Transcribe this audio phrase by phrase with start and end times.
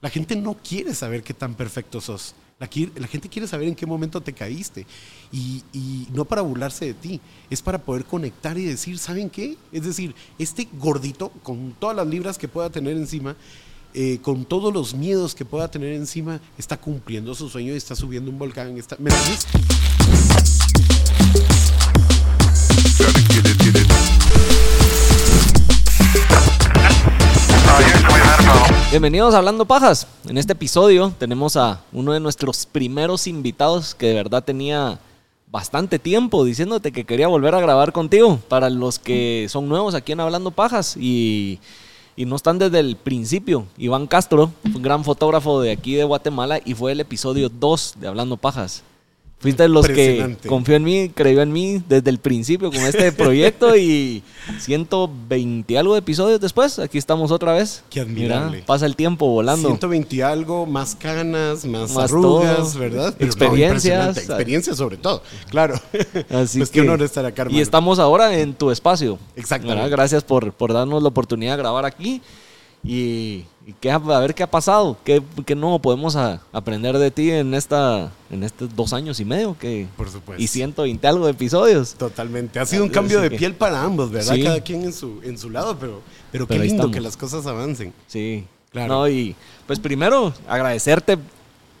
[0.00, 2.34] La gente no quiere saber qué tan perfecto sos.
[2.58, 4.86] La, gente quiere saber en qué momento te caíste.
[5.32, 5.62] Y,
[6.12, 9.56] no para burlarse de ti, es para poder conectar y decir, ¿saben qué?
[9.72, 13.36] Es decir, este gordito, con todas las libras que pueda tener encima,
[13.94, 17.96] eh, con todos los miedos que pueda tener encima, está cumpliendo su sueño y está
[17.96, 18.76] subiendo un volcán.
[18.76, 19.10] Está, ¿Me?
[28.88, 30.06] Bienvenidos a Hablando Pajas.
[30.28, 35.00] En este episodio tenemos a uno de nuestros primeros invitados que de verdad tenía
[35.50, 38.38] bastante tiempo diciéndote que quería volver a grabar contigo.
[38.48, 41.58] Para los que son nuevos aquí en Hablando Pajas y,
[42.14, 46.60] y no están desde el principio, Iván Castro, un gran fotógrafo de aquí de Guatemala
[46.64, 48.84] y fue el episodio 2 de Hablando Pajas.
[49.38, 53.12] Fuiste de los que confió en mí, creyó en mí desde el principio con este
[53.12, 54.22] proyecto y
[54.60, 57.84] 120 y algo de episodios después, aquí estamos otra vez.
[57.90, 58.50] Qué admirable.
[58.56, 59.68] Mira, pasa el tiempo volando.
[59.68, 62.80] 120 y algo, más canas, más, Más arrugas, todo.
[62.80, 63.14] ¿verdad?
[63.18, 63.68] Experiencias.
[63.68, 64.20] impresionante.
[64.20, 65.74] Experiencias sobre todo, claro.
[66.30, 69.18] Así pues que- qué honor estar acá, Y estamos ahora en tu espacio.
[69.36, 69.82] Exactamente.
[69.82, 69.90] ¿verdad?
[69.90, 72.22] Gracias por, por darnos la oportunidad de grabar aquí.
[72.86, 77.10] Y, y qué, a ver qué ha pasado, qué, qué nuevo podemos a- aprender de
[77.10, 80.42] ti en esta en estos dos años y medio que Por supuesto.
[80.42, 81.94] y 120 algo de episodios.
[81.94, 82.58] Totalmente.
[82.60, 84.34] Ha sido un Así cambio de que- piel para ambos, ¿verdad?
[84.34, 84.42] Sí.
[84.44, 87.46] Cada quien en su, en su lado, pero, pero, Pero qué lindo que las cosas
[87.46, 87.92] avancen.
[88.06, 88.92] Sí, Claro.
[88.94, 89.34] No, y
[89.66, 91.16] pues primero agradecerte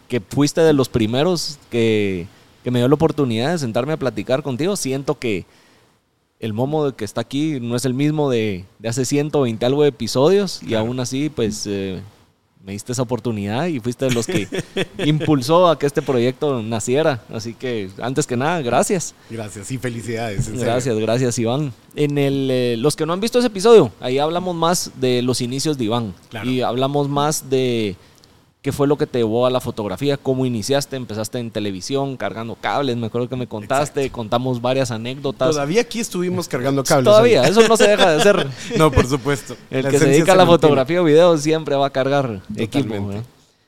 [0.08, 2.26] que fuiste de los primeros que,
[2.64, 4.76] que me dio la oportunidad de sentarme a platicar contigo.
[4.76, 5.44] Siento que
[6.40, 9.88] el momo que está aquí no es el mismo de, de hace 120 algo de
[9.88, 12.00] episodios y aún así pues eh,
[12.66, 14.48] me diste esa oportunidad y fuiste de los que
[15.06, 17.22] impulsó a que este proyecto naciera.
[17.32, 19.14] Así que antes que nada, gracias.
[19.30, 20.46] Gracias y felicidades.
[20.46, 20.60] serio.
[20.60, 21.72] Gracias, gracias Iván.
[21.94, 25.40] En el, eh, los que no han visto ese episodio, ahí hablamos más de los
[25.40, 26.12] inicios de Iván.
[26.28, 26.50] Claro.
[26.50, 27.94] Y hablamos más de
[28.62, 32.56] qué fue lo que te llevó a la fotografía, cómo iniciaste, empezaste en televisión, cargando
[32.56, 35.50] cables, me acuerdo que me contaste, contamos varias anécdotas.
[35.50, 37.04] Todavía aquí estuvimos cargando cables.
[37.04, 37.60] Todavía, ahorita.
[37.60, 38.46] eso no se deja de hacer.
[38.76, 39.56] No, por supuesto.
[39.70, 42.84] El La que se dedica a la fotografía o video siempre va a cargar equipo.
[42.84, 43.08] Totalmente.
[43.08, 43.24] ¿verdad?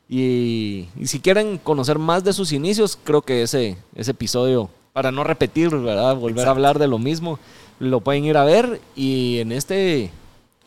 [0.09, 5.13] Y, y si quieren conocer más de sus inicios, creo que ese, ese episodio, para
[5.13, 6.17] no repetir, ¿verdad?
[6.17, 7.39] volver a hablar de lo mismo,
[7.79, 8.81] lo pueden ir a ver.
[8.97, 10.11] Y en este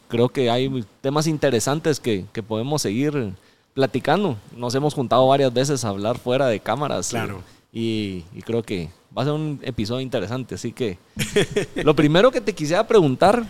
[0.07, 3.33] creo que hay temas interesantes que, que podemos seguir
[3.73, 4.37] platicando.
[4.55, 7.09] Nos hemos juntado varias veces a hablar fuera de cámaras.
[7.09, 7.41] Claro.
[7.71, 10.55] Y, y creo que va a ser un episodio interesante.
[10.55, 10.97] Así que
[11.75, 13.45] lo primero que te quisiera preguntar,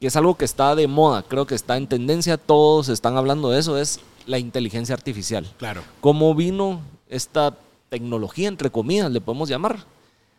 [0.00, 3.50] que es algo que está de moda, creo que está en tendencia, todos están hablando
[3.50, 5.46] de eso, es la inteligencia artificial.
[5.58, 5.82] Claro.
[6.00, 7.54] ¿Cómo vino esta
[7.88, 9.84] tecnología, entre comillas, le podemos llamar,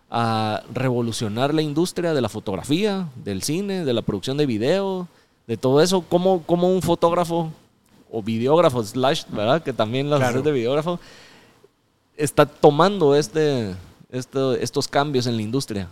[0.09, 5.07] a revolucionar la industria de la fotografía, del cine, de la producción de video,
[5.47, 6.01] de todo eso?
[6.07, 7.51] ¿Cómo, cómo un fotógrafo
[8.15, 9.63] o videógrafo, slash, ¿verdad?
[9.63, 10.33] Que también las Claro.
[10.35, 10.99] haces de videógrafo,
[12.15, 13.75] está tomando este,
[14.11, 15.87] este- estos cambios en la industria.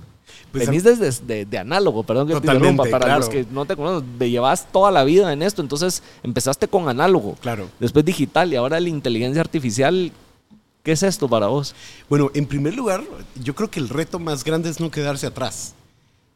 [0.51, 3.19] Pues, Venís desde de, de análogo, perdón que te interrumpa, para claro.
[3.21, 6.87] los que no te conocen, te llevas toda la vida en esto, entonces empezaste con
[6.87, 7.67] análogo, Claro.
[7.79, 10.11] después digital y ahora la inteligencia artificial,
[10.83, 11.73] ¿qué es esto para vos?
[12.07, 13.01] Bueno, en primer lugar,
[13.41, 15.73] yo creo que el reto más grande es no quedarse atrás.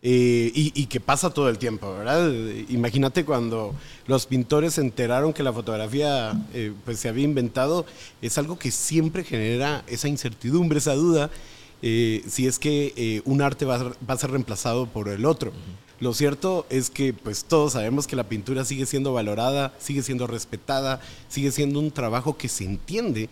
[0.02, 2.30] Eh, y, y que pasa todo el tiempo, ¿verdad?
[2.32, 3.74] Eh, Imagínate cuando
[4.06, 7.88] los pintores se enteraron que la fotografía eh, pues se había inventado,
[8.22, 11.32] es algo que siempre genera esa incertidumbre, esa duda,
[11.82, 15.10] eh, si es que eh, un arte va a, ser, va a ser reemplazado por
[15.10, 15.52] el otro.
[16.00, 20.28] Lo cierto es que pues todos sabemos que la pintura sigue siendo valorada, sigue siendo
[20.28, 23.30] respetada, sigue siendo un trabajo que se entiende.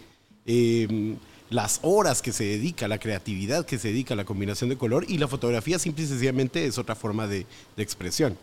[1.49, 5.05] Las horas que se dedica, la creatividad que se dedica a la combinación de color
[5.07, 7.45] y la fotografía simple y sencillamente es otra forma de,
[7.77, 8.37] expresión.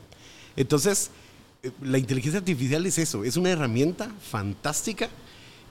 [0.57, 1.11] Entonces,
[1.63, 5.09] eh, la inteligencia artificial es eso, es una herramienta fantástica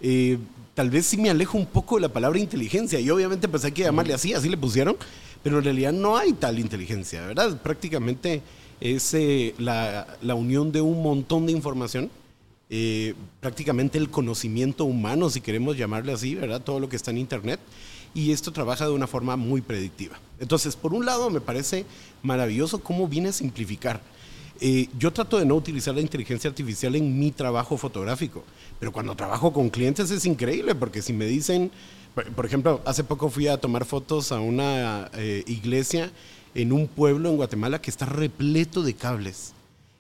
[0.02, 0.38] eh,
[0.74, 3.00] tal vez sí me alejo un poco de la palabra inteligencia.
[3.00, 4.96] Y obviamente hay que llamarle así, así le pusieron,
[5.44, 7.62] pero en realidad no hay tal inteligencia, ¿verdad?
[7.62, 8.42] Prácticamente
[8.80, 12.10] es eh, la, la unión de un montón de información
[12.70, 16.62] eh, prácticamente el conocimiento humano, si queremos llamarle así, ¿verdad?
[16.62, 17.60] Todo lo que está en Internet.
[18.14, 20.20] Y esto trabaja de una forma muy predictiva.
[20.40, 21.86] Entonces, por un lado, me parece
[22.24, 24.02] maravilloso cómo viene a simplificar.
[24.62, 28.44] Eh, yo trato de no utilizar la inteligencia artificial en mi trabajo fotográfico,
[28.80, 31.72] pero cuando trabajo con clientes es increíble, porque si me dicen,
[32.36, 36.12] por ejemplo, hace poco fui a tomar fotos a una eh, iglesia
[36.56, 39.54] en un pueblo en Guatemala que está repleto de cables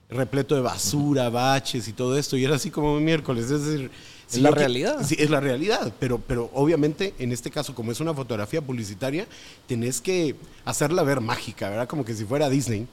[0.10, 3.50] repleto de basura, baches y todo esto, y era así como miércoles.
[3.52, 3.92] Es decir,
[4.32, 5.04] es la realidad.
[5.04, 9.28] Sí, es la realidad, pero, pero obviamente en este caso, como es una fotografía publicitaria,
[9.68, 10.36] tenés que
[10.66, 11.88] hacerla ver mágica, ¿verdad?
[11.88, 12.88] Como que si fuera Disney.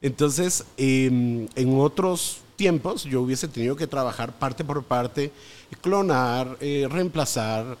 [0.00, 5.32] Entonces, em, en otros tiempos yo hubiese tenido que trabajar parte por parte,
[5.80, 7.76] clonar, eh, reemplazar,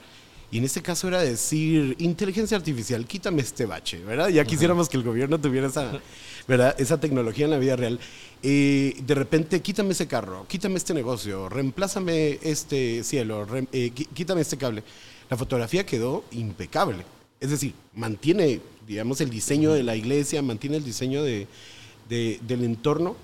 [0.50, 4.28] y en este caso era decir, inteligencia artificial, quítame este bache, ¿verdad?
[4.28, 6.00] Ya quisiéramos que el gobierno tuviera esa,
[6.46, 6.74] ¿verdad?
[6.78, 8.00] esa tecnología en la vida real.
[8.42, 14.56] Eh, de repente, quítame ese carro, quítame este negocio, reemplázame este cielo, eh, quítame este
[14.56, 14.82] cable.
[15.28, 17.04] La fotografía quedó impecable.
[17.40, 21.46] Es decir, mantiene, digamos, el diseño de la iglesia, mantiene el diseño de,
[22.08, 23.16] del entorno,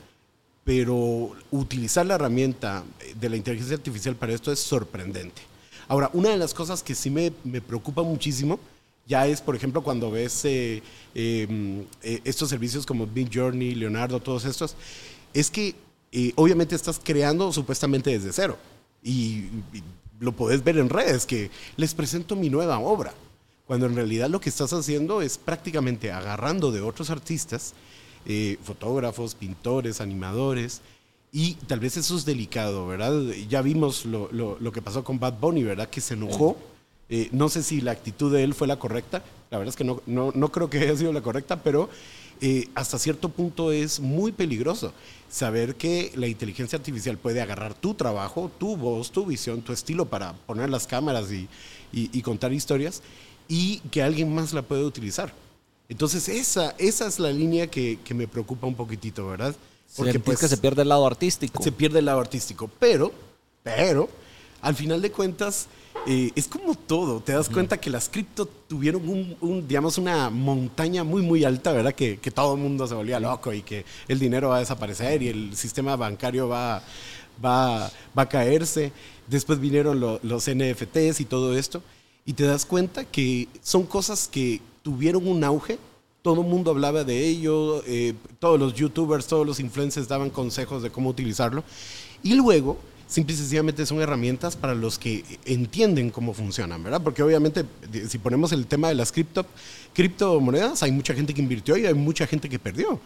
[0.63, 2.85] pero utilizar la herramienta
[3.19, 5.54] de la inteligencia artificial para esto es sorprendente.
[5.89, 8.59] Ahora, una de las cosas que sí me, me preocupa muchísimo
[9.07, 10.83] ya es, por ejemplo, cuando ves eh,
[11.15, 14.77] em, eh, estos servicios como Big Journey, Leonardo, todos estos,
[15.35, 15.75] es que
[16.13, 18.57] eh, obviamente estás creando supuestamente desde cero.
[19.03, 19.45] Y,
[20.21, 23.13] lo podés ver en redes, que les presento mi nueva obra.
[23.67, 27.75] Cuando en realidad lo que estás haciendo es prácticamente agarrando de otros artistas,
[28.63, 30.81] fotógrafos, pintores, animadores,
[31.37, 33.13] y tal vez eso es delicado, ¿verdad?
[33.49, 35.89] Ya vimos lo, lo, que pasó con Bad Bunny, ¿verdad?
[35.91, 36.57] Que se enojó.
[37.09, 39.25] Eh, no sé si la actitud de él fue la correcta.
[39.51, 41.91] La verdad es que no, no, no creo que haya sido la correcta, pero
[42.41, 44.93] eh, hasta cierto punto es muy peligroso
[45.29, 50.05] saber que la inteligencia artificial puede agarrar tu trabajo, tu voz, tu visión, tu estilo
[50.05, 51.49] para poner las cámaras y,
[51.91, 53.03] y, contar historias
[53.49, 55.35] y que alguien más la puede utilizar.
[55.89, 59.57] Entonces esa, esa es la línea que, que me preocupa un poquitito, ¿verdad?
[59.97, 61.63] Porque pues, que se pierde el lado artístico.
[61.63, 63.13] Se pierde el lado artístico, pero,
[63.63, 64.09] pero,
[64.61, 65.69] al final de cuentas,
[66.07, 67.21] eh, es como todo.
[67.21, 71.95] Te das cuenta que las cripto tuvieron un, digamos, una montaña muy, muy alta, ¿verdad?
[71.95, 75.23] Que, que, todo el mundo se volvía loco y que el dinero va a desaparecer
[75.23, 76.83] y el sistema bancario va,
[77.43, 78.93] va, va a caerse.
[79.29, 81.83] Después vinieron los NFTs y todo esto.
[82.27, 85.79] Y te das cuenta que son cosas que tuvieron un auge
[86.25, 90.83] todo el mundo hablaba de ello, eh, todos los youtubers, todos los influencers daban consejos
[90.83, 91.63] de cómo utilizarlo.
[92.23, 97.03] Y luego, simple y sencillamente son herramientas para los que entienden cómo funcionan, ¿verdad?
[97.03, 97.67] Porque obviamente,
[98.09, 99.45] si ponemos el tema de las cripto,
[99.93, 102.99] criptomonedas, hay mucha gente que invirtió y hay mucha gente que perdió.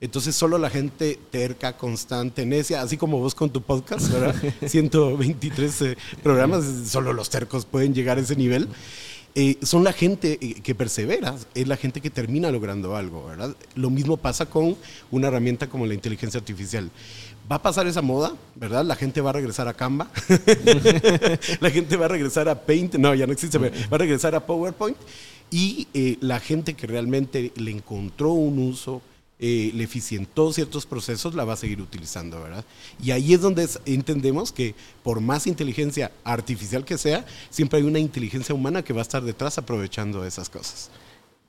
[0.00, 4.34] Entonces solo la gente terca, constante, necia, así como vos con tu podcast, ¿verdad?
[4.66, 8.66] 123 eh, programas, solo los tercos pueden llegar a ese nivel.
[9.34, 13.56] Eh, son la gente eh, que persevera, es la gente que termina logrando algo, ¿verdad?
[13.74, 14.76] Lo mismo pasa con
[15.10, 16.90] una herramienta como la inteligencia artificial.
[17.50, 18.84] Va a pasar esa moda, ¿verdad?
[18.84, 20.10] La gente va a regresar a Canva,
[21.60, 24.44] la gente va a regresar a Paint, no, ya no existe, va a regresar a
[24.44, 24.96] PowerPoint
[25.52, 29.02] y eh, la gente que realmente le encontró un uso,
[29.44, 32.64] eh, le eficientó ciertos procesos, la va a seguir utilizando, ¿verdad?
[33.02, 37.98] Y ahí es donde entendemos que por más inteligencia artificial que sea, siempre hay una
[37.98, 40.90] inteligencia humana que va a estar detrás aprovechando esas cosas.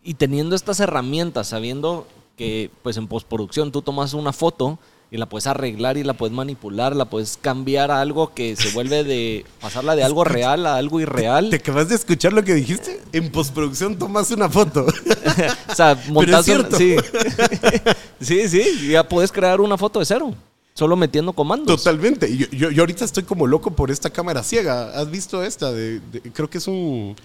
[0.04, 4.80] Y teniendo estas herramientas, sabiendo que pues en postproducción tú tomas una foto
[5.14, 8.72] y la puedes arreglar y la puedes manipular, la puedes cambiar a algo que se
[8.72, 11.52] vuelve de pasarla de algo real a algo irreal.
[11.52, 13.00] ¿Te acabas de escuchar lo que dijiste?
[13.12, 14.88] En postproducción tomas una foto.
[15.70, 16.96] o sea, montas sí.
[18.20, 20.34] sí, sí, ya puedes crear una foto de cero.
[20.74, 21.84] Solo metiendo comandos.
[21.84, 22.36] Totalmente.
[22.36, 25.00] Yo, yo, ahorita estoy como loco por esta cámara ciega.
[25.00, 25.72] ¿Has visto esta?
[25.72, 26.02] De,
[26.34, 27.16] creo que es un.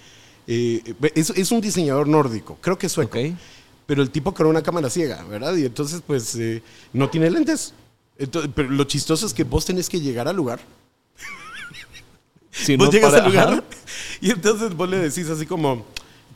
[0.47, 0.83] Eh,
[1.15, 2.59] es, es, un diseñador nórdico.
[2.61, 3.13] Creo que es sueco.
[3.13, 3.35] Okay
[3.89, 5.57] pero el tipo creó una cámara ciega, ¿verdad?
[5.57, 7.73] Y entonces, pues, eh, no tiene lentes.
[8.55, 10.61] pero lo chistoso es que vos tenés que llegar al lugar.
[12.51, 13.65] Si vos llegas al lugar
[14.21, 15.87] y entonces vos le decís así como,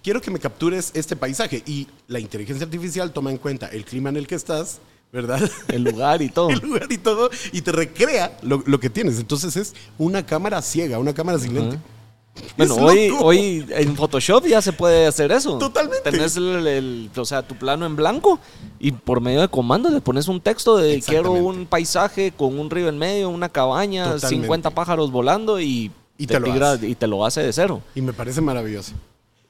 [0.03, 1.63] quiero que me captures este paisaje.
[1.67, 4.81] Y la inteligencia artificial toma en cuenta el clima en el que estás,
[5.13, 5.43] ¿verdad?
[5.69, 6.49] El lugar y todo.
[6.49, 9.19] el lugar y todo, y te recrea lo, que tienes.
[9.19, 11.79] Entonces es una cámara ciega, una cámara sin lente.
[12.57, 15.59] Bueno, hoy, hoy en Photoshop ya se puede hacer eso.
[15.59, 16.11] Totalmente.
[16.11, 18.39] Tenés el, o sea, tu plano en blanco
[18.79, 22.71] y por medio de comandos le pones un texto de quiero un paisaje con un
[22.71, 26.89] río en medio, una cabaña, 50 pájaros volando y Y te lo hace.
[26.89, 27.83] y te lo hace de cero.
[27.95, 28.93] Y me parece maravilloso.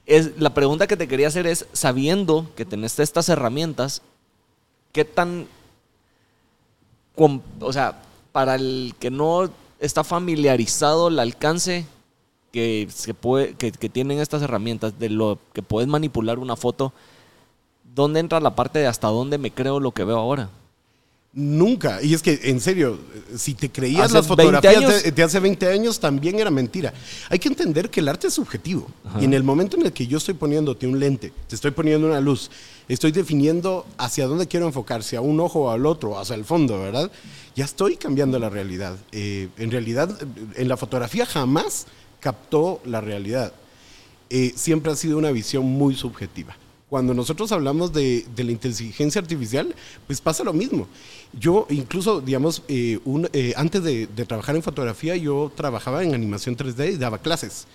[0.05, 4.03] Es, la pregunta que te quería hacer es, sabiendo que tenés estas herramientas,
[4.91, 5.47] ¿qué tan...
[7.61, 11.87] o sea, para el que no está familiarizado el alcance
[12.53, 16.93] que, se puede, que, que tienen estas herramientas, de lo que puedes manipular una foto,
[17.95, 20.51] ¿dónde entra la parte de hasta dónde me creo lo que veo ahora?
[21.35, 22.03] Nunca.
[22.03, 22.99] Y es que, en serio,
[23.37, 26.93] si te creías Hace las 20 fotografías de, de hace 20 años, también era mentira.
[27.31, 28.87] Hay que entender que el arte es subjetivo.
[29.19, 32.07] Y en el momento en el que yo estoy poniéndote un lente, te estoy poniendo
[32.07, 32.51] una luz,
[32.87, 36.45] estoy definiendo hacia dónde quiero enfocar, si a un ojo o al otro, hacia el
[36.45, 37.11] fondo, ¿verdad?
[37.57, 38.99] Ya estoy cambiando la realidad.
[39.13, 40.11] Eh, en realidad,
[40.55, 41.87] en la fotografía jamás
[42.23, 43.53] captó la realidad.
[44.31, 46.57] Eh, siempre ha sido una visión muy subjetiva.
[46.89, 49.75] Cuando nosotros hablamos de, de la inteligencia artificial,
[50.07, 50.87] pues pasa lo mismo.
[51.39, 52.99] Yo incluso, digamos, eh,
[53.33, 57.67] eh, antes de, de trabajar en fotografía, yo trabajaba en animación 3D y daba clases.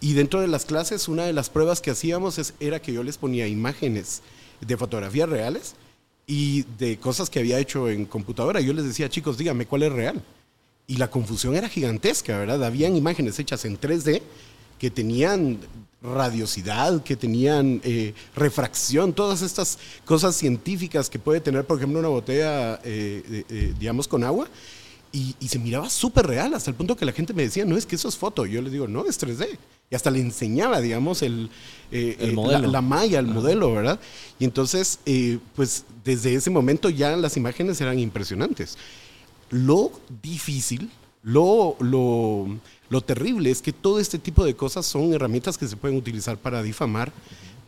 [0.00, 3.02] Y dentro de las clases, una de las pruebas que hacíamos es- era que yo
[3.02, 4.22] les ponía imágenes
[4.60, 5.74] de fotografías reales
[6.26, 8.60] y de cosas que había hecho en computadora.
[8.60, 10.22] Yo les decía, chicos, díganme cuál es real.
[10.86, 12.62] Y la confusión era gigantesca, ¿verdad?
[12.64, 14.22] Habían imágenes hechas en 3D
[14.78, 15.58] que tenían
[16.02, 22.08] radiosidad, que tenían eh, refracción, todas estas cosas científicas que puede tener, por ejemplo, una
[22.08, 24.48] botella, eh, eh, digamos, con agua.
[25.12, 27.76] Y, y se miraba súper real, hasta el punto que la gente me decía, no,
[27.76, 28.44] es que eso es foto.
[28.44, 29.58] Yo les digo, no, es 3D.
[29.90, 31.48] Y hasta le enseñaba, digamos, el,
[31.92, 32.42] eh, El eh.
[32.48, 34.00] La, la malla, el modelo, ¿verdad?
[34.38, 38.76] Y entonces, eh, pues desde ese momento ya las imágenes eran impresionantes.
[39.50, 40.90] Lo difícil,
[41.22, 42.46] lo, lo,
[42.88, 46.36] lo terrible es que todo este tipo de cosas son herramientas que se pueden utilizar
[46.36, 47.12] para difamar,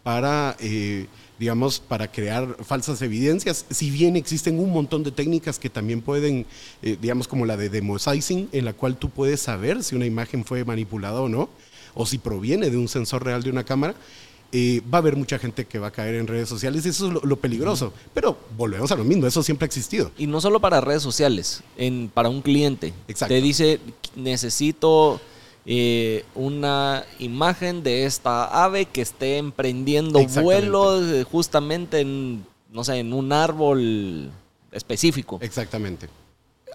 [0.03, 1.07] para, eh,
[1.39, 3.65] digamos, para crear falsas evidencias.
[3.71, 6.47] Si bien existen un montón de técnicas que también pueden,
[6.83, 10.45] eh, digamos, como la de demosizing, en la cual tú puedes saber si una imagen
[10.45, 11.49] fue manipulada o no,
[11.95, 13.95] o si proviene de un sensor real de una cámara,
[14.53, 17.07] eh, va a haber mucha gente que va a caer en redes sociales y eso
[17.09, 17.93] es lo, lo peligroso.
[18.15, 20.11] Pero volvemos a lo mismo, eso siempre ha existido.
[20.17, 22.95] Y no solo para redes sociales, en, para un cliente.
[23.09, 23.35] Exacto.
[23.35, 23.81] Te dice,
[24.17, 25.21] necesito
[25.67, 32.97] eh, una imagen de esta ave que esté emprendiendo vuelo eh, justamente en, no sé,
[32.97, 34.31] en un árbol
[34.73, 35.39] específico.
[35.43, 36.09] Exactamente.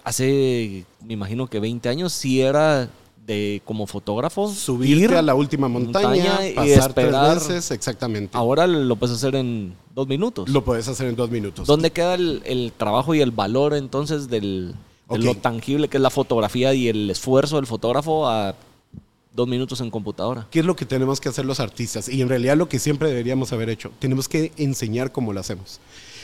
[0.04, 2.88] Hace, me imagino que 20 años, sí era
[3.26, 4.52] de como fotógrafo.
[4.52, 7.38] Subirte ir a la última montaña, y pasar esperar.
[7.38, 8.36] tres veces, exactamente.
[8.36, 10.48] Ahora lo puedes hacer en dos minutos.
[10.48, 11.66] Lo puedes hacer en dos minutos.
[11.66, 14.74] ¿Dónde queda el, el trabajo y el valor entonces del,
[15.08, 18.54] de lo tangible que es la fotografía y el esfuerzo del fotógrafo a
[19.34, 20.46] dos minutos en computadora?
[20.50, 22.08] ¿Qué es lo que tenemos que hacer los artistas?
[22.08, 25.80] Y en realidad lo que siempre deberíamos haber hecho, tenemos que enseñar cómo lo hacemos.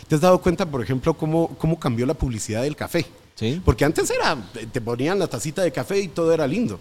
[0.06, 3.06] ¿Te has dado cuenta, por ejemplo, cómo, cómo cambió la publicidad del café?
[3.36, 3.60] Sí.
[3.64, 4.36] Porque antes era,
[4.70, 6.78] te ponían la tacita de café y todo era lindo.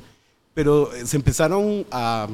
[0.53, 2.27] Pero eh, se empezaron a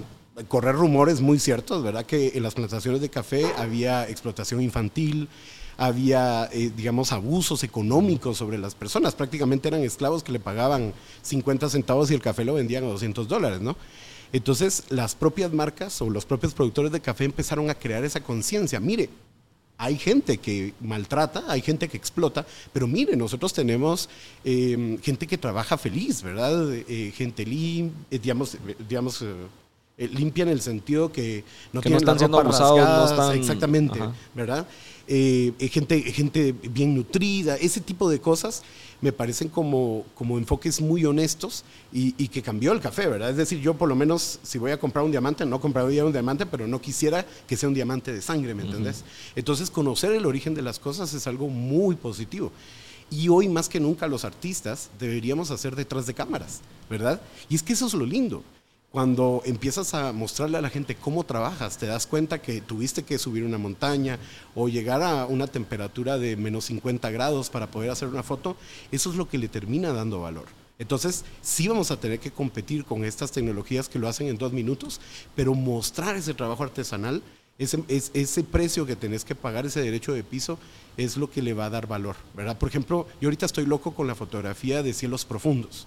[0.48, 2.06] correr rumores muy ciertos, ¿verdad?
[2.06, 5.30] Que en las plantaciones de café había explotación infantil,
[5.78, 9.16] había, eh, digamos, abusos económicos sobre las personas.
[9.16, 13.28] Prácticamente eran esclavos que le pagaban 50 centavos y el café lo vendían a 200
[13.28, 13.76] dólares, ¿no?
[14.34, 18.80] Entonces, las propias marcas o los propios productores de café empezaron a crear esa conciencia.
[18.80, 19.10] Mire,
[19.78, 24.10] hay gente que maltrata, hay gente que explota, pero mire, nosotros tenemos
[24.44, 26.74] eh, gente que trabaja feliz, ¿verdad?
[26.74, 29.24] Eh, gente lim, eh, digamos, eh, digamos
[29.98, 33.12] limpia en el sentido que no Que no tienen están la siendo abusados, no rasgadas,
[33.12, 34.14] están- exactamente, Ajá.
[34.34, 34.68] ¿verdad?
[35.08, 38.64] Gente, gente bien nutrida, ese tipo de cosas
[39.02, 43.30] me parecen como, como enfoques muy honestos y, y que cambió el café, ¿verdad?
[43.30, 46.12] Es decir, yo por lo menos si voy a comprar un diamante, no compraría un
[46.12, 49.04] diamante, pero no quisiera que sea un diamante de sangre, ¿me entendés?
[49.36, 52.52] Entonces conocer el origen de las cosas es algo muy positivo.
[53.12, 57.22] Y hoy más que nunca los artistas deberíamos hacer detrás de cámaras, ¿verdad?
[57.50, 58.44] Y es que eso es lo lindo.
[59.00, 63.18] Cuando empiezas a mostrarle a la gente cómo trabajas, te das cuenta que tuviste que
[63.18, 64.18] subir una montaña
[64.56, 68.56] o llegar a una temperatura de menos 50 grados para poder hacer una foto,
[68.94, 70.46] eso es lo que le termina dando valor.
[70.80, 74.54] Entonces, sí vamos a tener que competir con estas tecnologías que lo hacen en dos
[74.54, 75.02] minutos,
[75.36, 77.22] pero mostrar ese trabajo artesanal,
[77.60, 80.58] ese, es- ese precio que tenés que pagar, ese derecho de piso,
[80.96, 82.58] es lo que le va a dar valor, ¿verdad?
[82.58, 85.86] Por ejemplo, yo ahorita estoy loco con la fotografía de cielos profundos.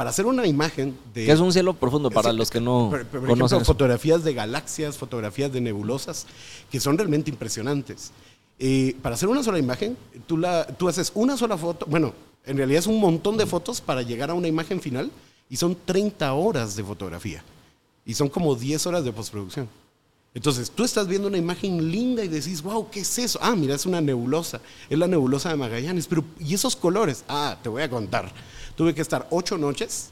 [0.00, 1.26] Para hacer una imagen de...
[1.26, 3.56] ¿Qué es un cielo profundo para los que no por, por conocen?
[3.56, 6.26] ejemplo, fotografías de galaxias, fotografías de nebulosas,
[6.72, 8.10] que son realmente impresionantes.
[8.58, 12.14] Eh, para hacer una sola imagen, tú, la, tú haces una sola foto, bueno,
[12.46, 15.10] en realidad es un montón de fotos para llegar a una imagen final
[15.50, 17.44] y son 30 horas de fotografía
[18.06, 19.68] y son como 10 horas de postproducción.
[20.32, 23.38] Entonces, tú estás viendo una imagen linda y decís, wow, ¿qué es eso?
[23.42, 27.22] Ah, mira, es una nebulosa, es la nebulosa de Magallanes, pero ¿y esos colores?
[27.28, 28.32] Ah, te voy a contar.
[28.80, 30.08] Tuve que estar ocho noches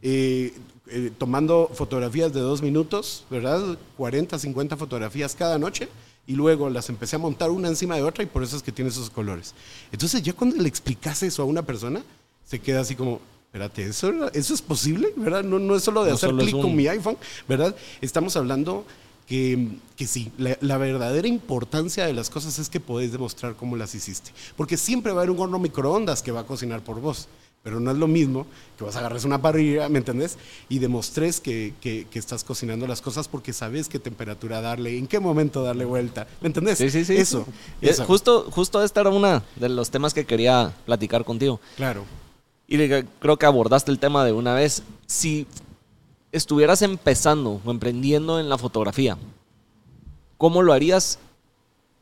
[0.00, 0.54] eh,
[0.86, 3.76] eh, tomando fotografías de dos minutos, ¿verdad?
[3.98, 5.90] 40, 50 fotografías cada noche
[6.26, 8.72] y luego las empecé a montar una encima de otra y por eso es que
[8.72, 9.54] tiene esos colores.
[9.92, 12.02] Entonces ya cuando le explicas eso a una persona,
[12.46, 15.12] se queda así como, espérate, ¿eso, eso es posible?
[15.14, 15.44] ¿Verdad?
[15.44, 17.76] No, no es solo de No hacer clic con un- mi iPhone, ¿verdad?
[18.00, 18.86] Estamos hablando
[19.26, 23.76] que, que sí, la, la verdadera importancia de las cosas es que podés demostrar cómo
[23.76, 24.30] las hiciste.
[24.56, 27.28] Porque siempre va a haber un horno microondas que va a cocinar por vos.
[27.68, 28.46] Pero no es lo mismo
[28.78, 30.38] que vas a agarrar una parrilla, ¿me entendés?
[30.70, 35.06] Y demostres que, que- que estás cocinando las cosas porque sabes qué temperatura darle, en
[35.06, 36.26] qué momento darle vuelta.
[36.40, 36.78] ¿Me entendés?
[36.78, 37.14] Sí, sí, sí.
[37.14, 37.44] Eso.
[37.82, 38.06] Eh, eso.
[38.06, 41.60] Justo, justo este era uno de los temas que quería platicar contigo.
[41.76, 42.04] Claro.
[42.66, 42.78] Y
[43.18, 44.82] creo que abordaste el tema de una vez.
[45.06, 45.46] Si
[46.32, 49.18] estuvieras empezando o emprendiendo en la fotografía,
[50.38, 51.18] ¿cómo lo harías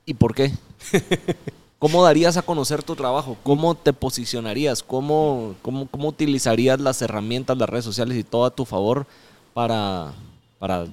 [0.04, 0.52] y por qué?
[1.78, 3.36] ¿Cómo darías a conocer tu trabajo?
[3.42, 4.82] ¿Cómo te posicionarías?
[4.82, 9.06] ¿Cómo, cómo, cómo utilizarías las herramientas, las redes sociales y todo a tu favor
[9.52, 10.14] para,
[10.58, 10.86] para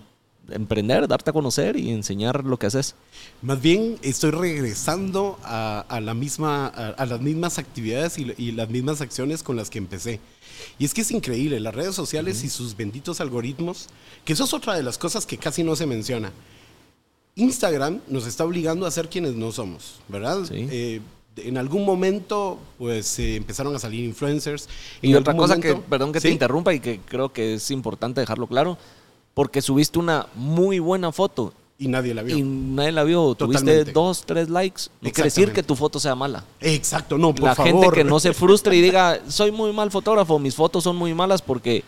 [0.50, 2.96] emprender, darte a conocer y enseñar lo que haces?
[3.42, 8.52] Más bien estoy regresando a, a la misma, a, a las mismas actividades y, y
[8.52, 10.20] las mismas acciones con las que empecé.
[10.80, 13.88] Y es que es increíble, las redes sociales y sus benditos algoritmos,
[14.26, 16.34] que eso es otra de las cosas que casi no se menciona.
[17.36, 20.44] Instagram nos está obligando a ser quienes no somos, ¿verdad?
[20.46, 20.68] Sí.
[20.70, 21.02] Eh,
[21.38, 24.70] en algún momento, pues eh, empezaron a salir influencers.
[25.02, 28.46] Y otra cosa que, perdón que te interrumpa y que creo que es importante dejarlo
[28.48, 28.78] claro,
[29.34, 32.38] porque subiste una muy buena foto Y nadie la vio.
[32.38, 36.14] y nadie la vio, tuviste dos, tres likes, no quiere decir que tu foto sea
[36.14, 36.44] mala.
[36.62, 37.72] Exacto, no, por la favor.
[37.72, 41.16] gente que no se frustre y diga, soy muy mal fotógrafo, mis fotos son muy
[41.16, 41.84] malas porque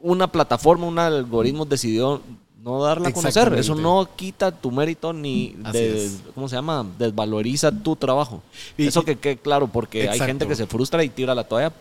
[0.00, 2.22] una plataforma, un algoritmo decidió
[2.62, 3.52] no darla a conocer.
[3.54, 6.10] Eso no quita tu mérito ni, de-.
[6.34, 6.86] ¿cómo se llama?
[6.98, 8.42] Desvaloriza tu trabajo.
[8.76, 11.72] Y- Eso que quede claro, porque hay gente que se frustra y tira la toalla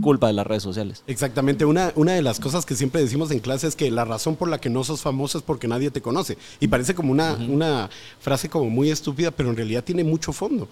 [0.00, 1.02] culpa de las redes sociales.
[1.06, 4.36] Exactamente, una, una de las cosas que siempre decimos en clase es que la razón
[4.36, 6.38] por la que no sos famoso es porque nadie te conoce.
[6.60, 10.66] Y parece como una, una frase como muy estúpida, pero en realidad tiene mucho fondo.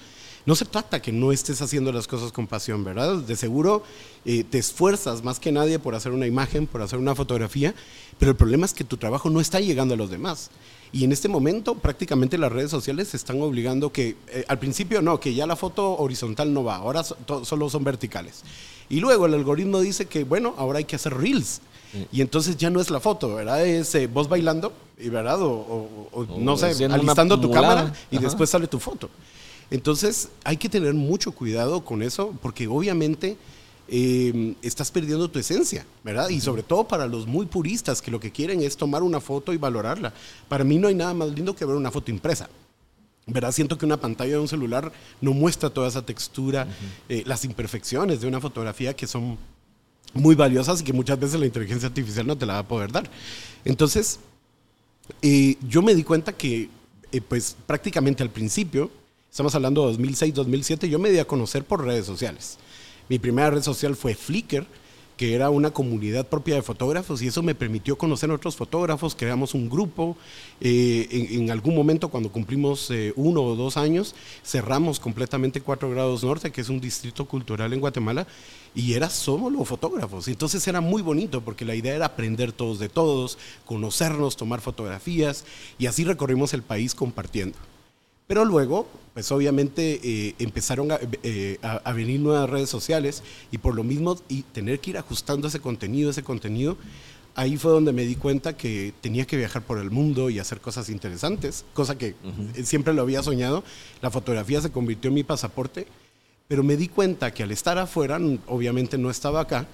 [0.46, 3.16] No se trata que no estés haciendo las cosas con pasión, ¿verdad?
[3.16, 3.82] De seguro
[4.24, 7.74] eh, te esfuerzas más que nadie por hacer una imagen, por hacer una fotografía,
[8.18, 10.50] pero el problema es que tu trabajo no está llegando a los demás.
[10.92, 15.20] Y en este momento prácticamente las redes sociales están obligando que, eh, al principio no,
[15.20, 18.42] que ya la foto horizontal no va, ahora so- to- solo son verticales.
[18.88, 21.60] Y luego el algoritmo dice que, bueno, ahora hay que hacer reels.
[22.12, 23.66] Y entonces ya no es la foto, ¿verdad?
[23.66, 25.42] Es eh, vos bailando, ¿verdad?
[25.42, 28.24] O, o- o, O no sé, alistando tu cámara y Ajá.
[28.26, 29.10] después sale tu foto.
[29.70, 33.36] Entonces hay que tener mucho cuidado con eso porque obviamente
[33.88, 36.28] eh, estás perdiendo tu esencia, ¿verdad?
[36.28, 39.52] Y sobre todo para los muy puristas que lo que quieren es tomar una foto
[39.52, 40.12] y valorarla.
[40.48, 42.48] Para mí no hay nada más lindo que ver una foto impresa.
[43.26, 43.52] ¿verdad?
[43.52, 46.66] Siento que una pantalla de un celular no muestra toda esa textura,
[47.08, 49.38] eh, las imperfecciones de una fotografía que son
[50.12, 52.90] muy valiosas y que muchas veces la inteligencia artificial no te la va a poder
[52.90, 53.08] dar.
[53.64, 54.18] Entonces,
[55.22, 56.68] eh, yo me di cuenta que,
[57.12, 58.90] eh, pues prácticamente al principio,
[59.30, 62.58] estamos hablando de 2006, 2007, yo me di a conocer por redes sociales.
[63.08, 64.66] Mi primera red social fue Flickr,
[65.16, 69.14] que era una comunidad propia de fotógrafos y eso me permitió conocer a otros fotógrafos,
[69.14, 70.16] creamos un grupo,
[70.60, 76.24] eh, en, algún momento cuando cumplimos eh, uno o dos años, cerramos completamente 4 grados
[76.24, 78.26] norte, que es un distrito cultural en Guatemala,
[78.74, 80.26] y era solo fotógrafos.
[80.26, 85.44] Entonces era muy bonito porque la idea era aprender todos de todos, conocernos, tomar fotografías
[85.78, 87.58] y así recorrimos el país compartiendo.
[88.30, 93.58] Pero luego, pues obviamente eh, empezaron a, eh, a- a venir nuevas redes sociales y
[93.58, 96.76] por lo mismo y tener que ir ajustando ese contenido, ese contenido,
[97.34, 100.60] ahí fue donde me di cuenta que tenía que viajar por el mundo y hacer
[100.60, 102.14] cosas interesantes, cosa que
[102.54, 103.64] eh, siempre lo había soñado.
[104.00, 105.88] La fotografía se convirtió en mi pasaporte,
[106.46, 109.66] pero me di cuenta que al estar afuera, obviamente no estaba acá,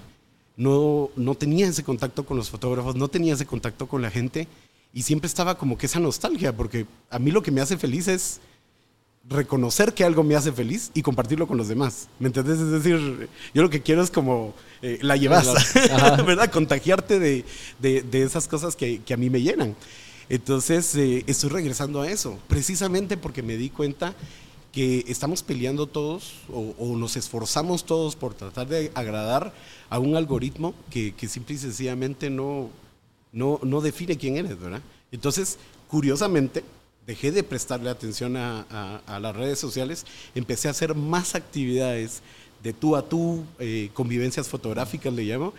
[0.56, 4.48] no, no tenía ese contacto con los fotógrafos, no tenía ese contacto con la gente
[4.96, 8.08] y siempre estaba como que esa nostalgia, porque a mí lo que me hace feliz
[8.08, 8.40] es
[9.28, 12.08] reconocer que algo me hace feliz y compartirlo con los demás.
[12.18, 12.58] ¿Me entendés?
[12.60, 15.46] Es decir, yo lo que quiero es como eh, la llevas.
[16.26, 16.50] ¿verdad?
[16.50, 17.44] Contagiarte de,
[17.78, 19.76] de- de esas cosas que, que a mí me llenan.
[20.30, 24.14] Entonces, eh, estoy regresando a eso, precisamente porque me di cuenta
[24.72, 29.52] que estamos peleando todos o, o nos esforzamos todos por tratar de agradar
[29.90, 32.70] a un algoritmo que, que simple y sencillamente no,
[33.36, 34.80] no, no define quién eres, ¿verdad?
[35.12, 36.64] Entonces, curiosamente,
[37.06, 42.22] dejé de prestarle atención a, las redes sociales, empecé a hacer más actividades
[42.62, 45.52] de tú a tú, eh, convivencias fotográficas le llamo,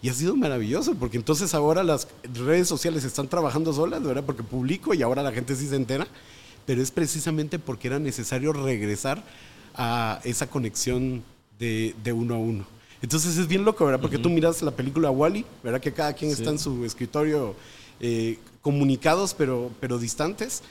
[0.00, 4.24] y ha sido maravilloso, porque entonces ahora las redes sociales están trabajando solas, ¿verdad?
[4.24, 6.06] Porque publico y ahora la gente sí se entera,
[6.64, 9.22] pero es precisamente porque era necesario regresar
[9.74, 11.22] a esa conexión
[11.58, 12.77] de uno a uno.
[13.02, 14.00] Entonces es bien loco, ¿verdad?
[14.00, 15.80] Porque tú miras la película Wally, ¿verdad?
[15.80, 17.54] Que cada quien está en su escritorio
[18.00, 20.62] eh, comunicados pero, pero distantes.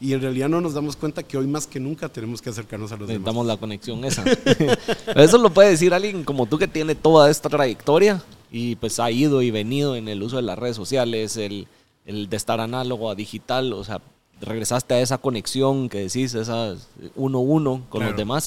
[0.00, 2.90] Y en realidad no nos damos cuenta que hoy más que nunca tenemos que acercarnos
[2.92, 3.20] a los demás.
[3.20, 4.24] Necesitamos la conexión esa.
[5.14, 9.10] Eso lo puede decir alguien como tú que tiene toda esta trayectoria y pues ha
[9.10, 11.68] ido y venido en el uso de las redes sociales, el,
[12.06, 14.00] el de estar análogo a digital, o sea,
[14.40, 16.74] regresaste a esa conexión que decís, esa
[17.14, 18.10] uno a uno con Claro.
[18.10, 18.46] los demás.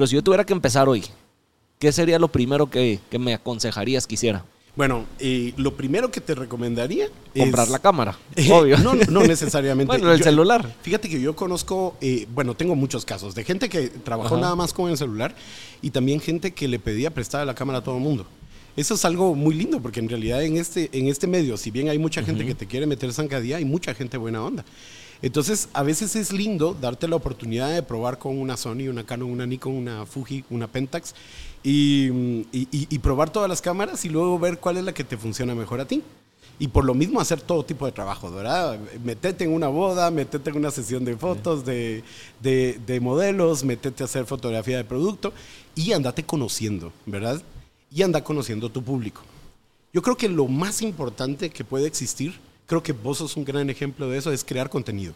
[0.00, 1.04] Pero si yo tuviera que empezar hoy,
[1.78, 4.46] ¿qué sería lo primero que, que me aconsejarías que hiciera?
[4.74, 7.42] Bueno, eh, lo primero que te recomendaría es...
[7.42, 8.78] Comprar la cámara, Eh, obvio.
[8.78, 9.88] No, no necesariamente.
[9.88, 10.74] bueno, el Yo- celular.
[10.80, 14.40] Fíjate que yo conozco, eh, bueno, tengo muchos casos de gente que trabajó Ajá.
[14.40, 15.34] nada más con el celular
[15.82, 18.24] y también gente que le pedía prestada la cámara a todo el mundo.
[18.78, 21.90] Eso es algo muy lindo porque en realidad en este, en este medio, si bien
[21.90, 24.64] hay mucha gente que te quiere meter zancadilla, hay mucha gente buena onda.
[25.22, 29.30] Entonces, a veces es lindo darte la oportunidad de probar con una Sony, una Canon,
[29.30, 31.14] una Nikon, una Fuji, una Pentax
[31.62, 34.94] y, mm, y- y- y probar todas las cámaras y luego ver cuál es la
[34.94, 36.02] que te funciona mejor a ti.
[36.58, 38.78] Y por lo mismo hacer todo tipo de trabajo, ¿verdad?
[39.02, 42.02] Metete en una boda, metete en una sesión de fotos, de,
[42.42, 45.32] de- de modelos, metete a hacer fotografía de producto
[45.74, 47.42] y andate conociendo, ¿verdad?
[47.90, 49.22] Y anda conociendo tu público.
[49.92, 52.38] Yo creo que lo más importante que puede existir,
[52.70, 55.12] creo que vos sos un gran ejemplo de eso, es crear contenido.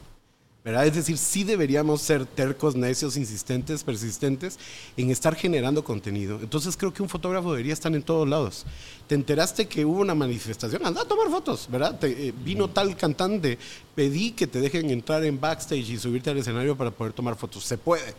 [0.64, 0.88] ¿verdad?
[0.88, 4.58] Es decir, sí deberíamos ser tercos, necios, insistentes, persistentes
[4.96, 6.40] en estar generando contenido.
[6.42, 8.66] Entonces creo que un fotógrafo debería estar en todos lados.
[9.06, 11.96] Te enteraste que hubo una manifestación, anda a tomar fotos, ¿verdad?
[11.96, 13.56] Te, eh, vino tal cantante,
[13.94, 17.62] pedí que te dejen entrar en backstage y subirte al escenario para poder tomar fotos.
[17.62, 18.14] Se puede.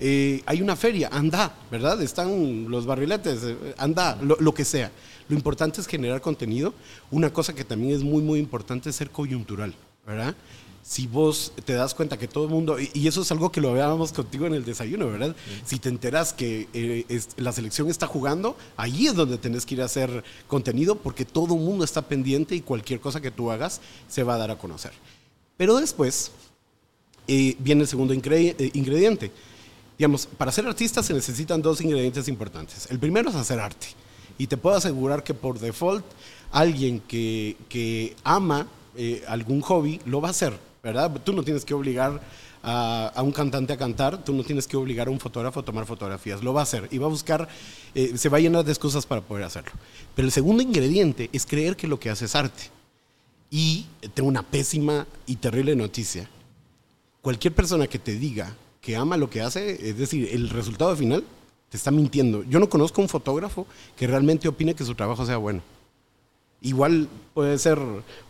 [0.00, 2.02] Eh, hay una feria, anda, ¿verdad?
[2.02, 4.90] Están los barriletes, eh, anda, lo, lo que sea.
[5.32, 6.74] Lo importante es generar contenido.
[7.10, 9.74] Una cosa que también es muy, muy importante es ser coyuntural,
[10.06, 10.34] ¿verdad?
[10.82, 13.70] Si vos te das cuenta que todo el mundo, y, eso es algo que lo
[13.70, 15.34] hablábamos contigo en el desayuno, ¿verdad?
[15.64, 19.76] Si te enteras que eh, es- la selección está jugando, ahí es donde tenés que
[19.76, 23.50] ir a hacer contenido porque todo el mundo está pendiente y cualquier cosa que tú
[23.50, 24.92] hagas se va a dar a conocer.
[25.56, 26.30] Pero después
[27.26, 29.32] eh, viene el segundo eh, ingrediente.
[29.96, 32.86] Digamos, para ser artista se necesitan dos ingredientes importantes.
[32.90, 33.86] El primero es hacer arte.
[34.38, 36.04] Y te puedo asegurar que por default
[36.50, 41.10] alguien que, que ama eh, algún hobby lo va a hacer, ¿verdad?
[41.24, 42.20] Tú no tienes que obligar
[42.62, 45.86] a, un cantante a cantar, tú no tienes que obligar a un fotógrafo a tomar
[45.86, 47.48] fotografías, lo va a hacer y va a buscar,
[47.94, 49.72] eh, se va a llenar de excusas para poder hacerlo.
[50.14, 52.64] Pero el segundo ingrediente es creer que lo que hace es arte.
[53.50, 56.28] Y tengo una pésima y terrible noticia.
[57.20, 61.24] Cualquier persona que te diga que ama lo que hace, es decir, el resultado final,
[61.72, 62.44] te está mintiendo.
[62.44, 65.62] Yo no conozco un fotógrafo que realmente opine que su trabajo sea bueno.
[66.60, 67.78] Igual puede ser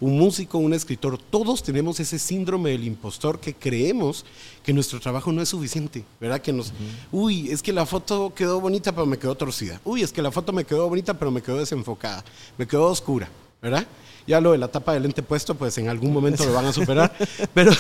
[0.01, 1.19] un músico, un escritor.
[1.19, 4.25] Todos tenemos ese síndrome del impostor que creemos
[4.63, 6.41] que nuestro trabajo no es suficiente, ¿verdad?
[6.41, 6.73] Que nos,
[7.11, 9.81] uy, es que la foto quedó bonita, pero me quedó torcida.
[9.85, 12.25] Uy, es que la foto me quedó bonita, pero me quedó desenfocada.
[12.57, 13.29] Me quedó oscura,
[13.61, 13.89] ¿verdad?
[14.25, 16.73] Ya lo de la tapa del lente puesto, pues en algún momento lo van a
[16.73, 17.13] superar.
[17.55, 17.73] Pero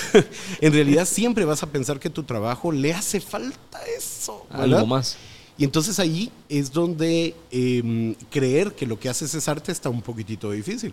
[0.60, 4.44] en realidad siempre vas a pensar que tu trabajo le hace falta eso.
[4.50, 4.64] ¿verdad?
[4.64, 5.16] Algo más.
[5.62, 10.02] Y entonces ahí es donde eh, creer que lo que haces es arte está un
[10.02, 10.92] poquitito difícil.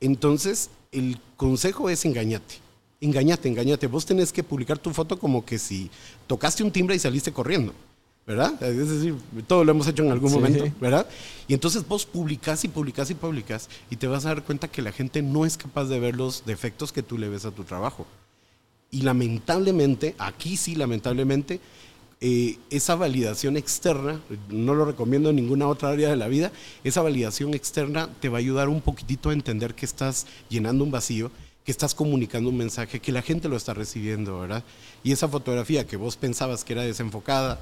[0.00, 2.56] Entonces, el consejo es engañate.
[3.00, 3.86] Engañate, engañate.
[3.86, 5.92] Vos tenés que publicar tu foto como que si
[6.26, 7.72] tocaste un timbre y saliste corriendo.
[8.26, 8.60] ¿Verdad?
[8.64, 9.14] Es decir,
[9.46, 10.34] todo lo hemos hecho en algún Sí.
[10.38, 11.06] momento, ¿verdad?
[11.46, 14.82] Y entonces vos publicás y publicás y publicás y te vas a dar cuenta que
[14.82, 17.62] la gente no es capaz de ver los defectos que tú le ves a tu
[17.62, 18.08] trabajo.
[18.90, 21.60] Y lamentablemente, aquí sí, lamentablemente,
[22.20, 26.52] eh, esa validación externa, no lo recomiendo en ninguna otra área de la vida,
[26.84, 30.90] esa validación externa te va a ayudar un poquitito a entender que estás llenando un
[30.90, 31.30] vacío
[31.64, 34.62] que estás comunicando un mensaje, que la gente lo está recibiendo, ¿verdad?
[35.02, 37.58] Y esa fotografía que vos pensabas que era desenfocada,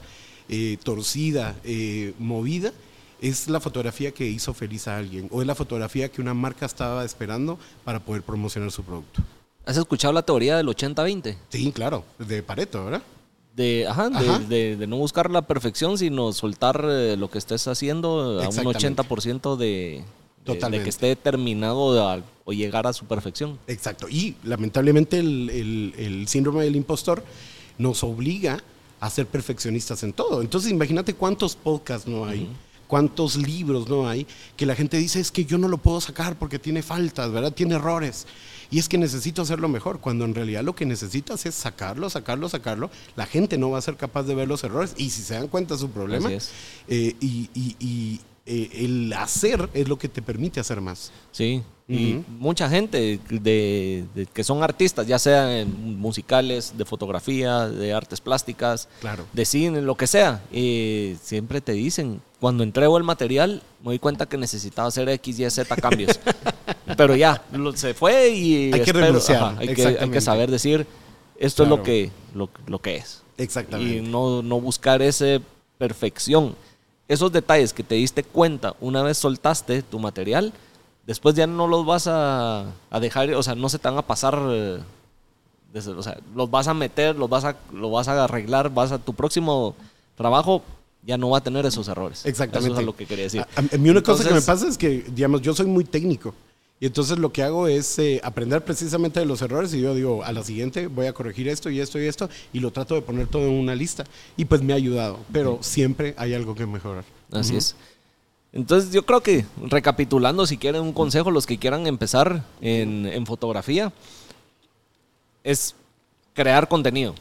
[0.49, 2.73] eh, torcida, eh, movida,
[3.21, 6.67] es la fotografía que hizo feliz a alguien o es la fotografía que una marca
[6.67, 9.23] estaba esperando para poder promocionar su producto.
[9.65, 11.37] ¿Has escuchado la teoría del 80-20?
[11.51, 13.03] Sí, claro, de Pareto, ¿verdad?
[13.57, 14.38] De, ajá, de- Ajá.
[14.38, 18.59] De, de no buscar la perfección, sino soltar eh, lo que estés haciendo a un
[18.59, 19.03] Exactamente.
[19.05, 20.05] 80% de, de- de,
[20.45, 20.85] Totalmente.
[20.85, 23.59] que esté terminado a- o llegar a su perfección.
[23.67, 24.09] Exacto.
[24.09, 27.23] Y lamentablemente el, el- el síndrome del impostor
[27.79, 28.62] nos obliga
[29.01, 30.41] a ser perfeccionistas en todo.
[30.41, 32.49] Entonces imagínate cuántos podcasts no hay,
[32.87, 36.38] cuántos libros no hay, que la gente dice es que yo no lo puedo sacar
[36.38, 37.53] porque tiene faltas, ¿verdad?
[37.53, 38.27] Tiene errores.
[38.73, 42.49] Y es que necesito hacerlo mejor, cuando en realidad lo que necesitas es sacarlo, sacarlo,
[42.49, 42.91] sacarlo.
[43.15, 45.47] La gente no va a ser capaz de ver los errores y si se dan
[45.47, 46.33] cuenta es su problema.
[46.33, 46.51] Es.
[46.89, 48.21] Eh, y y- y,
[48.55, 51.11] eh, el hacer es lo que te permite hacer más.
[51.31, 57.93] Sí, y mucha gente de, de- que son artistas, ya sean musicales, de fotografía, de
[57.93, 59.25] artes plásticas, Claro.
[59.33, 63.99] de cine, lo que sea, eh, siempre te dicen, cuando entrego el material, me doy
[63.99, 66.19] cuenta que necesitaba hacer X, Y, Z cambios.
[66.97, 68.73] Pero ya, lo- se fue y...
[68.73, 70.21] Hay que renunciar, hay, que, hay que exactamente.
[70.21, 70.87] saber decir,
[71.38, 73.23] esto es lo que, lo, lo que es.
[73.38, 73.97] Exactamente.
[73.97, 75.41] Y no, no buscar esa
[75.79, 76.55] perfección.
[77.12, 80.53] Esos detalles que te diste cuenta una vez soltaste tu material,
[81.07, 84.03] después ya no los vas a, a dejar, o sea, no se te van a
[84.03, 84.79] pasar, eh,
[85.75, 88.92] desde- o sea, los vas a meter, los vas a, lo vas a arreglar, vas
[88.92, 89.75] a tu próximo
[90.16, 90.62] trabajo
[91.05, 92.25] ya no va a tener esos errores.
[92.25, 92.70] Exactamente.
[92.72, 93.40] Eso es lo que quería decir.
[93.42, 96.33] A, a mí una cosa que me pasa es que, digamos, yo soy muy técnico.
[96.83, 100.25] Y entonces lo que hago es eh, aprender precisamente de los errores y yo digo,
[100.25, 103.03] a la siguiente voy a corregir esto y esto y esto y lo trato de
[103.03, 104.03] poner todo en una lista.
[104.37, 107.05] Y pues me ha ayudado, pero siempre hay algo que mejorar.
[107.31, 107.77] Así es.
[108.53, 113.27] Entonces yo creo que recapitulando, si quieren un consejo, los que quieran empezar en, en
[113.27, 113.92] fotografía,
[115.45, 115.77] es
[116.35, 117.14] crear contenido.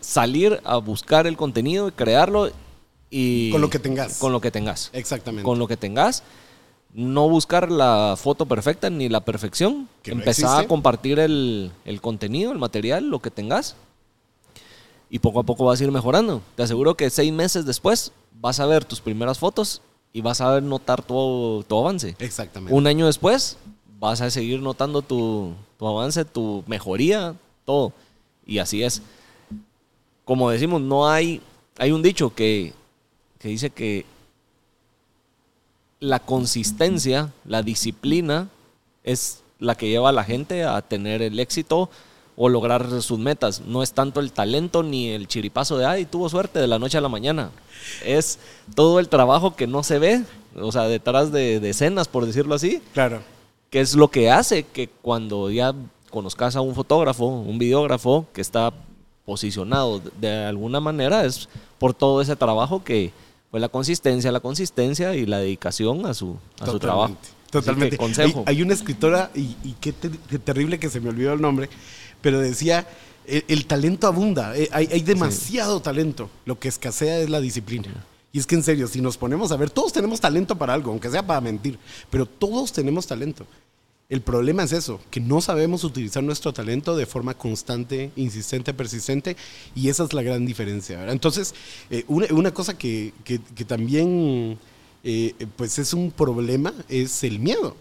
[0.00, 2.50] Salir a buscar el contenido, crearlo
[3.10, 3.52] y...
[3.52, 4.18] Con lo que tengas.
[4.18, 4.90] Con lo que tengas.
[4.92, 5.44] Exactamente.
[5.44, 6.24] Con lo que tengas.
[6.94, 9.88] No buscar la foto perfecta ni la perfección.
[10.02, 13.76] Que no a compartir el, el contenido, el material, lo que tengas.
[15.10, 16.42] Y poco a poco vas a ir mejorando.
[16.56, 20.50] Te aseguro que seis meses después vas a ver tus primeras fotos y vas a
[20.52, 22.16] ver notar tu, tu avance.
[22.18, 22.74] Exactamente.
[22.74, 23.56] Un año después
[23.98, 27.92] vas a seguir notando tu, tu avance, tu mejoría, todo.
[28.46, 29.02] Y así es.
[30.24, 31.40] Como decimos, no hay,
[31.78, 32.72] hay un dicho que,
[33.38, 34.04] que dice que
[36.00, 38.48] la consistencia, la disciplina
[39.04, 41.90] es la que lleva a la gente a tener el éxito
[42.36, 43.62] o lograr sus metas.
[43.62, 46.96] No es tanto el talento ni el chiripazo de, ay, tuvo suerte de la noche
[46.98, 47.50] a la mañana.
[48.04, 48.38] Es
[48.76, 50.22] todo el trabajo que no se ve,
[50.56, 53.22] o sea, detrás de, de escenas, por decirlo así, Claro.
[53.70, 55.74] que es lo que hace que cuando ya
[56.10, 58.72] conozcas a un fotógrafo, un videógrafo que está
[59.24, 63.10] posicionado de- de alguna manera, es por todo ese trabajo que
[63.50, 67.16] fue la consistencia, la consistencia y la dedicación a su, a su trabajo.
[67.20, 67.96] Así que, Totalmente.
[67.96, 68.44] consejo.
[68.46, 71.40] Hay, hay una escritora, y, y qué, ter- qué terrible que se me olvidó el
[71.40, 71.70] nombre,
[72.20, 72.86] pero decía,
[73.26, 77.88] el, el talento abunda, eh, hay, hay demasiado talento, lo que escasea es la disciplina.
[78.30, 80.90] Y es que en serio, si nos ponemos a ver, todos tenemos talento para algo,
[80.90, 81.78] aunque sea para mentir,
[82.10, 83.46] pero todos tenemos talento.
[84.08, 89.36] El problema es eso, que no sabemos utilizar nuestro talento de forma constante, insistente, persistente,
[89.74, 90.96] y esa es la gran diferencia.
[90.96, 91.12] ¿verdad?
[91.12, 91.54] Entonces,
[91.90, 94.58] eh, una, cosa que, que- también
[95.04, 97.76] eh, pues es un problema es el miedo,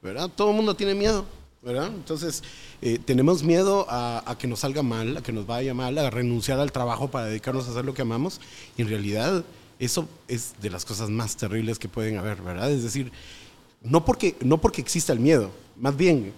[0.00, 0.30] ¿verdad?
[0.36, 1.26] Todo el mundo tiene miedo,
[1.60, 1.88] ¿verdad?
[1.88, 2.44] Entonces,
[2.80, 6.60] eh, tenemos miedo a, que nos salga mal, a que nos vaya mal, a renunciar
[6.60, 8.40] al trabajo para dedicarnos a hacer lo que amamos,
[8.76, 9.44] y en realidad
[9.80, 12.38] eso es de las cosas más terribles que pueden haber.
[12.70, 13.10] Es decir,
[13.84, 16.32] no porque, no porque exista el miedo, más bien,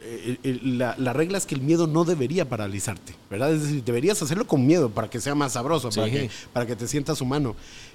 [0.00, 3.52] eh, el- el- la, la regla es que el miedo no debería paralizarte, ¿verdad?
[3.54, 6.76] Es decir, deberías hacerlo con miedo para que sea más sabroso, para, que, para que
[6.76, 7.54] te sientas humano.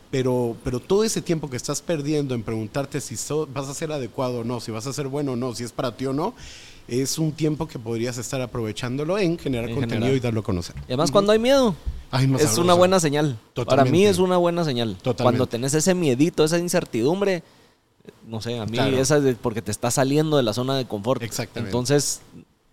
[0.09, 3.91] Pero, pero todo ese tiempo que estás perdiendo en preguntarte si so- vas a ser
[3.93, 6.11] adecuado o no, si vas a ser bueno o no, si es para ti o
[6.11, 6.33] no,
[6.89, 10.75] es un tiempo que podrías estar aprovechándolo en generar En contenido y darlo a conocer.
[10.81, 11.75] Y además, cuando hay miedo,
[12.09, 12.61] Ay, es sabroso.
[12.61, 13.39] una buena señal.
[13.65, 14.97] Para mí es una buena señal.
[14.97, 15.23] Totalmente.
[15.23, 17.41] Cuando tenés ese miedito, esa incertidumbre,
[18.27, 18.97] no sé, a mí Claro.
[18.97, 21.21] esa es de- porque te está saliendo de la zona de confort.
[21.23, 21.69] Exactamente.
[21.69, 22.21] Entonces,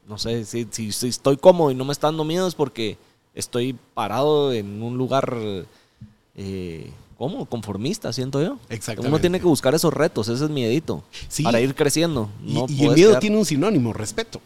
[0.06, 2.96] no sé, si, si- si estoy cómodo y no me está dando miedo es porque
[3.34, 5.34] estoy parado en un lugar,
[6.36, 7.46] eh, ¿cómo?
[7.46, 8.58] Conformista, siento yo.
[8.68, 9.08] Exactamente.
[9.08, 11.42] Uno tiene que buscar esos retos, ese es miedito, Sí.
[11.42, 12.28] para ir creciendo.
[12.44, 14.40] Y, No y el miedo quedar- tiene un sinónimo, respeto.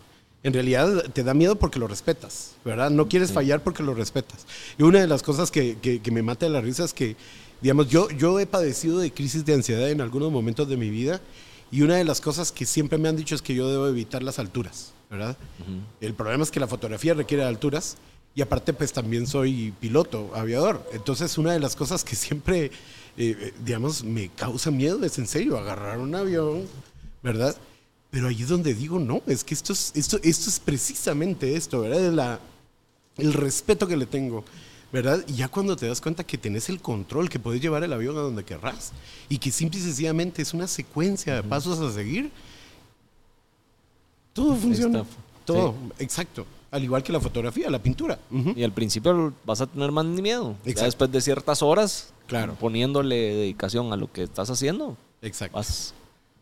[0.45, 2.91] En realidad te da miedo porque lo respetas, ¿verdad?
[2.91, 4.45] No quieres fallar porque lo respetas.
[4.77, 7.15] Y una de las cosas que, que- que me mata de la risa es que,
[7.63, 11.21] digamos, yo, yo he padecido de crisis de ansiedad en algunos momentos de mi vida
[11.71, 14.23] y una de las cosas que siempre me han dicho es que yo debo evitar
[14.23, 15.37] las alturas, ¿verdad?
[16.01, 17.97] El problema es que la fotografía requiere alturas
[18.35, 20.87] y aparte pues también soy piloto, aviador.
[20.93, 22.71] Entonces una de las cosas que siempre, eh,
[23.17, 26.67] eh, digamos, me causa miedo es en serio agarrar un avión,
[27.23, 27.57] ¿verdad?
[28.11, 31.81] Pero ahí es donde digo, no, es que esto es, esto, esto es precisamente esto,
[31.81, 32.05] ¿verdad?
[32.05, 32.41] Es la,
[33.17, 34.45] el respeto que le tengo,
[34.93, 35.25] ¿verdad?
[35.27, 38.17] Y ya cuando te das cuenta que tenés el control, que puedes llevar el avión
[38.17, 38.93] a donde querrás
[39.29, 42.31] y que simple y sencillamente es una secuencia de pasos a seguir,
[44.33, 45.05] todo funciona.
[45.45, 46.47] Todo, exacto.
[46.71, 48.19] Al igual que la fotografía, la pintura.
[48.31, 50.57] Y al principio vas a tener más miedo.
[50.65, 52.55] Ya después de ciertas horas, Claro.
[52.55, 55.57] poniéndole dedicación a lo que estás haciendo, Exacto.
[55.57, 55.93] vas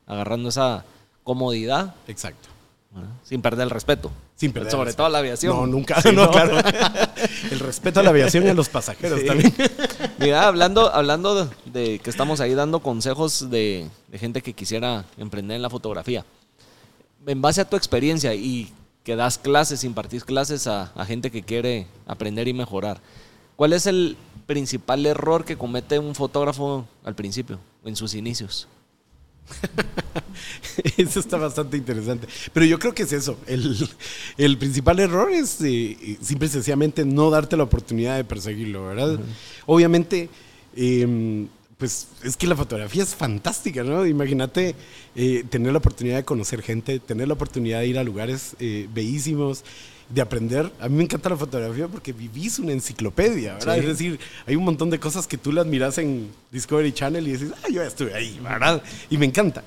[0.07, 0.85] agarrando esa
[1.25, 2.49] comodidad Exacto.
[2.95, 3.11] ¿verdad?
[3.25, 4.11] sin perder el respeto.
[4.41, 5.55] Sin perder Sobre todo la aviación.
[5.55, 6.01] No, nunca.
[6.01, 6.31] Sí, no, ¿no?
[6.31, 6.57] claro.
[7.51, 9.27] El respeto a la aviación y a los pasajeros Sí.
[9.27, 9.53] también.
[10.19, 15.05] Mira, hablando, hablando de, de que estamos ahí dando consejos de, de gente que quisiera
[15.19, 16.25] emprender en la fotografía.
[17.27, 18.73] En base a tu experiencia y
[19.05, 22.99] que das clases, impartís clases a, a gente que quiere aprender y mejorar,
[23.57, 28.69] ¿cuál es el principal error que comete un fotógrafo al principio, en sus inicios?
[30.97, 32.27] Eso está bastante interesante.
[32.53, 33.37] Pero yo creo que es eso.
[33.47, 33.77] El,
[34.39, 39.19] el principal error es eh, simple y sencillamente no darte la oportunidad de perseguirlo, ¿verdad?
[39.67, 40.29] Obviamente,
[40.77, 41.47] eh,
[41.81, 44.07] pues es que la fotografía es fantástica, ¿no?
[44.07, 44.75] Imagínate
[45.17, 48.87] eh, tener la oportunidad de conocer gente, tener la oportunidad de ir a lugares eh,
[48.93, 49.65] bellísimos,
[50.13, 50.71] de aprender.
[50.81, 53.75] A mí me encanta la fotografía porque vivís una enciclopedia, ¿verdad?
[53.75, 53.81] Sí.
[53.81, 57.33] Es decir, hay un montón de cosas que tú las miras en Discovery Channel y
[57.33, 58.83] dices, ah, yo ya estuve ahí, ¿verdad?
[59.09, 59.63] Y me encanta.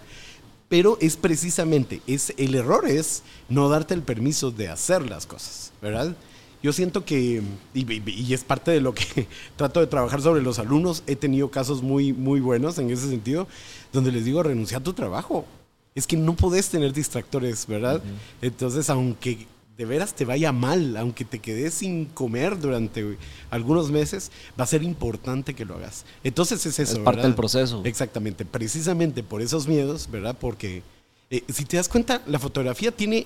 [0.69, 5.71] Pero es precisamente, es, el error es no darte el permiso de hacer las cosas,
[5.81, 6.15] ¿verdad?
[6.63, 7.41] Yo siento que,
[7.73, 11.15] y, y- y es parte de lo que trato de trabajar sobre los alumnos, he
[11.15, 13.47] tenido casos muy, muy buenos en ese sentido,
[13.91, 15.45] donde les digo, renuncia a tu trabajo.
[15.93, 18.01] Es que no podés tener distractores, ¿verdad?
[18.41, 19.45] Entonces, aunque
[19.77, 23.17] de veras te vaya mal, aunque te quedes sin comer durante
[23.49, 26.05] algunos meses, va a ser importante que lo hagas.
[26.23, 26.93] Entonces es eso.
[26.93, 27.29] Es parte ¿verdad?
[27.29, 27.81] del proceso.
[27.83, 30.37] Exactamente, precisamente por esos miedos, ¿verdad?
[30.39, 30.83] Porque
[31.31, 33.25] eh, si te das cuenta, la fotografía tiene,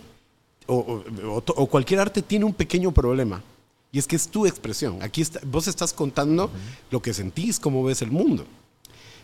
[0.68, 3.44] o, cualquier arte tiene un pequeño problema.
[3.92, 5.02] Y es que es tu expresión.
[5.02, 6.50] Aquí está- vos estás contando
[6.92, 8.46] lo que sentís, cómo ves el mundo.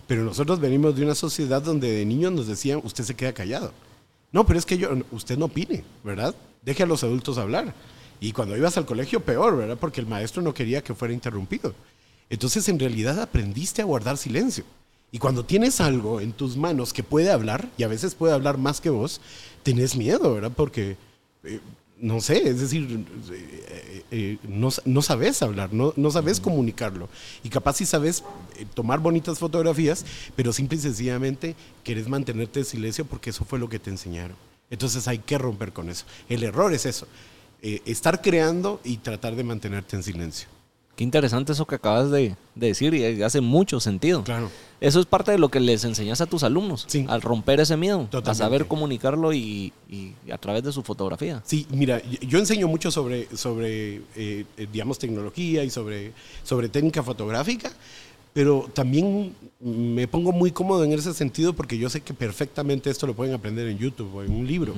[0.07, 3.71] Pero nosotros venimos de una sociedad donde de niños nos decían, usted se queda callado.
[4.33, 6.35] No, pero es que yo, usted no opine, ¿verdad?
[6.65, 7.73] Deje a los adultos hablar.
[8.19, 9.77] Y cuando ibas al colegio, peor, ¿verdad?
[9.77, 11.73] Porque el maestro no quería que fuera interrumpido.
[12.29, 14.63] Entonces, en realidad, aprendiste a guardar silencio.
[15.11, 18.57] Y cuando tienes algo en tus manos que puede hablar, y a veces puede hablar
[18.57, 19.21] más que vos,
[19.61, 20.51] tenés miedo, ¿verdad?
[20.55, 20.95] Porque,
[21.43, 21.59] eh,
[21.99, 27.09] no sé, es decir, eh, eh, no, no sabes hablar, no, no sabes comunicarlo.
[27.43, 28.23] Y capaz sí sabes
[28.73, 33.69] tomar bonitas fotografías, pero simple y sencillamente querés mantenerte en silencio porque eso fue lo
[33.69, 34.52] que te enseñaron.
[34.73, 36.03] Entonces hay que romper con eso.
[36.27, 37.07] El error es eso,
[37.61, 40.47] eh, estar creando y tratar de mantenerte en silencio.
[40.95, 44.23] Qué interesante eso que acabas de, de decir y hace mucho sentido.
[44.23, 44.49] Claro.
[44.81, 47.05] Eso es parte de lo que les enseñas a tus alumnos, Sí.
[47.07, 51.41] al romper ese miedo, a saber comunicarlo y, y a través de su fotografía.
[51.45, 57.01] Sí, mira, yo- enseño mucho sobre, sobre eh, eh, digamos, tecnología y sobre, sobre técnica
[57.01, 57.71] fotográfica,
[58.33, 63.07] pero también me pongo muy cómodo en ese sentido porque yo sé que perfectamente esto
[63.07, 64.73] lo pueden aprender en YouTube o en un libro,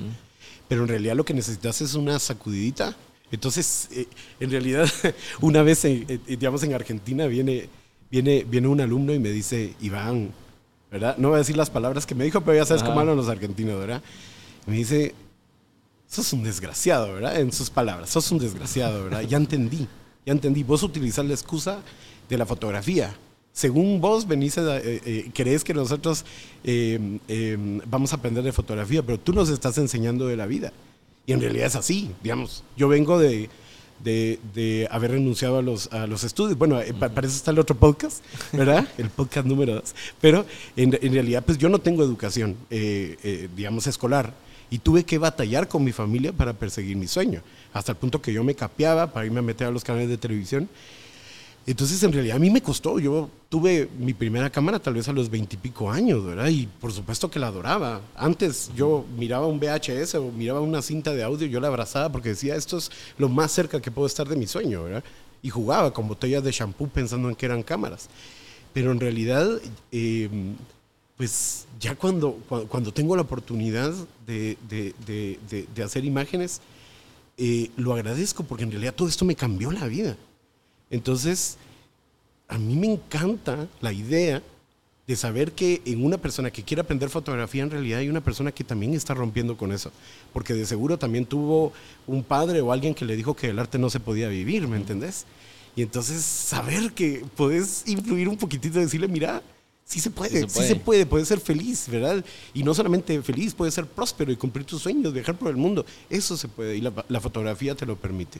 [0.68, 2.96] pero en realidad lo que necesitas es una sacudidita.
[3.32, 4.08] Entonces, eh,
[4.40, 4.88] en realidad,
[5.42, 7.70] una vez, en, eh, digamos, en Argentina viene,
[8.12, 10.32] viene, viene un alumno y me dice, Iván,
[10.92, 11.18] ¿verdad?
[11.18, 12.92] No voy a decir las palabras que me dijo, pero ya sabes Ajá.
[12.92, 14.02] cómo hablan los argentinos, ¿verdad?
[14.68, 15.16] Y me dice,
[16.08, 17.40] sos un desgraciado, ¿verdad?
[17.40, 19.22] En sus palabras, sos un desgraciado, ¿verdad?
[19.22, 19.88] Ya entendí,
[20.26, 20.64] ya entendí.
[20.64, 21.82] Vos utilizás la excusa
[22.30, 23.16] de la fotografía.
[23.56, 26.26] Según vos venís a, eh, eh, crees que nosotros
[26.66, 30.74] eh, vamos a aprender de fotografía, pero tú nos estás enseñando de la vida.
[31.26, 32.66] Y en realidad es así, digamos.
[32.76, 33.50] Yo vengo de,
[34.04, 36.58] de, de haber renunciado a los, a los estudios.
[36.58, 38.86] Bueno, pa- para eso está el otro podcast, ¿verdad?
[38.98, 39.96] el podcast número dos.
[40.20, 42.58] Pero en, en realidad, pues yo no tengo educación,
[43.56, 44.34] digamos, escolar.
[44.70, 47.42] Y tuve que batallar con mi familia para perseguir mi sueño.
[47.72, 50.18] Hasta el punto que yo me capeaba para irme a meter a los canales de
[50.18, 50.68] televisión.
[51.68, 53.00] Entonces, en realidad, a mí me costó.
[53.00, 56.48] Yo tuve mi primera cámara tal vez a los veintipico años, ¿verdad?
[56.50, 58.02] Y por supuesto que la adoraba.
[58.16, 62.30] Antes yo miraba un VHS o miraba una cinta de audio, yo la abrazaba porque
[62.30, 65.04] decía, esto es lo más cerca que puedo estar de mi sueño, ¿verdad?
[65.42, 68.10] Y jugaba con botellas de shampoo pensando en que eran cámaras.
[68.72, 69.48] Pero en realidad,
[69.92, 70.30] eh,
[71.18, 72.34] pues ya cuando,
[72.70, 73.92] cuando, tengo la oportunidad
[74.28, 76.62] de- de- de- de hacer imágenes,
[77.38, 80.16] eh, lo agradezco porque en realidad todo esto me cambió la vida.
[80.90, 81.58] Entonces,
[82.48, 84.42] a mí me encanta la idea
[85.08, 88.52] de saber que en una persona que quiere aprender fotografía, en realidad hay una persona
[88.52, 89.92] que también está rompiendo con eso.
[90.34, 91.74] Porque de seguro también tuvo
[92.08, 94.78] un padre o alguien que le dijo que el arte no se podía vivir, ¿me
[94.78, 95.26] entendés?
[95.76, 99.44] Y entonces saber que puedes influir un poquitito, decirle, mira,
[99.84, 102.24] sí se puede, sí se puede, puede, puedes ser feliz, ¿verdad?
[102.54, 105.86] Y no solamente feliz, puedes ser próspero y cumplir tus sueños, viajar por el mundo.
[106.10, 108.40] Eso se puede y la, la fotografía te lo permite.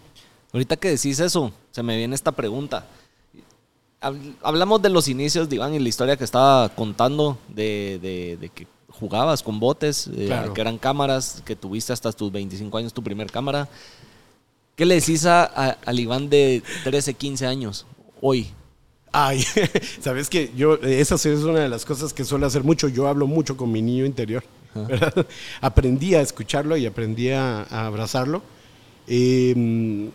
[0.56, 2.88] Ahorita que decís eso, se me viene esta pregunta.
[4.42, 8.48] Hablamos de los inicios de Iván y la historia que estaba contando de, de, de
[8.50, 10.54] que jugabas con botes, eh, Claro.
[10.54, 13.68] que eran cámaras, que tuviste hasta tus 25 años tu primer cámara.
[14.78, 17.86] ¿Qué le decís a, a- al Iván de 13, 15 años
[18.22, 18.48] hoy?
[19.12, 19.44] Ay,
[20.02, 22.88] sabes que yo, esa es una de las cosas que suelo hacer mucho.
[22.88, 24.46] Yo hablo mucho con mi niño interior.
[24.74, 25.26] ¿verdad?
[25.60, 28.42] Aprendí a escucharlo y aprendí a, a abrazarlo.
[29.08, 30.10] Eh,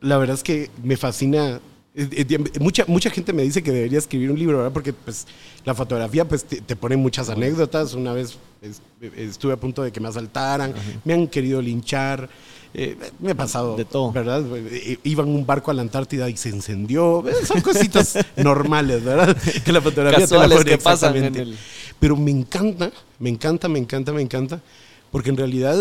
[0.00, 1.60] la verdad es que me fascina.
[1.94, 4.72] eh, eh, Mucha, mucha gente me dice que debería escribir un libro, ¿verdad?
[4.72, 5.26] Porque pues,
[5.64, 7.94] la fotografía pues, te, te pone muchas anécdotas.
[7.94, 8.82] Una vez es-
[9.16, 10.74] estuve a punto de que me asaltaran,
[11.04, 12.28] me han querido linchar.
[12.74, 14.12] eh, me ha pasado De todo.
[14.12, 14.44] ¿verdad?
[15.04, 17.24] Iba en un barco a la Antártida y se encendió.
[17.46, 19.34] Son cositas normales, ¿verdad?
[19.64, 21.56] Que la fotografía te la Casuales pone que pasan en el-
[21.98, 24.60] Pero me encanta, me encanta, me encanta, me encanta.
[25.10, 25.78] Porque en realidad,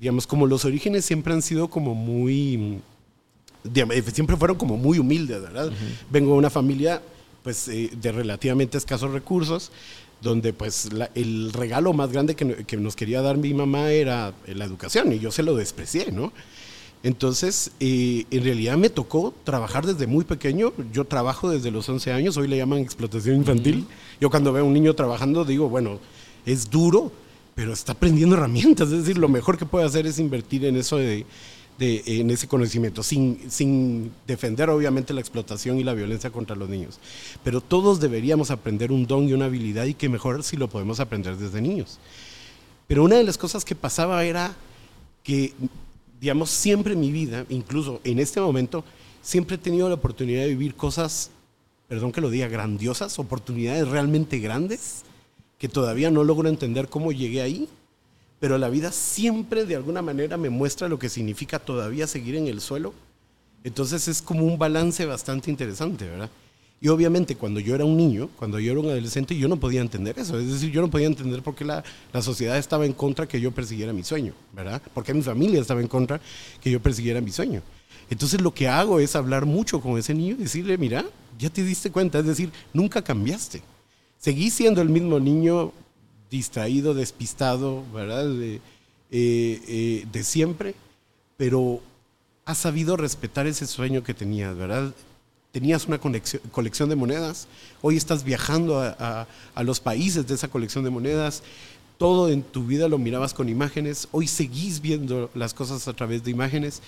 [0.00, 2.80] digamos, como los orígenes siempre han sido como muy.
[3.64, 5.70] Eh, siempre fueron como muy humildes, ¿verdad?
[6.10, 7.02] Vengo de una familia
[7.42, 9.70] pues eh, de relativamente escasos recursos,
[10.20, 14.32] donde pues la- el regalo más grande que, que nos quería dar mi mamá era
[14.46, 16.32] la educación y yo se lo desprecié, ¿no?
[17.04, 20.72] Entonces, eh, en realidad me tocó trabajar desde muy pequeño.
[20.92, 23.86] Yo trabajo desde los 11 años, hoy le llaman explotación infantil.
[24.20, 26.00] Yo cuando veo a un niño trabajando digo, bueno,
[26.44, 27.12] es duro,
[27.54, 28.88] pero está aprendiendo herramientas.
[28.90, 31.24] Es decir, lo mejor que puede hacer es invertir en eso de,
[31.80, 36.98] en ese conocimiento, sin, sin defender obviamente la explotación y la violencia contra los niños.
[37.44, 40.98] Pero todos deberíamos aprender un don y una habilidad y que mejor si lo podemos
[40.98, 41.98] aprender desde niños.
[42.88, 44.56] Pero una de las cosas que pasaba era
[45.22, 45.52] que,
[46.20, 48.82] digamos, siempre en mi vida, incluso en este momento,
[49.22, 51.30] siempre he tenido la oportunidad de vivir cosas,
[51.86, 55.02] perdón que lo diga, grandiosas, oportunidades realmente grandes,
[55.58, 57.68] que todavía no logro entender cómo llegué ahí,
[58.40, 62.46] pero la vida siempre de alguna manera me muestra lo que significa todavía seguir en
[62.46, 62.94] el suelo.
[63.64, 66.30] Entonces es como un balance bastante interesante, ¿verdad?
[66.80, 69.80] Y obviamente cuando yo era un niño, cuando yo era un adolescente, yo no podía
[69.80, 70.38] entender eso.
[70.38, 71.82] Es decir, yo no podía entender por qué la,
[72.12, 74.80] la sociedad estaba en contra que yo persiguiera mi sueño, ¿verdad?
[74.94, 76.20] Porque mi familia estaba en contra
[76.62, 77.62] que yo persiguiera mi sueño.
[78.10, 81.04] Entonces lo que hago es hablar mucho con ese niño y decirle, mira,
[81.38, 83.60] ya te diste cuenta, es decir, nunca cambiaste.
[84.18, 85.72] Seguí siendo el mismo niño
[86.30, 88.26] distraído, despistado, ¿verdad?
[88.26, 88.60] De,
[89.10, 90.74] eh, eh, siempre,
[91.36, 91.80] pero
[92.44, 94.92] has sabido respetar ese sueño que tenías, ¿verdad?
[95.52, 97.48] Tenías una colección, de monedas,
[97.80, 99.26] hoy estás viajando a,
[99.62, 101.42] los países de esa colección de monedas,
[101.96, 106.22] todo en tu vida lo mirabas con imágenes, hoy seguís viendo las cosas a través
[106.22, 106.82] de imágenes.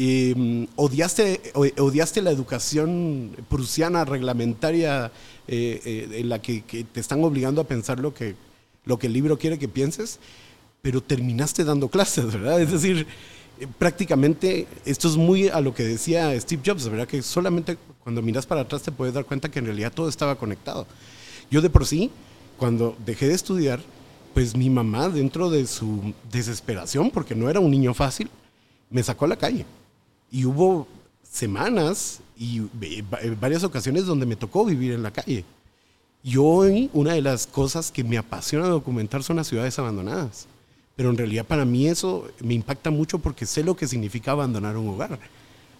[0.00, 5.10] Eh, odiaste, odiaste la educación prusiana reglamentaria
[5.48, 8.36] eh, en la que te están obligando a pensar lo que,
[8.88, 10.18] lo que el libro quiere que pienses,
[10.82, 12.60] pero terminaste dando clases, ¿verdad?
[12.60, 13.06] Es decir,
[13.60, 17.06] eh, prácticamente esto es muy a lo que decía Steve Jobs, ¿verdad?
[17.06, 20.36] Que solamente cuando miras para atrás te puedes dar cuenta que en realidad todo estaba
[20.36, 20.86] conectado.
[21.50, 22.10] Yo de por sí,
[22.56, 23.80] cuando dejé de estudiar,
[24.34, 28.30] pues mi mamá, dentro de su desesperación, porque no era un niño fácil,
[28.90, 29.66] me sacó a la calle.
[30.30, 30.86] Y hubo
[31.30, 35.44] semanas y eh, va- varias ocasiones donde me tocó vivir en la calle.
[36.22, 40.46] Y hoy una de las cosas que me apasiona documentar son las ciudades abandonadas.
[40.96, 44.76] Pero en realidad para mí eso me impacta mucho porque sé lo que significa abandonar
[44.76, 45.18] un hogar.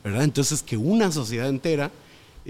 [0.05, 0.23] ¿verdad?
[0.23, 1.91] Entonces que una sociedad entera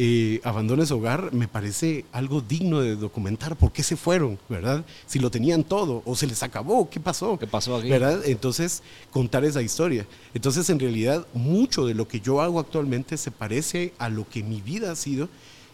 [0.01, 3.57] eh, abandone su hogar me parece algo digno de documentar.
[3.57, 4.39] ¿Por qué se fueron?
[4.49, 4.84] ¿verdad?
[5.07, 7.36] Si lo tenían todo o se les acabó, ¿qué pasó?
[7.36, 7.91] ¿Qué pasó aquí?
[7.91, 8.20] ¿verdad?
[8.26, 10.07] Entonces, contar esa historia.
[10.34, 14.45] Entonces, en realidad, mucho de lo que yo hago actualmente se parece a lo que
[14.45, 15.28] mi vida ha sido.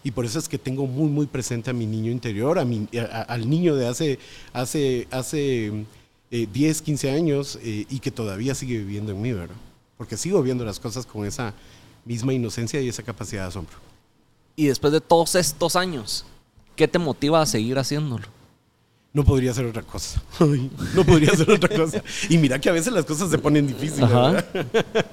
[0.05, 2.87] Y por eso es que tengo muy, muy presente a mi niño interior, a mi,
[3.27, 4.19] al niño de hace,
[4.53, 5.87] hace, hace
[6.31, 9.57] eh, 10, 15 años eh, y que todavía sigue viviendo en mí, ¿verdad?
[9.97, 11.55] Porque sigo viendo las cosas con esa
[12.05, 13.77] misma inocencia y esa capacidad de asombro.
[14.57, 16.27] Y después de todos estos años,
[16.77, 18.27] ¿qué te motiva a seguir haciéndolo?
[19.15, 20.21] No podría ser otra cosa.
[20.95, 22.03] No podría ser otra cosa.
[22.29, 24.45] Y mira que a veces las cosas se ponen difíciles, Ajá.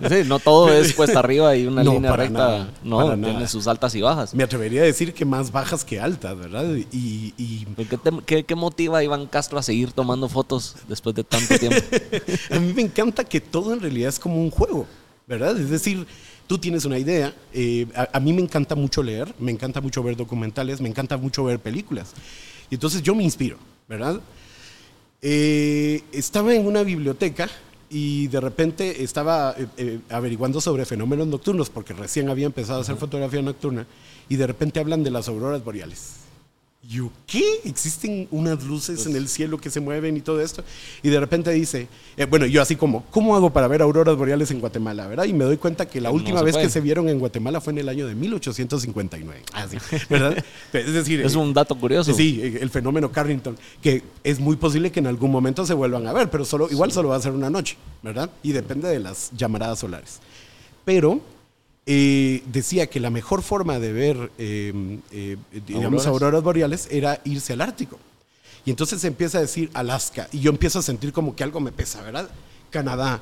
[0.09, 2.33] Sí, no todo es cuesta arriba y una No, línea recta.
[2.33, 4.33] nada, no, tiene sus altas y bajas.
[4.33, 6.65] Me atrevería a decir que más bajas que altas, ¿verdad?
[6.91, 11.15] Y, y ¿Qué, te- qué- qué motiva a Iván Castro a seguir tomando fotos después
[11.15, 11.77] de tanto tiempo?
[12.49, 14.87] a mí me encanta que todo en realidad es como un juego,
[15.27, 15.55] ¿verdad?
[15.59, 16.07] Es decir,
[16.47, 17.35] tú tienes una idea.
[17.53, 21.17] eh, a, a mí me encanta mucho leer, me encanta mucho ver documentales, me encanta
[21.17, 22.13] mucho ver películas.
[22.71, 23.57] Y entonces yo me inspiro,
[23.91, 24.21] ¿verdad?
[25.21, 27.49] Eh, estaba en una biblioteca
[27.89, 32.81] y de repente estaba eh, eh, averiguando sobre fenómenos nocturnos porque recién había empezado a
[32.83, 33.85] hacer fotografía nocturna
[34.29, 36.20] y de repente hablan de las auroras boreales.
[36.89, 37.43] Yo, ¿qué?
[37.63, 40.63] Existen unas luces en el cielo que se mueven y todo esto.
[41.03, 44.49] Y de repente dice, eh, bueno, yo así como, ¿cómo hago para ver auroras boreales
[44.49, 45.05] en Guatemala?
[45.05, 45.25] ¿verdad?
[45.25, 46.65] Y me doy cuenta que la última vez puede.
[46.65, 49.43] que se vieron en Guatemala fue en el año de 1859.
[49.53, 49.77] Así,
[50.09, 50.43] ¿verdad?
[50.73, 52.15] Es decir, Es un dato curioso.
[52.15, 56.07] Sí, eh, el fenómeno Carrington, que es muy posible que en algún momento se vuelvan
[56.07, 58.31] a ver, pero solo, igual solo va a ser una noche, ¿verdad?
[58.41, 60.19] Y depende de las llamaradas solares.
[60.83, 61.21] Pero
[61.85, 66.43] eh, decía que la mejor forma de ver, eh, eh, digamos, Auroras.
[66.43, 67.99] boreales era irse al Ártico.
[68.65, 71.59] Y entonces se empieza a decir Alaska, y yo empiezo a sentir como que algo
[71.59, 72.29] me pesa, ¿verdad?
[72.69, 73.21] Canadá,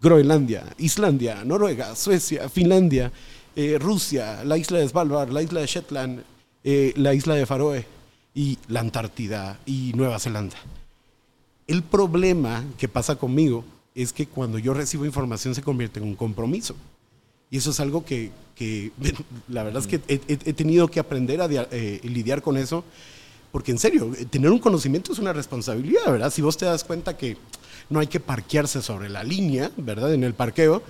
[0.00, 3.12] Groenlandia, Islandia, Noruega, Suecia, Finlandia,
[3.54, 6.24] eh, Rusia, la isla de Svalbard, la isla de Shetland,
[6.62, 7.86] la isla de Faroe
[8.34, 10.56] y la Antártida y Nueva Zelanda.
[11.66, 16.14] El problema que pasa conmigo es que cuando yo recibo información se convierte en un
[16.14, 16.74] compromiso.
[17.50, 18.92] Y eso es algo que, que
[19.48, 22.84] la verdad es que he, he- tenido que aprender a eh, lidiar con eso,
[23.52, 26.32] porque en serio, eh, tener un conocimiento es una responsabilidad, ¿verdad?
[26.32, 27.36] Si vos te das cuenta que
[27.88, 30.14] no hay que parquearse sobre la línea, ¿verdad?
[30.14, 30.82] En el parqueo,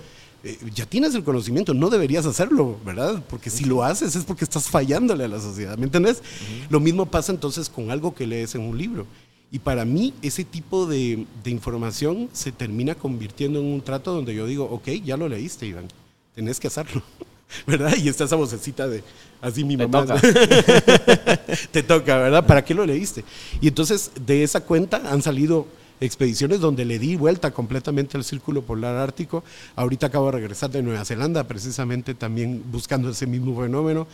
[0.43, 3.23] eh, ya tienes el conocimiento, no deberías hacerlo, ¿verdad?
[3.29, 6.21] Porque si lo haces es porque estás fallándole a la sociedad, ¿me entendés?
[6.69, 9.07] Lo mismo pasa entonces con algo que lees en un libro.
[9.51, 14.33] Y para mí ese tipo de, de información se termina convirtiendo en un trato donde
[14.35, 15.87] yo digo, ok, ya lo leíste, Iván,
[16.35, 17.01] tenés que hacerlo.
[17.67, 17.95] ¿Verdad?
[17.97, 19.03] Y está esa vocecita de,
[19.41, 20.15] así mi Te mamá.
[20.15, 20.21] toca.
[21.71, 22.45] Te toca, ¿verdad?
[22.45, 23.23] ¿Para qué lo leíste?
[23.59, 25.67] Y entonces de esa cuenta han salido
[25.99, 29.43] expediciones donde le di vuelta completamente al círculo polar ártico.
[29.75, 34.07] Ahorita acabo de regresar de Nueva Zelanda, precisamente también buscando ese mismo fenómeno.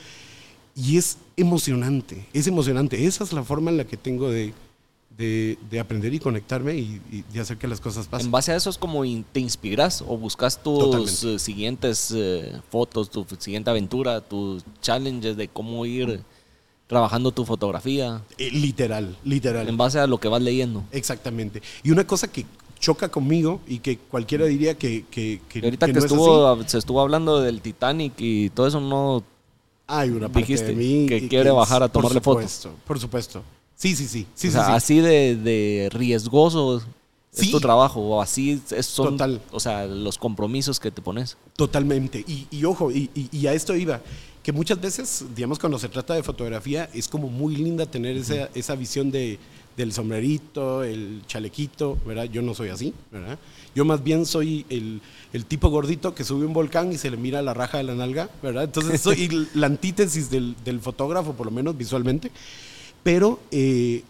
[0.76, 3.06] Y es emocionante, es emocionante.
[3.06, 4.54] Esa es la forma en la que tengo de,
[5.18, 8.28] de, de aprender y conectarme y, y de hacer que las cosas pasen.
[8.28, 9.02] En base a eso es como
[9.32, 11.36] te inspiras o buscas tus Totalmente.
[11.36, 16.22] eh, siguientes eh, fotos, tu siguiente aventura, tus challenges de cómo ir
[16.86, 19.68] trabajando tu fotografía Eh, literal, literal.
[19.68, 20.84] en base a lo que vas leyendo.
[20.92, 21.62] Exactamente.
[21.84, 22.46] Y una cosa que
[22.80, 26.78] choca conmigo y que cualquiera diría que, que, que- ahorita que, es estuvo, así, se
[26.78, 29.24] estuvo hablando del Titanic y todo eso no
[29.88, 32.52] hay una parte dijiste de mí que quiere bajar a tomarle por fotos.
[32.52, 33.42] supuesto, Por supuesto.
[33.78, 34.26] Sí, sí, sí.
[34.36, 34.72] sí, o sea, sí.
[34.74, 36.82] así de, de riesgoso
[37.34, 39.40] es tu trabajo o así es- son Total.
[39.52, 42.26] o sea los compromisos que te pones Totalmente.
[42.28, 44.02] Y, y ojo, y, y- y a esto iba,
[44.44, 48.50] que muchas veces, digamos, cuando se trata de fotografía, es como muy linda tener esa,
[48.56, 49.38] esa visión de,
[49.76, 52.24] del sombrerito, el chalequito, ¿verdad?
[52.26, 53.38] Yo no soy así, ¿verdad?
[53.76, 55.02] Yo más bien soy el,
[55.34, 57.94] el tipo gordito que sube un volcán y se le mira la raja de la
[57.94, 58.64] nalga, ¿verdad?
[58.64, 62.32] Entonces soy la antítesis del, del fotógrafo, por lo menos visualmente.
[63.04, 64.04] Pero, eh,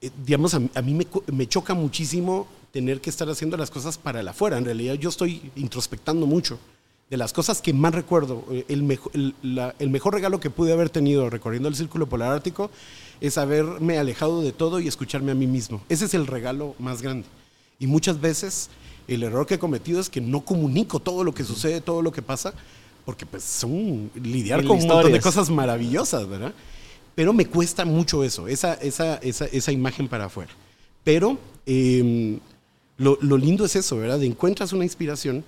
[0.00, 3.70] eh, digamos, a, mí- a mí me, me choca muchísimo tener que estar haciendo las
[3.70, 4.58] cosas para el afuera.
[4.58, 6.58] En realidad yo estoy introspectando mucho.
[7.10, 10.48] De las cosas que más recuerdo, eh, el, mejo- el- la- el mejor regalo que
[10.48, 12.70] pude haber tenido recorriendo el Círculo Polar Ártico
[13.20, 15.82] es haberme alejado de todo y escucharme a mí mismo.
[15.90, 17.26] Ese es el regalo más grande.
[17.78, 18.70] Y muchas veces
[19.08, 22.12] el error que he cometido es que no comunico todo lo que sucede, todo lo
[22.12, 22.54] que pasa,
[23.04, 25.24] porque pues son lidiar con un montón de historias.
[25.24, 26.54] cosas maravillosas, ¿verdad?
[27.14, 30.50] Pero me cuesta mucho eso, esa, esa, esa, esa imagen para afuera.
[31.04, 32.38] Pero eh,
[32.96, 34.22] lo, lo lindo es eso, ¿verdad?
[34.22, 35.44] Encuentras una inspiración,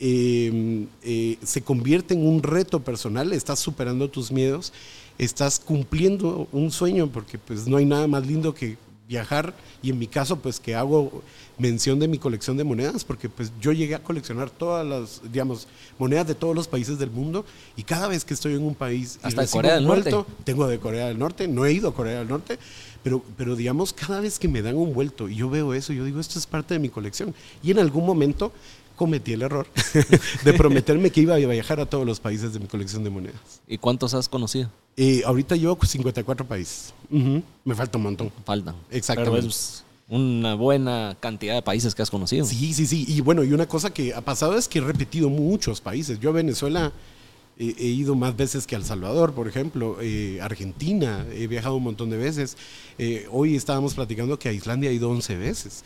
[0.00, 4.72] eh, eh, se convierte en un reto personal, estás superando tus miedos,
[5.18, 8.76] estás cumpliendo un sueño, porque pues no hay nada más lindo que
[9.08, 11.22] viajar y en mi caso pues que hago
[11.56, 15.66] mención de mi colección de monedas porque pues yo llegué a coleccionar todas las digamos
[15.98, 17.44] monedas de todos los países del mundo
[17.76, 20.14] y cada vez que estoy en un país y Hasta de Corea del Norte.
[20.44, 22.58] tengo de Corea del Norte, no he ido a Corea del Norte,
[23.02, 26.04] pero, pero digamos, cada vez que me dan un vuelto y yo veo eso, yo
[26.04, 27.34] digo, esto es parte de mi colección.
[27.62, 28.52] Y en algún momento
[28.96, 29.66] cometí el error
[30.44, 33.62] de prometerme que iba a viajar a todos los países de mi colección de monedas.
[33.66, 34.70] y cuántos has conocido
[35.00, 36.92] Eh, ahorita llevo 54 países.
[37.08, 38.32] Ujú, Me falta un montón.
[38.44, 39.36] faltan Exactamente.
[39.38, 43.04] Pero es una buena cantidad de países que has conocido Sí, sí, sí.
[43.06, 46.18] Y bueno, y una cosa que ha pasado es que he repetido muchos países.
[46.18, 46.92] Yo a Venezuela
[47.58, 49.98] eh, he ido más veces que a El Salvador, por ejemplo.
[50.00, 52.56] Eh, Argentina, he viajado un montón de veces.
[52.98, 55.84] Eh, hoy estábamos platicando que a Islandia he ido 11 veces.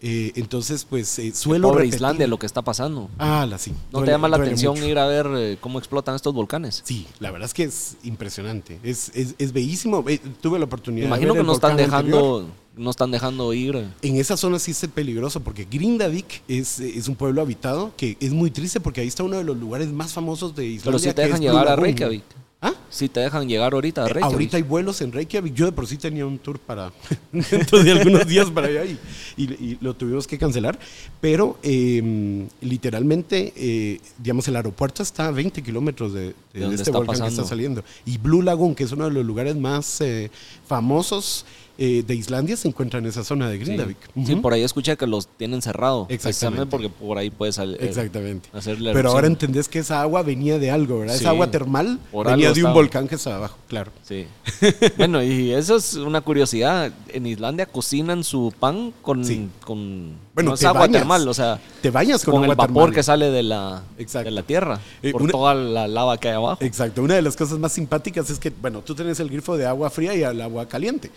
[0.00, 1.96] Eh, entonces, pues eh, suelo Pobre repetir.
[1.96, 3.72] Islandia lo que está pasando Ah, la sí.
[3.92, 4.86] ¿No Duele- te llama la atención mucho.
[4.88, 6.82] ir a ver eh, cómo explotan estos volcanes?
[6.84, 8.78] Sí, la verdad es que es impresionante.
[8.82, 10.04] Es, es, es bellísimo.
[10.08, 12.44] Eh, tuve la oportunidad Me imagino de ver que no están dejando anterior.
[12.76, 13.88] no están dejando ir.
[14.02, 18.32] En esa zona sí es peligroso porque Grindavik es, es un pueblo habitado que es
[18.32, 20.84] muy triste porque ahí está uno de los lugares más famosos de Islandia.
[20.84, 21.74] Pero si te dejan es llegar a.
[21.76, 22.22] Reykjavik.
[22.60, 22.74] ¿Ah?
[22.90, 24.32] Si te dejan llegar ahorita a Eh, Reykjavik.
[24.34, 25.54] ahorita hay vuelos en Reykjavik.
[25.54, 26.90] Yo de por sí tenía un tour para
[27.32, 28.98] dentro de algunos días para allá y,
[29.36, 30.76] y- y lo tuvimos que cancelar.
[31.20, 36.90] Pero eh, literalmente, eh, digamos, el aeropuerto está a 20 kilómetros de, de- de este
[36.90, 37.42] volcán que pasando?
[37.42, 37.84] está saliendo.
[38.04, 40.30] Y Blue Lagoon, que es uno de los lugares más eh,
[40.66, 41.44] famosos
[41.80, 43.64] eh, de Islandia, se encuentra en esa zona de Sí.
[43.64, 43.96] Grindavik.
[44.26, 46.06] Sí, por ahí escuché que los tienen cerrado.
[46.08, 46.66] Exactamente.
[46.66, 47.76] Porque por ahí puedes salir.
[47.80, 48.48] Exactamente.
[48.52, 51.14] hacer la Pero ahora entendés que esa agua venía de algo, ¿verdad?
[51.14, 51.20] Sí.
[51.20, 53.92] Esa agua termal Por venía de un volcán que estaba abajo, claro.
[54.02, 54.26] Sí.
[54.98, 56.92] bueno, y eso es una curiosidad.
[57.10, 59.22] En Islandia cocinan su pan con.
[59.64, 61.00] Con Bueno, no es agua bañas.
[61.02, 61.60] termal, o sea.
[61.80, 62.92] Te bañas con, Con, el vapor termal.
[62.94, 64.80] que sale de la, de la tierra.
[65.02, 66.58] Eh, por una- toda la lava que hay abajo.
[66.64, 67.02] Exacto.
[67.02, 69.90] Una de las cosas más simpáticas es que, bueno, tú tienes el grifo de agua
[69.90, 71.10] fría y el agua caliente.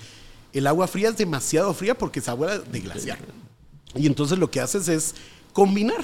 [0.54, 3.20] El agua fría es demasiado fría porque es agua de glaciar.
[3.96, 5.16] Y entonces lo que haces es
[5.54, 6.04] combinar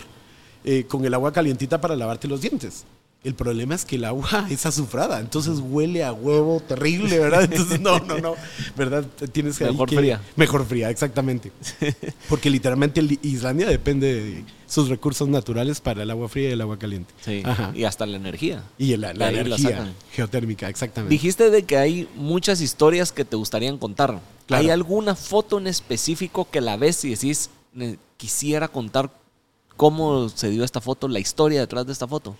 [0.63, 2.85] eh, con el agua calientita para lavarte los dientes.
[3.23, 7.43] El problema es que el agua es azufrada, entonces huele a huevo terrible, ¿verdad?
[7.43, 8.35] Entonces, no, no, no,
[8.77, 9.05] ¿verdad?
[9.31, 10.21] Tienes Mejor que- fría.
[10.35, 11.51] Mejor fría, exactamente.
[12.29, 16.77] Porque literalmente Islandia depende de sus recursos naturales para el agua fría y el agua
[16.77, 17.13] caliente.
[17.25, 17.41] Sí.
[17.43, 17.71] Ajá.
[17.73, 18.63] Y hasta la energía.
[18.77, 21.11] Y la, la energía geotérmica, exactamente.
[21.13, 24.21] Dijiste de que hay muchas historias que te gustarían contar.
[24.47, 24.63] Claro.
[24.63, 29.11] ¿Hay alguna foto en específico que la ves y decís, "Ne- quisiera contar
[29.75, 32.35] cómo se dio esta foto, la historia detrás de esta foto?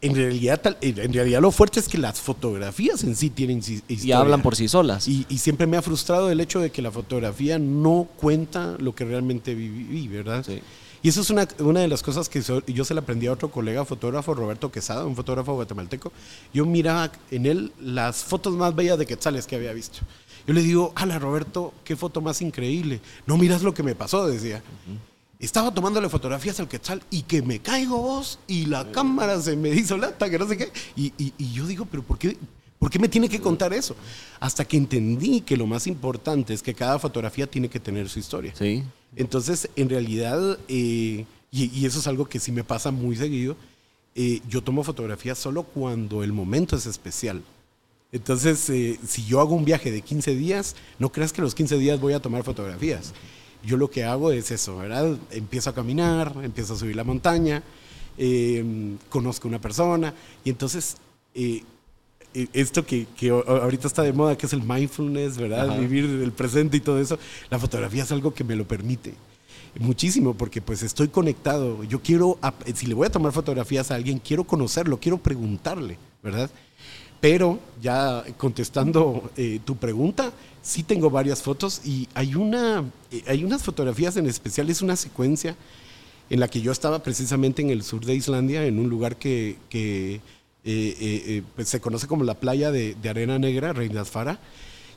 [0.00, 3.94] En realidad, en realidad lo fuerte es que las fotografías en sí tienen si- Y
[3.94, 4.20] historia.
[4.20, 5.08] hablan por sí solas.
[5.08, 8.94] Y, y siempre me ha frustrado el hecho de que la fotografía no cuenta lo
[8.94, 10.44] que realmente viví, ¿verdad?
[10.46, 10.60] Sí.
[11.02, 13.32] Y eso es una, una de las cosas que so- yo se la aprendí a
[13.32, 16.12] otro colega fotógrafo, Roberto Quesada, un fotógrafo guatemalteco.
[16.54, 19.98] Yo miraba en él las fotos más bellas de quetzales que había visto.
[20.48, 23.00] Yo le digo, ala Roberto, qué foto más increíble.
[23.26, 24.62] No miras lo que me pasó, decía.
[25.38, 29.68] Estaba tomándole fotografías al quetzal y que me caigo vos y la cámara se me
[29.68, 30.72] hizo lata, que no sé qué.
[30.96, 32.36] Y, y- y yo digo, pero ¿por qué,
[32.78, 33.94] ¿por qué me tiene que contar eso?
[34.40, 38.18] Hasta que entendí que lo más importante es que cada fotografía tiene que tener su
[38.18, 38.52] historia.
[38.58, 38.82] Sí.
[39.16, 43.54] Entonces, en realidad, eh, y, y eso es algo que sí me pasa muy seguido,
[44.14, 47.42] eh, yo tomo fotografías solo cuando el momento es especial.
[48.10, 51.76] Entonces, eh, si yo hago un viaje de 15 días, no creas que los 15
[51.78, 53.12] días voy a tomar fotografías.
[53.62, 55.16] Yo lo que hago es eso, ¿verdad?
[55.30, 57.62] Empiezo a caminar, empiezo a subir la montaña,
[58.16, 60.12] eh, conozco una persona
[60.44, 60.96] y entonces
[61.36, 61.62] eh,
[62.34, 65.70] eh, esto que, que ahorita está de moda, que es el mindfulness, ¿verdad?
[65.70, 65.78] Ajá.
[65.78, 69.14] Vivir el presente y todo eso, la fotografía es algo que me lo permite.
[69.78, 71.84] Muchísimo, porque pues estoy conectado.
[71.84, 72.38] Yo quiero,
[72.74, 76.50] si le voy a tomar fotografías a alguien, quiero conocerlo, quiero preguntarle, ¿verdad?
[77.20, 83.44] Pero ya contestando eh, tu pregunta, sí tengo varias fotos y hay, una, eh, hay
[83.44, 85.56] unas fotografías en especial, es una secuencia
[86.30, 89.56] en la que yo estaba precisamente en el sur de Islandia, en un lugar que,
[89.72, 94.38] eh, pues, se conoce como la playa de, arena negra, Reyndalsfara,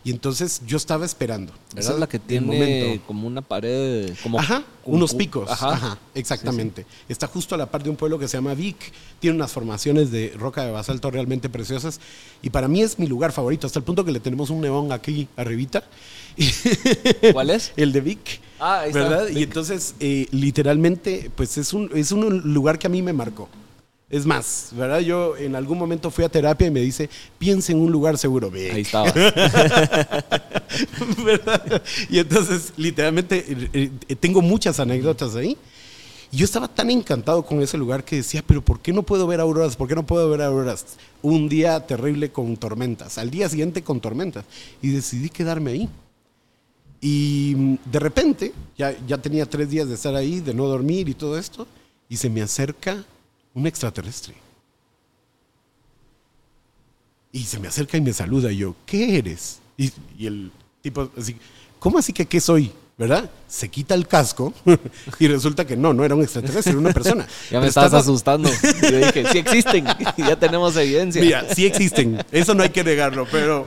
[0.04, 1.54] y entonces yo estaba esperando.
[1.76, 4.14] Esa es la que tiene como una pared.
[4.24, 5.50] Como, Ajá, como- unos picos.
[5.50, 5.74] Ajá.
[5.74, 6.86] Ajá, exactamente.
[7.08, 8.92] Está justo a la par de un pueblo que se llama Vic.
[9.20, 12.00] Tiene unas formaciones de roca de basalto realmente preciosas.
[12.42, 14.92] Y para mí es mi lugar favorito, hasta el punto que le tenemos un neón
[14.92, 15.84] aquí arribita.
[17.34, 17.74] ¿Cuál es?
[17.76, 18.40] El de Vic.
[18.60, 19.28] Ah, ahí está, ¿Verdad?
[19.30, 23.50] Y entonces, eh, literalmente, pues es un, es un lugar que a mí me marcó.
[24.12, 25.00] Es más, ¿verdad?
[25.00, 27.10] Yo en algún momento fui a terapia y me dice,
[27.40, 28.52] piensa en un lugar seguro.
[28.52, 28.74] Vic.
[28.74, 29.10] Ahí estaba.
[31.26, 31.82] ¿verdad?
[32.10, 33.90] Y entonces, literalmente, eh,
[34.20, 35.58] tengo muchas anécdotas ahí.
[36.30, 39.26] Y yo estaba tan encantado con ese lugar que decía, pero ¿por qué no puedo
[39.28, 39.78] ver auroras?
[39.78, 40.86] ¿Por qué no puedo ver auroras?
[41.22, 44.44] Un día terrible con tormentas, al día siguiente con tormentas.
[44.82, 45.90] Y decidí quedarme ahí.
[47.00, 51.08] Y mm, de repente, ya, ya tenía tres días de estar ahí, de no dormir
[51.08, 51.66] y todo esto,
[52.10, 53.06] y se me acerca
[53.54, 54.36] un extraterrestre.
[57.32, 58.52] Y se me acerca y me saluda.
[58.52, 59.60] Y yo, ¿qué eres?
[59.78, 61.36] Y, y el tipo, así,
[61.80, 62.72] ¿cómo así que qué soy?
[62.98, 63.32] ¿Verdad?
[63.48, 64.54] Se quita el casco
[65.20, 67.26] y resulta que no, no era un extraterrestre, era una persona.
[67.50, 68.48] Ya me estás estás- asustando.
[68.84, 69.86] Yo dije, sí existen.
[70.18, 71.20] ya tenemos evidencia.
[71.20, 73.66] Mira, sí existen, eso no hay que negarlo, pero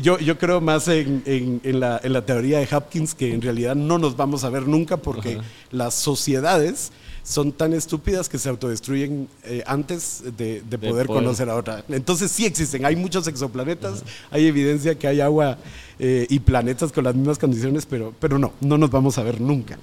[0.00, 3.42] yo, yo creo más en, en- en la, en la teoría de Hopkins que en
[3.42, 5.38] realidad no nos vamos a ver nunca porque
[5.70, 6.92] las sociedades
[7.24, 11.84] son tan estúpidas que se autodestruyen eh, antes de, de poder, conocer a otra.
[11.88, 15.58] Entonces sí existen, hay muchos exoplanetas, hay evidencia que hay agua
[15.98, 19.40] eh, y planetas con las mismas condiciones, pero, pero no, no nos vamos a ver
[19.40, 19.78] nunca.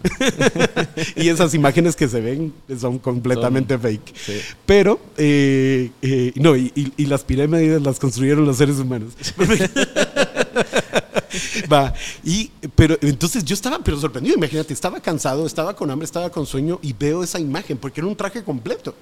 [1.16, 4.14] y esas imágenes que se ven son completamente fake.
[4.16, 4.34] sí.
[4.66, 9.14] Pero, eh, eh, no, y, y- y las pirámides las construyeron los seres humanos.
[11.72, 16.30] Va, y, pero entonces yo estaba pero sorprendido, imagínate, estaba cansado, estaba con hambre, estaba
[16.30, 18.96] con sueño y veo esa imagen porque era un traje completo.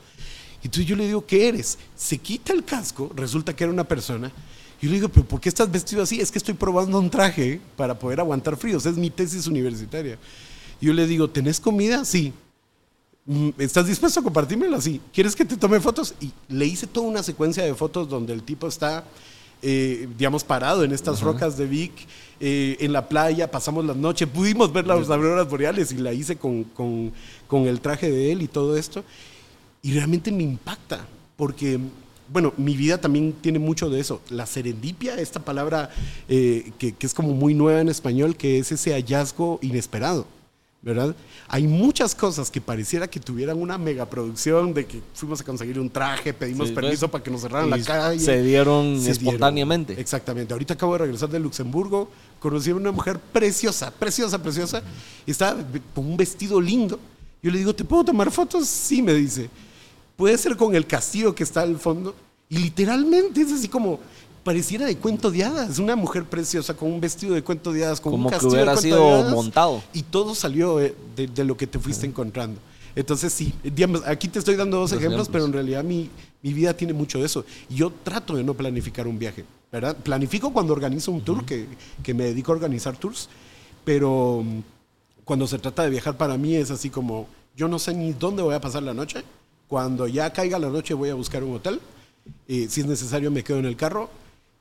[0.64, 1.78] Entonces yo le digo, ¿qué eres?
[1.96, 4.32] Se quita el casco, resulta que era una persona.
[4.82, 6.20] Yo le digo, ¿pero por qué estás vestido así?
[6.20, 10.18] Es que estoy probando un traje para poder aguantar frío, es mi tesis universitaria.
[10.80, 12.06] Yo le digo, ¿tenés comida?
[12.06, 12.34] Sí.
[13.26, 14.80] Mm, ¿Estás dispuesto a compartírmelo?
[14.80, 15.02] Sí.
[15.12, 16.14] ¿Quieres que te tome fotos?
[16.20, 19.04] Y le hice toda una secuencia de fotos donde el tipo está,
[19.62, 21.91] eh, digamos, parado en estas rocas de Vic,
[22.39, 26.36] eh, en la playa, pasamos la noche, pudimos ver las auroras boreales y la hice
[26.36, 27.12] con, con,
[27.47, 29.03] con el traje de él y todo esto.
[29.82, 31.80] Y realmente me impacta, porque,
[32.32, 34.22] bueno, mi vida también tiene mucho de eso.
[34.30, 35.89] La serendipia, esta palabra
[36.30, 40.28] eh, que, que es como muy nueva en español, que es ese hallazgo inesperado.
[40.82, 41.16] ¿Verdad?
[41.48, 45.90] Hay muchas cosas que pareciera que tuvieran una megaproducción de que fuimos a conseguir un
[45.90, 47.12] traje, pedimos Sí, permiso ¿ves?
[47.12, 48.20] para que nos cerraran Y la calle.
[48.20, 50.00] se dieron Se espontáneamente.
[50.00, 50.54] Exactamente.
[50.54, 52.10] Ahorita acabo de regresar de Luxemburgo,
[52.40, 54.82] conocí a una mujer preciosa, preciosa, preciosa,
[55.26, 55.60] y estaba
[55.94, 57.00] con un vestido lindo.
[57.42, 58.68] Yo le digo, ¿te puedo tomar fotos?
[58.68, 59.50] Sí, me dice.
[60.16, 62.16] Puede ser con el castillo que está al fondo.
[62.50, 64.00] Y literalmente es así como,
[64.48, 65.78] pareciera de cuento de hadas.
[65.78, 68.54] Una mujer preciosa con un vestido de cuento de hadas, con Como un que castillo
[68.54, 69.34] hubiera de cuento sido de hadas.
[69.34, 69.84] montado.
[69.91, 72.58] Y todo salió eh, de, de lo que te fuiste encontrando.
[72.95, 75.30] Entonces, sí, digamos, aquí te estoy dando dos ejemplos, ejemplos.
[75.34, 76.10] pero en realidad mi,
[76.41, 77.43] mi vida tiene mucho de eso.
[77.70, 79.98] Yo trato de no planificar un viaje, ¿verdad?
[79.98, 81.68] Planifico cuando organizo un tour, que,
[82.02, 83.28] que me dedico a organizar tours,
[83.84, 84.62] pero mm,
[85.26, 88.43] cuando se trata de viajar para mí es así como, yo no sé ni dónde
[88.43, 89.24] voy a pasar la noche,
[89.68, 91.82] cuando ya caiga la noche voy a buscar un hotel,
[92.48, 94.10] eh, si es necesario me quedo en el carro,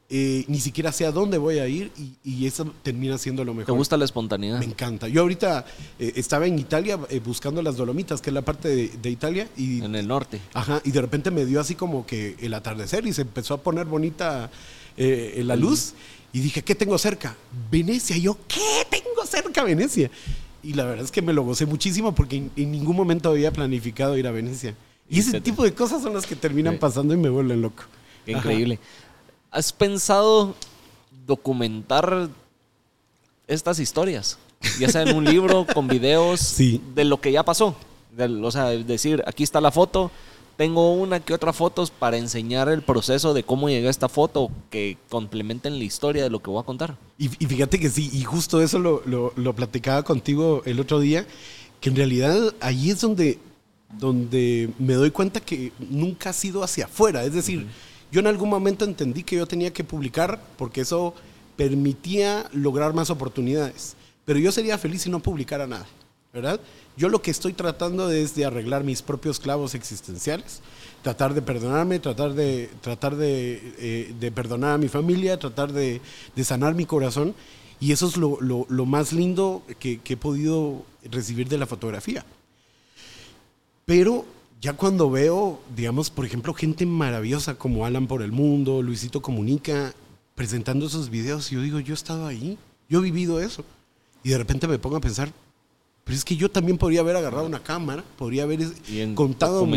[0.08, 3.54] eh, ni siquiera sé a dónde voy a ir y, y eso termina siendo lo
[3.54, 3.66] mejor.
[3.66, 4.60] ¿Te gusta la espontaneidad?
[4.60, 5.08] Me encanta.
[5.08, 5.64] Yo ahorita
[5.98, 9.48] eh, estaba en Italia eh, buscando las Dolomitas, que es la parte de, de Italia,
[9.56, 10.40] y, En el norte.
[10.54, 13.58] ajá, y de repente me dio así como que el atardecer y se empezó a
[13.62, 14.50] poner bonita
[14.96, 15.94] eh, la luz.
[16.32, 17.34] Y dije, ¿qué tengo cerca?
[17.70, 18.16] Venecia.
[18.16, 20.10] Y yo, ¿qué tengo cerca Venecia?
[20.62, 23.50] Y la verdad es que me lo gocé muchísimo porque en, en ningún momento había
[23.52, 24.74] planificado ir a Venecia.
[25.08, 27.84] Y ese tipo de cosas son las que terminan pasando y me vuelven loco.
[28.34, 28.48] Ajá.
[29.56, 30.54] ¿Has pensado
[31.26, 32.28] documentar
[33.46, 34.36] estas historias?
[34.78, 36.82] Ya sea en un libro, con videos, Sí.
[36.94, 37.74] de lo que ya pasó.
[38.42, 40.10] O sea, decir, aquí está la foto,
[40.58, 44.50] tengo una que otra fotos para enseñar el proceso de cómo llegué a esta foto,
[44.68, 46.98] que complementen la historia de lo que voy a contar.
[47.16, 51.00] Y, y fíjate que sí, y justo eso lo, lo, lo platicaba contigo el otro
[51.00, 51.26] día,
[51.80, 53.38] que en realidad ahí es donde,
[53.98, 57.24] donde me doy cuenta que nunca ha sido hacia afuera.
[57.24, 57.66] Es decir,
[58.12, 61.14] yo en algún momento entendí que yo tenía que publicar porque eso
[61.56, 63.94] permitía lograr más oportunidades.
[64.24, 65.86] Pero yo sería feliz si no publicara nada,
[66.32, 66.60] ¿verdad?
[66.96, 70.60] Yo lo que estoy tratando es de arreglar mis propios clavos existenciales,
[71.02, 76.00] tratar de perdonarme, tratar de, tratar de, eh, de perdonar a mi familia, tratar de,
[76.34, 77.34] de sanar mi corazón.
[77.78, 82.24] Y eso es lo, lo- más lindo que he podido recibir de la fotografía.
[83.84, 84.24] Pero
[84.60, 89.94] ya cuando veo, digamos, por ejemplo, gente maravillosa como Alan por el Mundo, Luisito Comunica,
[90.34, 93.64] presentando esos videos, yo digo, yo he estado ahí, yo he vivido eso.
[94.24, 95.30] Y de repente me pongo a pensar,
[96.04, 99.14] pero es que yo también podría haber agarrado una cámara, podría haber es- Y en-
[99.14, 99.72] contado mi-.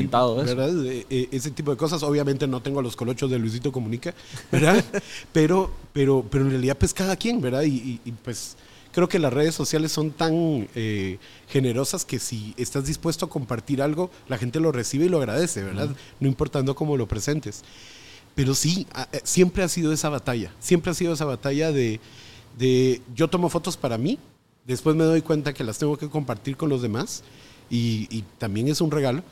[0.47, 0.85] ¿verdad?
[0.85, 2.01] Eh, eh, ese tipo de cosas.
[2.03, 4.13] Obviamente no tengo los colochos de Luisito Comunica,
[4.51, 4.83] ¿verdad?
[5.33, 7.63] pero, pero, pero en realidad, pues cada quien, ¿verdad?
[7.63, 8.55] Y, y- y, pues
[8.91, 11.17] creo que las redes sociales son tan eh,
[11.47, 15.63] generosas que si estás dispuesto a compartir algo, la gente lo recibe y lo agradece,
[15.63, 15.89] ¿verdad?
[16.19, 17.63] No importando cómo lo presentes.
[18.35, 21.99] Pero sí, eh, siempre ha sido esa batalla, siempre ha sido esa batalla de,
[22.57, 24.17] de yo tomo fotos para mí,
[24.65, 27.23] después me doy cuenta que las tengo que compartir con los demás
[27.69, 29.23] y, y también es un regalo,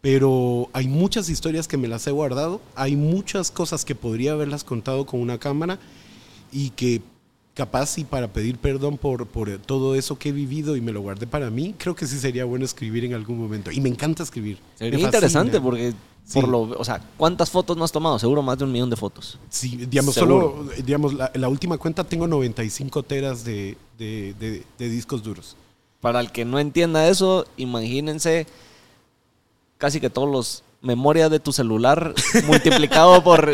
[0.00, 4.64] pero hay muchas historias que me las he guardado, hay muchas cosas que podría haberlas
[4.64, 5.78] contado con una cámara
[6.50, 7.02] y que
[7.54, 11.02] capaz y para pedir perdón por, por todo eso que he vivido y me lo
[11.02, 13.70] guardé para mí, creo que sí sería bueno escribir en algún momento.
[13.70, 14.58] Y me encanta escribir.
[14.76, 15.92] Sería interesante porque,
[16.24, 16.34] Sí.
[16.40, 18.16] por lo, o sea, ¿cuántas fotos no has tomado?
[18.18, 19.38] Seguro más de un millón de fotos.
[19.50, 20.64] Sí, digamos, Seguro.
[20.66, 25.56] solo, digamos, la, la última cuenta tengo 95 teras de, de- de- de discos duros.
[26.00, 28.46] Para el que no entienda eso, imagínense
[29.78, 32.14] casi que todos los memorias de tu celular
[32.46, 33.50] multiplicado por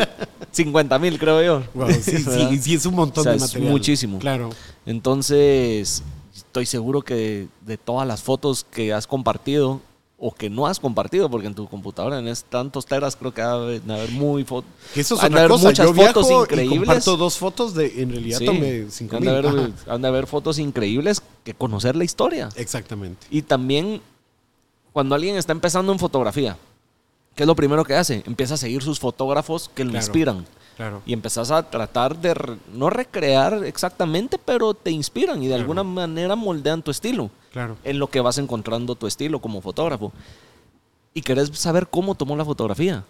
[0.51, 1.62] 50 mil, creo yo.
[1.74, 3.70] Wow, sí, sí, sí, es un montón O sea, de es material.
[3.70, 4.18] muchísimo.
[4.18, 4.51] Claro.
[4.87, 6.03] Entonces,
[6.35, 9.81] estoy seguro que de, de todas las fotos que has compartido
[10.20, 13.79] o que no has compartido, porque en tu computadora tenés tantos teras, creo que debe
[13.79, 14.68] de haber muy fotos.
[14.97, 15.68] Eso es haber cosa.
[15.68, 16.79] muchas Yo fotos viajo y increíbles.
[16.79, 20.26] comparto dos fotos de, en realidad Sí, tomé 5 han, de haber, han de haber
[20.26, 22.49] fotos increíbles que conocer la historia.
[22.57, 23.29] Exactamente.
[23.31, 24.01] Y también,
[24.93, 26.57] cuando alguien está empezando en fotografía,
[27.39, 28.24] ¿qué es lo primero que hace?
[28.26, 30.05] Empieza a seguir sus fotógrafos que lo Claro.
[30.05, 30.47] inspiran.
[30.76, 31.03] Claro.
[31.07, 35.84] Y empezás a tratar de re- no recrear exactamente, pero te inspiran y de alguna
[35.84, 37.30] manera moldean tu estilo.
[37.53, 37.76] Claro.
[37.84, 40.12] En lo que vas encontrando tu estilo como fotógrafo.
[41.14, 43.04] Y querés saber cómo tomó la fotografía.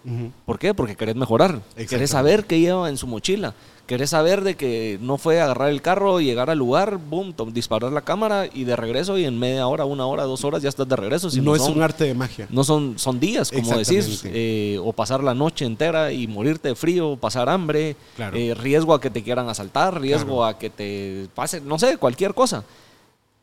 [0.47, 0.73] ¿Por qué?
[0.73, 1.61] Porque querés mejorar.
[1.89, 3.55] Querés saber qué lleva en su mochila.
[3.87, 8.03] Querés saber de que no fue agarrar el carro, llegar al lugar, boom, disparar la
[8.03, 10.95] cámara y de regreso y en media hora, una hora, dos horas ya estás de
[10.97, 11.29] regreso.
[11.43, 12.47] no es son- un arte de magia.
[12.51, 16.75] no son, son días, como decís, eh, o pasar la noche entera y morirte de
[16.75, 18.37] frío, pasar hambre, Claro.
[18.37, 20.45] eh, riesgo a que te quieran asaltar, riesgo Claro.
[20.45, 22.65] a que te pase, no sé, cualquier cosa.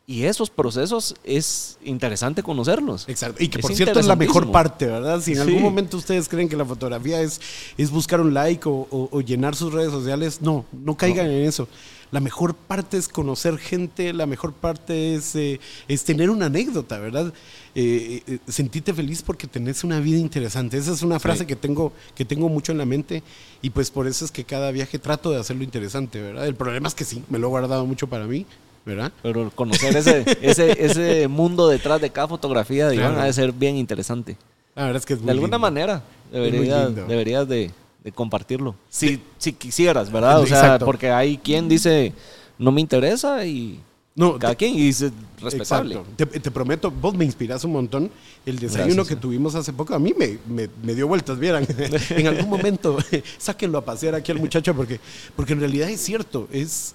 [0.07, 3.05] Y esos procesos es interesante conocerlos.
[3.09, 3.41] Exacto.
[3.43, 5.19] Y que Es por cierto es la mejor parte, ¿verdad?
[5.19, 5.41] Si en Sí.
[5.41, 7.41] algún momento ustedes creen que la fotografía es,
[7.75, 11.43] es buscar un like o, o- o llenar sus redes sociales, no, no caigan en
[11.45, 11.67] eso.
[12.11, 16.99] La mejor parte es conocer gente, la mejor parte es, eh, es tener una anécdota,
[16.99, 17.33] ¿verdad?
[17.73, 20.77] Eh, eh, sentirte feliz porque tenés una vida interesante.
[20.77, 21.45] Esa es una frase Sí.
[21.47, 23.23] que, tengo, que tengo mucho en la mente
[23.63, 26.45] y pues por eso es que cada viaje trato de hacerlo interesante, ¿verdad?
[26.45, 28.45] El problema es que sí, me lo he guardado mucho para mí,
[28.85, 29.11] ¿verdad?
[29.23, 33.21] Pero conocer ese, ese, ese mundo detrás de cada fotografía de Iván Claro.
[33.23, 34.37] ha de ser bien interesante.
[34.75, 35.59] La verdad es que es muy De alguna lindo.
[35.59, 37.71] manera deberías, deberías de,
[38.03, 38.75] de compartirlo.
[38.89, 40.39] Si, si quisieras, ¿verdad?
[40.41, 40.85] O sea, Exacto.
[40.85, 42.13] porque hay quien dice,
[42.59, 43.79] no me interesa y
[44.15, 45.11] No, cada te- quien y dice,
[45.41, 45.99] respetable.
[46.17, 48.11] Te, te prometo, vos me inspirás un montón.
[48.45, 51.65] El desayuno Gracias, que tuvimos hace poco, a mí me, me- me dio vueltas, vieran.
[52.09, 52.97] en algún momento,
[53.37, 54.99] sáquenlo a pasear aquí al muchacho, porque,
[55.35, 56.93] porque en realidad es cierto, es,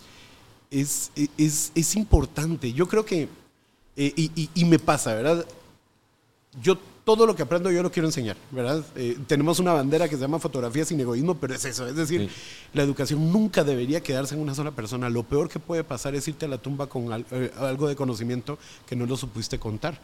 [0.71, 2.73] es, es, es importante.
[2.73, 3.29] Yo creo que,
[3.97, 5.45] eh, y, y- y me pasa, ¿verdad?
[6.63, 8.85] Yo todo lo que aprendo yo lo quiero enseñar, ¿verdad?
[8.95, 12.29] Eh, tenemos una bandera que se llama fotografía sin egoísmo, pero es eso, es decir,
[12.29, 12.37] Sí.
[12.75, 15.09] la educación nunca debería quedarse en una sola persona.
[15.09, 18.59] Lo peor que puede pasar es irte a la tumba con eh, algo de conocimiento
[18.87, 20.01] que no lo supiste contar.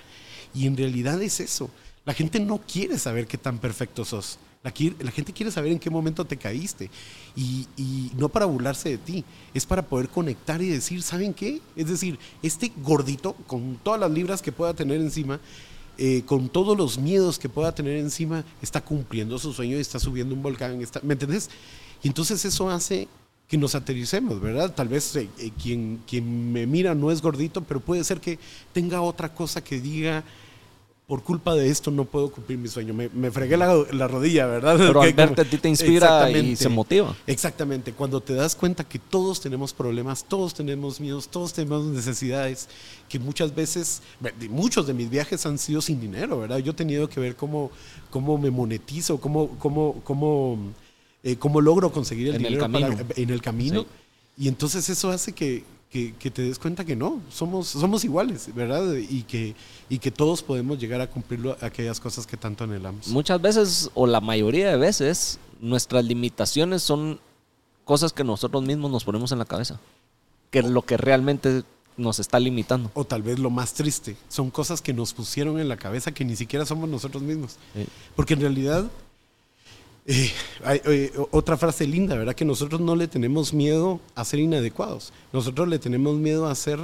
[0.54, 1.70] Y en realidad es eso.
[2.04, 4.38] La gente no quiere saber qué tan perfecto sos.
[4.66, 6.90] La, la gente quiere saber en qué momento te caíste.
[7.36, 11.60] Y, y no para burlarse de ti, es para poder conectar y decir, ¿saben qué?
[11.76, 15.38] Es decir, este gordito, con todas las libras que pueda tener encima,
[15.98, 20.00] eh, con todos los miedos que pueda tener encima, está cumpliendo su sueño y está
[20.00, 20.82] subiendo un volcán.
[20.82, 21.48] Está, ¿Me entendés?
[22.02, 23.06] Y entonces eso hace
[23.46, 24.74] que nos aterricemos, ¿verdad?
[24.74, 28.40] Tal vez eh, eh, quien, quien me mira no es gordito, pero puede ser que
[28.72, 30.24] tenga otra cosa que diga,
[31.06, 32.92] por culpa de esto no puedo cumplir mi sueño.
[32.92, 34.76] Me, me fregué la, la rodilla, ¿verdad?
[34.76, 37.14] Pero al verte a ti te inspira y se motiva.
[37.28, 42.68] Exactamente, cuando te das cuenta que todos tenemos problemas, todos tenemos miedos, todos tenemos necesidades,
[43.08, 44.02] que muchas veces,
[44.50, 46.58] muchos de mis viajes han sido sin dinero, ¿verdad?
[46.58, 47.70] Yo he tenido que ver cómo,
[48.10, 50.58] cómo me monetizo, cómo, cómo, cómo,
[51.22, 53.06] eh, cómo logro conseguir el En el dinero para- camino.
[53.14, 53.80] en el camino.
[53.82, 53.86] Sí.
[54.38, 58.52] Y entonces eso hace que, que- que te des cuenta que no, somos, somos iguales,
[58.54, 58.94] ¿verdad?
[58.94, 59.54] Y que,
[59.88, 63.08] y que todos podemos llegar a cumplir aquellas cosas que tanto anhelamos.
[63.08, 67.18] Muchas veces, o la mayoría de veces, nuestras limitaciones son
[67.84, 69.78] cosas que nosotros mismos nos ponemos en la cabeza.
[70.50, 71.62] Que es lo que realmente
[71.96, 72.90] nos está limitando.
[72.94, 76.24] O tal vez lo más triste, son cosas que nos pusieron en la cabeza que
[76.24, 77.56] ni siquiera somos nosotros mismos.
[77.74, 77.86] Sí.
[78.14, 78.84] Porque en realidad,
[80.06, 80.30] eh,
[80.64, 82.34] hay, otra frase linda, ¿verdad?
[82.34, 85.12] Que nosotros no le tenemos miedo a ser inadecuados.
[85.32, 86.78] Nosotros le tenemos miedo a ser,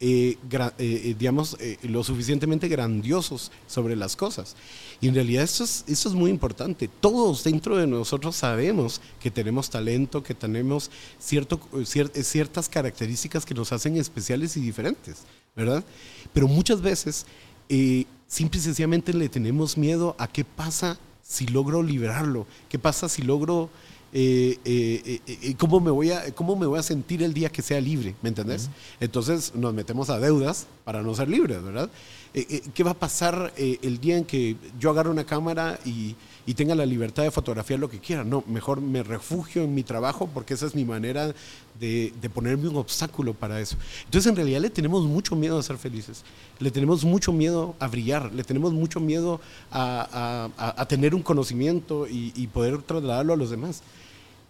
[0.00, 4.56] eh, eh, eh, digamos, eh, lo suficientemente grandiosos sobre las cosas.
[5.00, 6.88] Y en realidad esto es, esto es muy importante.
[7.00, 13.54] Todos dentro de nosotros sabemos que tenemos talento, que tenemos cierto, cier- ciertas características que
[13.54, 15.18] nos hacen especiales y diferentes,
[15.54, 15.84] ¿verdad?
[16.32, 17.26] Pero muchas veces,
[18.26, 20.98] simple y sencillamente le tenemos miedo a qué pasa
[21.30, 23.70] si logro liberarlo, qué pasa si logro,
[24.12, 27.50] eh, eh, eh, eh, cómo, me voy a, cómo me voy a sentir el día
[27.50, 28.68] que sea libre, ¿me entendés?
[28.98, 31.88] Entonces nos metemos a deudas para no ser libres, ¿verdad?
[32.34, 36.16] Eh, ¿Qué va a pasar el día en que yo agarre una cámara y,
[36.46, 38.24] y tenga la libertad de fotografiar lo que quiera?
[38.24, 41.34] No, mejor me refugio en mi trabajo porque esa es mi manera
[41.78, 43.76] de, de ponerme un obstáculo para eso.
[44.04, 46.24] Entonces en realidad le tenemos mucho miedo a ser felices,
[46.58, 52.06] le tenemos mucho miedo a brillar, le tenemos mucho miedo a, a- tener un conocimiento
[52.08, 53.82] y, y poder trasladarlo a los demás.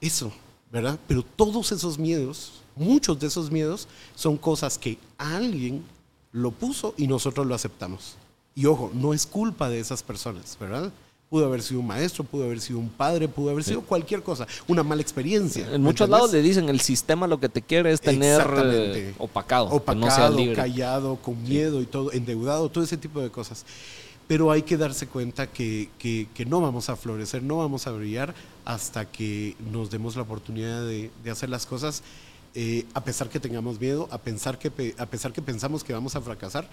[0.01, 0.33] Eso,
[0.73, 0.99] ¿verdad?
[1.07, 5.85] Pero todos esos miedos, muchos de esos miedos son cosas que alguien
[6.33, 8.15] lo puso y nosotros lo aceptamos.
[8.55, 10.93] Y ojo, no es culpa de esas personas, ¿verdad?
[11.31, 14.49] Pudo haber sido un maestro, pudo haber sido un padre, pudo haber sido cualquier cosa,
[14.67, 15.65] una mala experiencia.
[15.67, 16.11] En ¿me muchos entendés?
[16.11, 20.11] lados le dicen el sistema lo que te quiere es tener eh, opacado, opacado, no
[20.13, 20.57] seas libre.
[20.57, 23.65] callado, con miedo y todo, endeudado, todo ese tipo de cosas.
[24.27, 27.93] Pero hay que darse cuenta que, que- que no vamos a florecer, no vamos a
[27.93, 32.03] brillar hasta que nos demos la oportunidad de, de hacer las cosas
[32.57, 36.17] eh, a pesar que tengamos miedo, a, pensar que, a pesar que pensamos que vamos
[36.17, 36.69] a fracasar.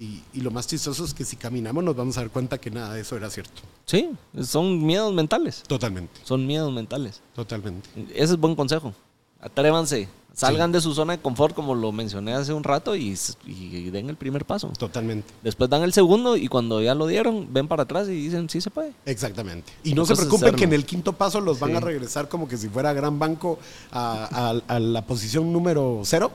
[0.00, 2.70] Y, y lo más chistoso es que si caminamos nos vamos a dar cuenta que
[2.70, 3.60] nada de eso era cierto.
[3.84, 4.08] Sí,
[4.42, 5.62] son miedos mentales.
[5.66, 7.20] Totalmente, Son miedos mentales.
[7.34, 7.86] totalmente.
[8.14, 8.94] Ese es buen consejo.
[9.40, 10.08] Atrévanse.
[10.32, 13.14] Salgan de su zona de confort, como lo mencioné hace un rato, y,
[13.90, 14.68] den el primer paso.
[14.78, 15.28] Totalmente.
[15.42, 18.60] Después dan el segundo y cuando ya lo dieron, ven para atrás y dicen, sí
[18.62, 18.92] se puede.
[19.04, 19.70] Exactamente.
[19.84, 22.56] Y no se preocupen que en el quinto paso los van a regresar como que
[22.56, 23.58] si fuera gran banco
[23.90, 26.30] a, a- a la posición número cero.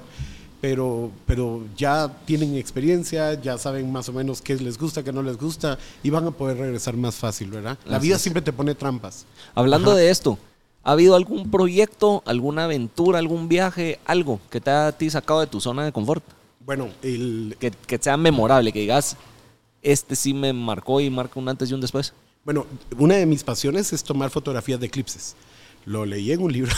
[0.61, 5.21] Pero, pero ya tienen experiencia, ya saben más o menos qué les gusta, qué no
[5.21, 7.77] les gusta y van a poder regresar más fácil, ¿verdad?
[7.85, 8.21] La Así vida es.
[8.21, 9.25] siempre te pone trampas.
[9.53, 9.99] Hablando Ajá.
[9.99, 10.39] de esto,
[10.83, 15.41] ¿ha habido algún proyecto, alguna aventura, algún viaje, algo que te haya a ti sacado
[15.41, 16.23] de tu zona de confort?
[16.65, 19.17] Bueno, el, Que, que sea memorable, que digas,
[19.83, 22.11] este sí me marcó y marca un antes y un después.
[22.43, 22.65] bueno,
[22.97, 25.35] una de mis pasiones es tomar fotografías de eclipses.
[25.85, 26.71] Lo leí en un libro.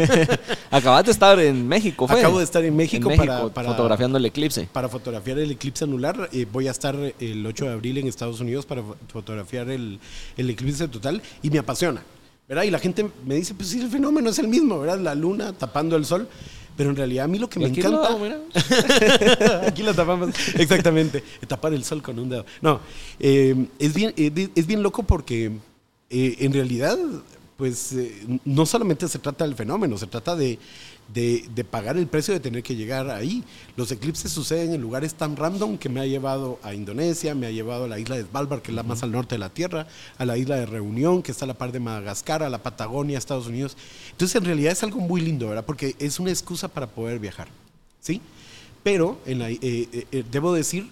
[0.70, 2.18] Acabas de estar en México, ¿fue?
[2.20, 4.68] Acabo de estar en México para- para- fotografiando el eclipse.
[4.72, 6.28] para fotografiar el eclipse anular.
[6.32, 9.98] eh, voy a estar el 8 de abril en Estados Unidos para fo- fotografiar el,
[10.36, 12.02] el eclipse total y me apasiona.
[12.48, 12.62] ¿verdad?
[12.62, 14.98] Y la gente me dice, pues sí, el fenómeno es el mismo, ¿verdad?
[15.00, 16.26] La luna tapando el sol.
[16.78, 18.08] Pero en realidad a mí lo que me aquí encanta...
[18.10, 19.66] lo-.
[19.66, 20.30] Aquí lo tapamos.
[20.54, 21.22] Exactamente.
[21.46, 22.46] Tapar el sol con un dedo.
[22.62, 22.80] No,
[23.20, 25.50] eh, es, bien, eh, es bien loco porque
[26.08, 26.96] eh, en realidad,
[27.58, 30.60] pues eh, no solamente se trata del fenómeno, se trata de,
[31.12, 33.42] de- de pagar el precio de tener que llegar ahí.
[33.76, 37.50] Los eclipses suceden en lugares tan random que me ha llevado a Indonesia, me ha
[37.50, 39.88] llevado a la isla de Svalbard, que es la más al norte de la Tierra,
[40.18, 43.18] a la isla de Reunión, que está a la par de Madagascar, a la Patagonia,
[43.18, 43.76] Estados Unidos.
[44.12, 45.66] Entonces, en realidad es algo muy lindo, ¿verdad?
[45.66, 47.48] Porque es una excusa para poder viajar.
[48.00, 48.20] ¿Sí?
[48.84, 50.88] Pero en la- eh, eh, eh, debo decir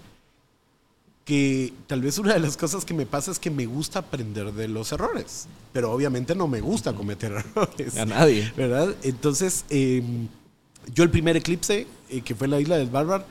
[1.27, 4.53] que tal vez una de las cosas que me pasa es que me gusta aprender
[4.53, 7.97] de los errores, pero obviamente no me gusta cometer errores.
[7.99, 8.51] A nadie.
[8.57, 8.95] ¿Verdad?
[9.03, 10.05] Entonces, eh,
[10.95, 13.25] yo el primer eclipse, eh, que fue en la isla del Bárbaro,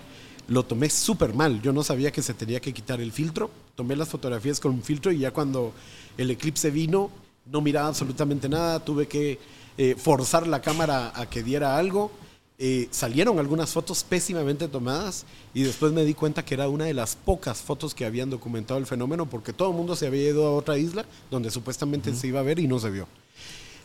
[0.50, 1.62] lo tomé súper mal.
[1.62, 3.50] Yo no sabía que se tenía que quitar el filtro.
[3.76, 5.74] Tomé las fotografías con un filtro y ya cuando
[6.18, 7.10] el eclipse vino,
[7.46, 8.84] no miraba absolutamente nada.
[8.84, 9.39] Tuve que
[9.78, 12.12] eh, forzar la cámara a que diera algo.
[12.58, 16.93] Eh, salieron algunas fotos pésimamente tomadas y después me di cuenta que era una de
[16.93, 20.45] las pocas fotos que habían documentado el fenómeno porque todo el mundo se había ido
[20.47, 23.08] a otra isla donde supuestamente se iba a ver y no se vio.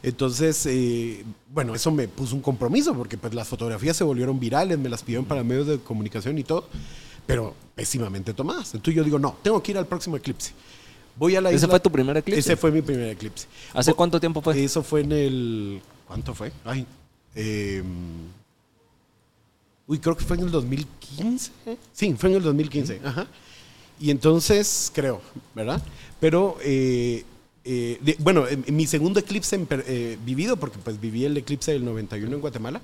[0.05, 4.79] Entonces, eh, bueno, eso me puso un compromiso porque pues las fotografías se volvieron virales,
[4.79, 6.69] me las pidieron para medios de comunicación y todo,
[7.27, 8.73] pero pésimamente tomadas.
[8.75, 10.53] Entonces yo digo, no, tengo que ir al próximo eclipse.
[11.17, 12.39] Voy a la ¿Ese isla- fue tu primer eclipse?
[12.39, 13.47] Ese fue mi primer eclipse.
[13.75, 14.63] ¿Hace Vo- cuánto tiempo fue?
[14.63, 15.83] Eso fue en el...
[16.07, 16.53] ¿Cuánto fue?
[16.65, 16.87] Ay,
[17.35, 17.83] eh,
[19.91, 21.51] uy, creo que fue en el 2015.
[21.93, 23.01] Sí, fue en el 2015.
[23.05, 23.27] Ajá.
[24.01, 25.21] Y entonces, creo,
[25.55, 25.83] ¿verdad?
[26.21, 27.25] Pero, eh,
[27.65, 31.37] eh, de- bueno, en- en mi segundo eclipse en eh, vivido, porque pues viví el
[31.37, 32.81] eclipse del 91 en Guatemala,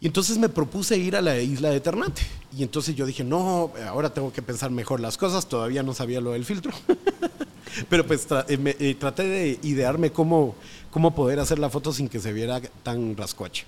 [0.00, 2.22] y entonces me propuse ir a la isla de Ternate.
[2.56, 6.20] Y entonces yo dije, no, ahora tengo que pensar mejor las cosas, todavía no sabía
[6.20, 6.72] lo del filtro.
[7.88, 10.54] Pero pues tra- eh, me- eh, traté de idearme cómo,
[10.90, 13.64] cómo poder hacer la foto sin que se viera tan rascuache.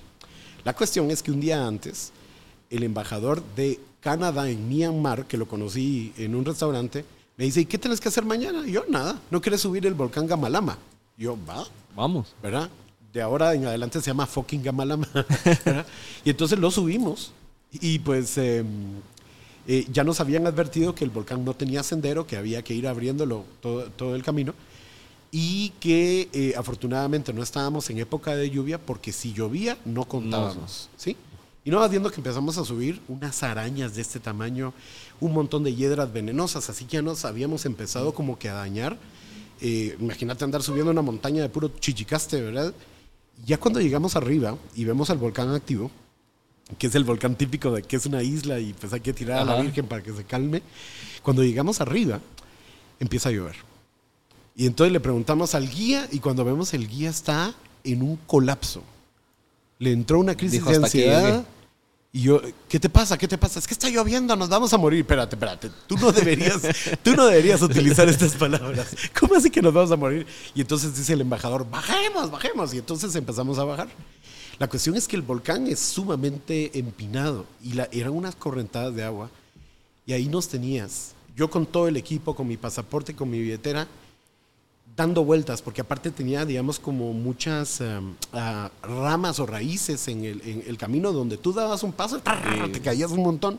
[0.65, 2.11] La cuestión es que un día antes,
[2.77, 7.05] el embajador de Canadá en Myanmar, que lo conocí en un restaurante,
[7.37, 8.67] me dice, ¿y qué tienes que hacer mañana?
[8.67, 10.79] Y yo, nada, ¿no quieres subir el volcán Gamalama?
[11.17, 11.67] Y yo, va,
[11.97, 12.35] Vamos.
[12.43, 12.69] ¿verdad?
[13.13, 15.09] De ahora en adelante se llama fucking Gamalama.
[16.25, 17.33] y entonces lo subimos
[17.73, 18.65] y pues eh,
[19.67, 22.87] eh, ya nos habían advertido que el volcán no tenía sendero, que había que ir
[22.87, 24.55] abriéndolo todo, todo el camino
[25.37, 30.89] y que eh, afortunadamente no estábamos en época de lluvia porque si llovía no contábamos,
[30.97, 31.17] ¿sí?
[31.65, 34.75] Y no vas viendo que empezamos a subir unas arañas de este tamaño,
[35.19, 38.99] un montón de hiedras venenosas, así que ya nos habíamos empezado como que a dañar.
[39.63, 42.75] Eh, imagínate andar subiendo una montaña de puro chichicaste, ¿verdad?
[43.47, 45.91] Ya cuando llegamos arriba y vemos al volcán activo,
[46.79, 49.39] que es el volcán típico de que es una isla y pues hay que tirar
[49.39, 49.63] a la.
[49.63, 50.63] Virgen para que se calme,
[51.23, 52.21] cuando llegamos arriba
[53.01, 53.57] empieza a llover.
[54.55, 57.55] Y entonces le preguntamos al guía y cuando vemos el guía está
[57.85, 58.83] en un colapso.
[59.79, 61.47] Le entró una crisis Dijo, de ansiedad.
[62.15, 63.19] Y yo, ¿qué te pasa?
[63.19, 63.59] ¿Qué te pasa?
[63.59, 65.01] Es que está lloviendo, nos vamos a morir.
[65.01, 65.69] Espérate, espérate.
[65.89, 66.63] Tú no deberías,
[67.03, 68.87] tú no deberías utilizar estas palabras.
[69.19, 70.25] ¿Cómo así que nos vamos a morir?
[70.55, 72.73] Y entonces dice el embajador, bajemos, bajemos.
[72.73, 73.89] Y entonces empezamos a bajar.
[74.61, 79.03] La cuestión es que el volcán es sumamente empinado y la, eran unas correntadas de
[79.03, 79.29] agua.
[80.07, 83.89] Y ahí nos tenías, yo con todo el equipo, con mi pasaporte, con mi billetera,
[84.97, 90.41] dando vueltas, porque aparte tenía, digamos, como muchas em, ah, ramas o raíces en el,
[90.43, 92.21] en el camino donde tú dabas un paso,
[92.73, 93.59] te caías un montón.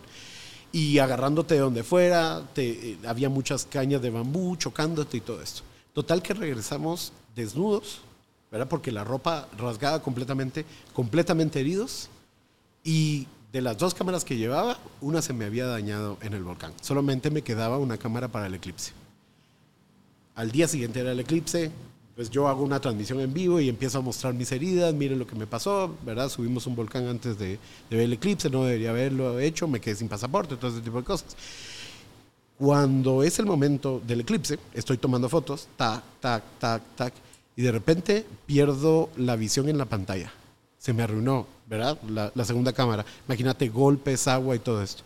[0.71, 5.41] Y agarrándote de donde fuera, te, eh, había muchas cañas de bambú chocándote y todo
[5.41, 5.61] esto.
[5.93, 8.01] Total que regresamos desnudos,
[8.51, 8.67] ¿verdad?
[8.67, 12.09] Porque la ropa rasgada completamente, completamente heridos.
[12.83, 16.73] Y de las dos cámaras que llevaba, una se me había dañado en el volcán.
[16.81, 18.91] Solamente me quedaba una cámara para el eclipse.
[20.35, 21.71] Al día siguiente era el eclipse,
[22.15, 25.25] pues yo hago una transmisión en vivo y empiezo a mostrar mis heridas, miren lo
[25.25, 26.29] que me pasó, ¿verdad?
[26.29, 27.57] Subimos un volcán antes de,
[27.89, 31.05] ver el eclipse, no debería haberlo hecho, me quedé sin pasaporte, todo ese tipo de
[31.05, 31.35] cosas.
[32.57, 37.13] Cuando es el momento del eclipse, estoy tomando fotos, tac, tac, tac, tac,
[37.55, 40.33] y de repente pierdo la visión en la pantalla.
[40.77, 41.97] Se me arruinó, ¿verdad?
[42.09, 43.05] La, la segunda cámara.
[43.27, 45.03] Imagínate golpes, agua y todo esto.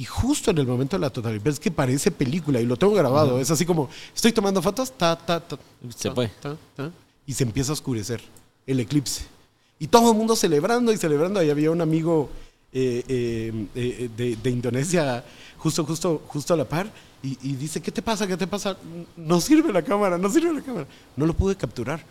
[0.00, 2.94] Y justo en el momento de la totalidad, es que parece película y lo tengo
[2.94, 3.38] grabado.
[3.38, 5.58] Es así como, estoy tomando fotos, ta, ta, ta.
[5.94, 6.28] Se ta, fue.
[6.40, 6.90] ta, ta,
[7.26, 8.22] y se empieza a oscurecer
[8.66, 9.24] el eclipse.
[9.78, 11.38] Y todo el mundo celebrando y celebrando.
[11.38, 12.30] Ahí había un amigo
[12.72, 15.22] eh, eh, eh, de, de Indonesia
[15.58, 16.90] justo, justo, justo a la par.
[17.22, 18.26] Y, y dice, ¿qué te pasa?
[18.26, 18.78] ¿Qué te pasa?
[19.18, 20.86] No sirve la cámara, no sirve la cámara.
[21.14, 22.02] No lo pude capturar.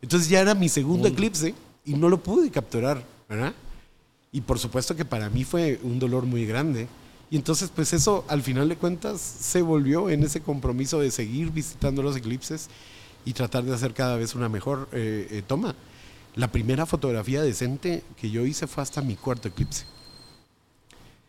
[0.00, 1.54] Entonces ya era mi segundo eclipse
[1.84, 3.52] y no lo pude capturar, ¿verdad?
[4.32, 6.88] Y por supuesto que para mí fue un dolor muy grande.
[7.32, 11.50] Y entonces, pues eso, al final de cuentas, se volvió en ese compromiso de seguir
[11.50, 12.68] visitando los eclipses
[13.24, 15.74] y tratar de hacer cada vez una mejor eh, eh, toma.
[16.34, 19.86] La primera fotografía decente que yo hice fue hasta mi cuarto eclipse.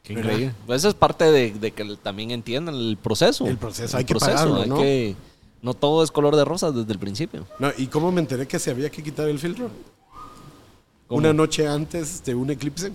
[0.04, 0.54] Qué increíble.
[0.66, 3.47] Pues eso es parte de, de que también entiendan el proceso.
[3.47, 4.76] El proceso, hay que pagarlo, hay ¿no?
[4.80, 5.16] que-
[5.62, 7.47] no todo es color de rosas desde el principio.
[7.60, 9.70] No, ¿Y cómo me enteré que se había que quitar el filtro?
[11.08, 11.20] ¿Cómo?
[11.20, 12.91] Una noche antes de un eclipse,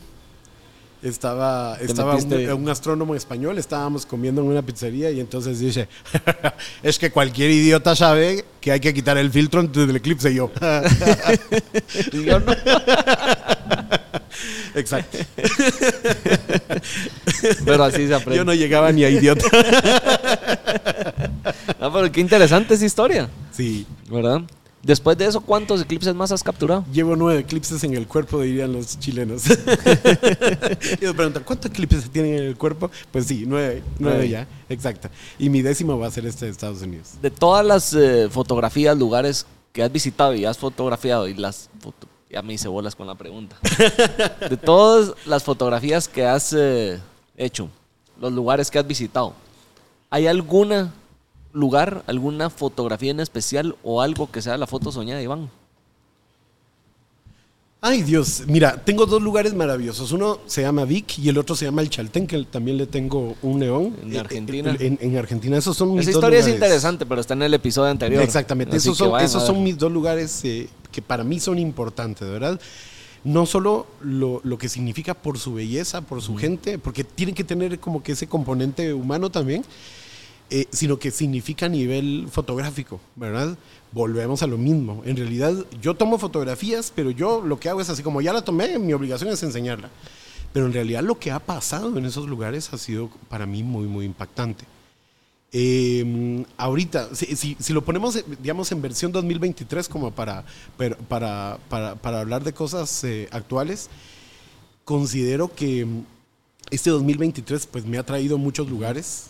[1.02, 5.88] estaba, estaba un, astrónomo español, estábamos comiendo en una pizzería y entonces dice,
[6.82, 10.32] es que cualquier idiota sabe que hay que quitar el filtro antes del eclipse.
[10.32, 10.50] Y yo,
[12.12, 12.52] Y yo no.
[14.74, 15.18] exacto.
[17.64, 18.36] Pero así se aprende.
[18.36, 19.46] Yo no llegaba ni a idiota.
[21.80, 24.42] Ah, pero qué interesante esa historia, Sí, ¿verdad?
[24.88, 26.82] Después de eso, ¿cuántos eclipses más has capturado?
[26.90, 29.42] llevo nueve eclipses en el cuerpo, dirían los chilenos.
[29.50, 32.90] y me preguntan, ¿cuántos eclipses tienen en el cuerpo?
[33.12, 35.10] Pues sí, nueve, nueve ya, exacto.
[35.38, 37.10] Y mi décimo va a ser este de Estados Unidos.
[37.20, 42.08] De todas las eh, fotografías, lugares que has visitado y has fotografiado y las foto-
[42.30, 43.56] ya me hice bolas con la pregunta.
[44.48, 46.98] De todas las fotografías que has eh,
[47.36, 47.68] hecho,
[48.18, 49.34] los lugares que has visitado,
[50.08, 50.94] ¿hay alguna
[51.52, 55.50] lugar, alguna fotografía en especial o algo que sea la foto soñada, Iván?
[57.80, 60.10] Ay Dios, mira, tengo dos lugares maravillosos.
[60.10, 63.36] Uno se llama Vic y el otro se llama El Chaltén, que también le tengo
[63.40, 63.94] un león.
[64.02, 64.72] En Eh, Argentina.
[64.72, 66.56] eh, En, en Argentina, esos son mis Esa dos historia es lugares.
[66.56, 68.20] interesante, pero está en el episodio anterior.
[68.20, 71.56] Exactamente, Así esos son, vayan esos son mis dos lugares eh, que para mí son
[71.60, 72.60] importantes, ¿verdad?
[73.22, 77.44] No solo lo, lo que significa por su belleza, por su gente, porque tienen que
[77.44, 79.64] tener como que ese componente humano también,
[80.50, 83.56] eh, sino que significa a nivel fotográfico, ¿verdad?
[83.92, 85.02] Volvemos a lo mismo.
[85.04, 88.42] En realidad, yo tomo fotografías, pero yo lo que hago es así, como ya la
[88.42, 89.90] tomé, mi obligación es enseñarla.
[90.52, 93.86] Pero en realidad lo que ha pasado en esos lugares ha sido para mí muy,
[93.86, 94.64] muy impactante.
[95.52, 100.44] Eh, ahorita, si, si- si lo ponemos, eh, digamos, en versión 2023 como para,
[101.08, 103.88] para, para, para hablar de cosas eh, actuales,
[104.84, 105.86] considero que
[106.70, 109.26] este 2023 pues me ha traído muchos lugares.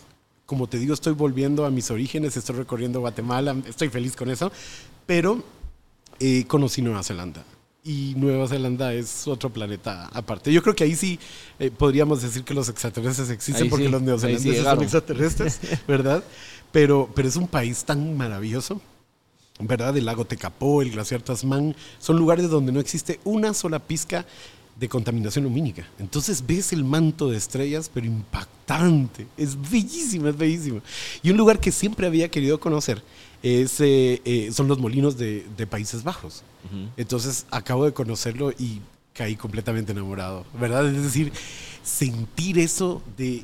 [0.49, 4.51] Como te digo, estoy volviendo a mis orígenes, estoy recorriendo Guatemala, estoy feliz con eso,
[5.05, 5.43] pero
[6.19, 7.45] eh, conocí Nueva Zelanda.
[7.83, 10.51] Y Nueva Zelanda es otro planeta aparte.
[10.51, 11.19] Yo creo que ahí sí
[11.59, 15.59] eh, podríamos decir que los extraterrestres existen Ahí porque sí, los sí neozelandeses son extraterrestres,
[15.87, 16.23] ¿verdad?
[16.71, 18.81] Pero, pero es un país tan maravilloso,
[19.59, 19.95] ¿verdad?
[19.95, 24.25] El lago Tecapó, el glaciar Tasman, son lugares donde no existe una sola pizca
[24.79, 25.85] de contaminación lumínica.
[25.99, 29.27] Entonces ves el manto de estrellas, pero impactante.
[29.37, 30.81] Es bellísimo, es bellísimo.
[31.21, 33.03] Y un lugar que siempre había querido conocer
[33.43, 36.43] es, eh, eh, son los molinos de, de Países Bajos.
[36.97, 38.81] Entonces acabo de conocerlo y
[39.13, 40.87] caí completamente enamorado, ¿verdad?
[40.87, 41.31] Es decir,
[41.83, 43.43] sentir eso de,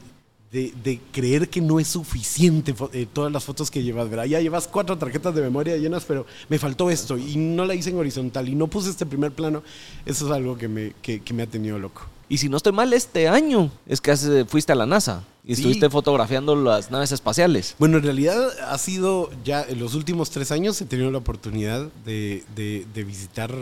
[0.56, 4.24] de, de creer que no es suficiente eh, todas las fotos que llevas, ¿verdad?
[4.25, 7.89] Ya llevas cuatro tarjetas de memoria llenas, pero me faltó esto y no la hice
[7.89, 9.63] en horizontal y no puse este primer plano.
[10.05, 12.04] Eso es algo que me, que, que me ha tenido loco.
[12.30, 15.24] Y si no estoy mal, este año es que has, eh, fuiste a la NASA
[15.43, 15.62] y Sí.
[15.62, 17.75] estuviste fotografiando las naves espaciales.
[17.78, 21.88] Bueno, en realidad ha sido ya en los últimos tres años he tenido la oportunidad
[22.04, 23.54] de, de- de visitar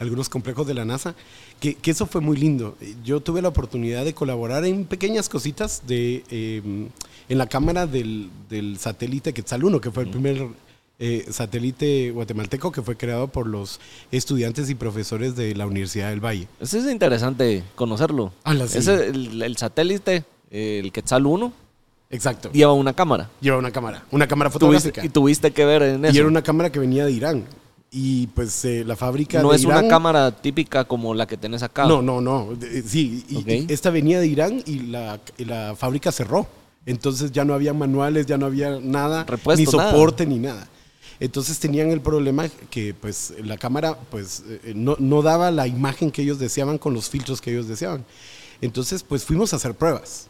[0.00, 1.14] algunos complejos de la NASA,
[1.64, 2.76] que, que eso fue muy lindo.
[3.02, 6.60] Yo tuve la oportunidad de colaborar en pequeñas cositas de, eh,
[7.30, 10.46] en la cámara del, del satélite Quetzal 1, que fue el primer
[10.98, 13.80] eh, satélite guatemalteco que fue creado por los
[14.12, 16.48] estudiantes y profesores de la Universidad del Valle.
[16.60, 18.30] Eso es interesante conocerlo.
[18.42, 18.76] Ala, sí.
[18.78, 21.50] Ese, el, el satélite, el Quetzal 1,
[22.10, 22.52] Exacto.
[22.52, 23.30] lleva una cámara.
[23.40, 25.02] Lleva una cámara, una cámara Tuviste, fotográfica.
[25.06, 26.14] y tuviste que ver en eso.
[26.14, 27.44] Y era una cámara que venía de Irán.
[27.96, 31.36] Y pues eh, la fábrica No de es Irán- una cámara típica como la que
[31.36, 31.86] tenés acá.
[31.86, 32.52] No, no, no.
[32.56, 36.48] de- Sí, y- esta venía de Irán y la, y la fábrica cerró.
[36.86, 39.90] Entonces ya no había manuales, ya no había nada, Repuesto, ni nada.
[39.92, 40.66] soporte ni nada.
[41.20, 46.10] Entonces tenían el problema que pues la cámara pues eh, no, no daba la imagen
[46.10, 48.04] que ellos deseaban con los filtros que ellos deseaban.
[48.60, 50.26] Entonces pues fuimos a hacer pruebas.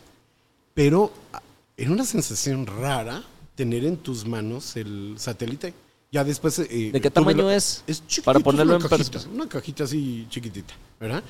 [0.75, 1.41] Pero ah,
[1.79, 3.23] era una sensación rara
[3.55, 5.73] tener en tus manos el satélite.
[6.15, 6.57] Ya después...
[6.61, 7.83] eh, ¿De qué tamaño la- es?
[7.89, 9.21] Es chiquitito, Para ponerlo una en cajita.
[9.35, 11.25] Una cajita así chiquitita, ¿verdad?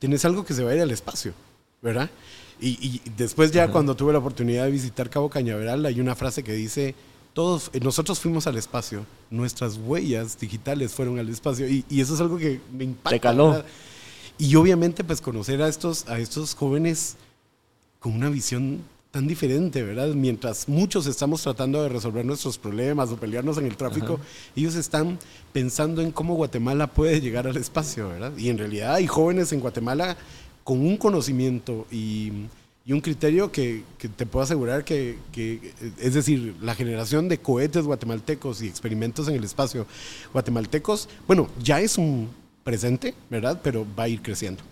[0.00, 1.32] Tienes algo que se va a ir al espacio,
[1.80, 2.10] ¿verdad?
[2.60, 6.42] Y, y después ya cuando tuve la oportunidad de visitar Cabo Cañaveral, hay una frase
[6.42, 6.96] que dice,
[7.32, 11.68] todos, eh, nosotros fuimos al espacio, nuestras huellas digitales fueron al espacio.
[11.68, 13.10] Y, y eso es algo que me impacta.
[13.10, 13.50] Te caló.
[13.50, 13.66] ¿verdad?
[14.36, 17.14] Y obviamente pues conocer a estos, a estos jóvenes
[18.00, 18.80] con una visión
[19.10, 20.08] tan diferente, ¿verdad?
[20.14, 24.20] Mientras muchos estamos tratando de resolver nuestros problemas o pelearnos en el tráfico,
[24.54, 25.18] ellos están
[25.52, 28.32] pensando en cómo Guatemala puede llegar al espacio, ¿verdad?
[28.36, 30.16] Y en realidad hay jóvenes en Guatemala
[30.62, 32.30] con un conocimiento y,
[32.86, 37.38] y un criterio que, que te puedo asegurar que, que, es decir, la generación de
[37.38, 39.86] cohetes guatemaltecos y experimentos en el espacio
[40.32, 42.28] guatemaltecos, bueno, ya es un
[42.62, 43.60] presente, ¿verdad?
[43.64, 44.62] Pero va a ir creciendo.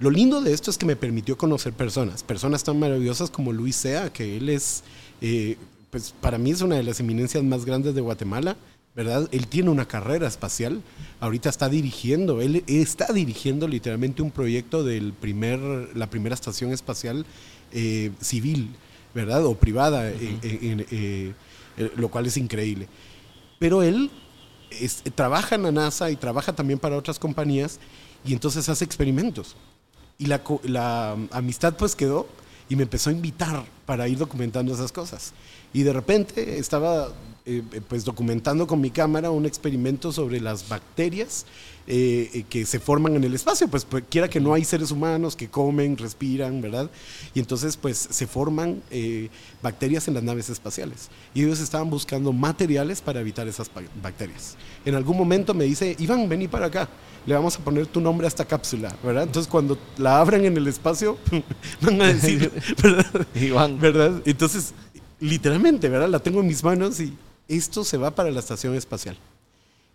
[0.00, 3.76] Lo lindo de esto es que me permitió conocer personas, personas tan maravillosas como Luis
[3.76, 4.82] Sea, que él es,
[5.20, 5.56] eh,
[5.90, 8.56] pues para mí es una de las eminencias más grandes de Guatemala,
[8.96, 9.28] ¿verdad?
[9.32, 10.82] Él tiene una carrera espacial,
[11.20, 15.60] ahorita está dirigiendo, él está dirigiendo literalmente un proyecto del primer,
[15.96, 17.24] la primera estación espacial
[17.72, 18.70] eh, civil,
[19.14, 19.44] ¿verdad?
[19.46, 21.32] O privada, eh,
[21.96, 22.88] lo cual es increíble.
[23.60, 24.10] Pero él
[24.70, 27.78] es- trabaja en la NASA y trabaja también para otras compañías
[28.24, 29.56] y entonces hace experimentos.
[30.18, 32.26] Y la, um, amistad pues quedó
[32.68, 35.32] y me empezó a invitar para ir documentando esas cosas.
[35.72, 37.08] Y de repente estaba
[37.46, 41.46] eh, eh, pues documentando con mi cámara un experimento sobre las bacterias
[41.86, 45.36] eh, que se forman en el espacio, pues, pues, quiera que no hay seres humanos
[45.36, 46.90] que comen, respiran, ¿verdad?
[47.34, 49.28] Y entonces pues se forman eh,
[49.62, 51.08] bacterias en las naves espaciales.
[51.34, 54.56] Y ellos estaban buscando materiales para evitar esas ba- bacterias.
[54.84, 56.88] En algún momento me dice, Iván, vení para acá,
[57.26, 59.24] le vamos a poner tu nombre a esta cápsula, ¿verdad?
[59.24, 61.18] Entonces cuando la abran en el espacio,
[61.82, 62.50] van a decir,
[62.82, 63.26] ¿verdad?
[63.34, 63.78] Iván.
[63.78, 64.22] ¿Verdad?
[64.24, 64.72] Entonces,
[65.20, 66.08] literalmente, ¿verdad?
[66.08, 67.12] La tengo en mis manos y
[67.48, 69.16] esto se va para la estación espacial.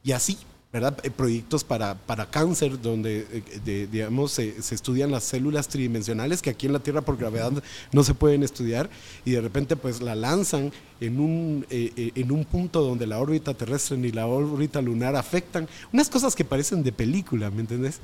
[0.03, 0.37] Y así,
[0.71, 0.97] ¿verdad?
[1.03, 6.49] Eh, Proyectos para, para cáncer, donde, eh, digamos, se, se estudian las células tridimensionales que
[6.49, 7.51] aquí en la Tierra por gravedad
[7.91, 8.89] no se pueden estudiar
[9.25, 10.71] y de repente pues la lanzan
[11.01, 15.15] en un, eh, eh, en un punto donde la órbita terrestre ni la órbita lunar
[15.15, 15.67] afectan.
[15.91, 17.99] Unas cosas que parecen de película, ¿me entendés?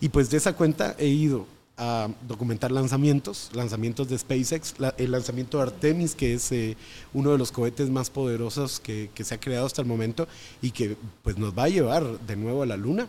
[0.00, 1.46] Y pues de esa cuenta he ido
[1.78, 6.76] a documentar lanzamientos, lanzamientos de SpaceX, la- el lanzamiento de Artemis, que es eh,
[7.14, 10.26] uno de los cohetes más poderosos que, que se ha creado hasta el momento
[10.60, 13.06] y que pues nos va a llevar de nuevo a la Luna.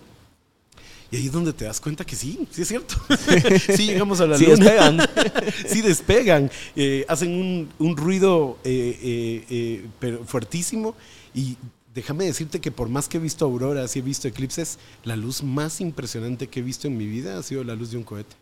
[1.11, 2.95] Y ahí es donde te das cuenta que sí, sí es cierto.
[3.75, 4.57] sí llegamos a la Sí Luna.
[4.63, 4.99] despegan.
[5.67, 6.51] sí despegan.
[6.75, 10.93] Eh, hacen un, un ruido eh, pero fuertísimo
[11.33, 11.57] y
[11.95, 15.41] déjame decirte que por más que he visto auroras y he visto eclipses, la luz
[15.41, 18.35] más impresionante que he visto en mi vida ha sido la luz de un cohete.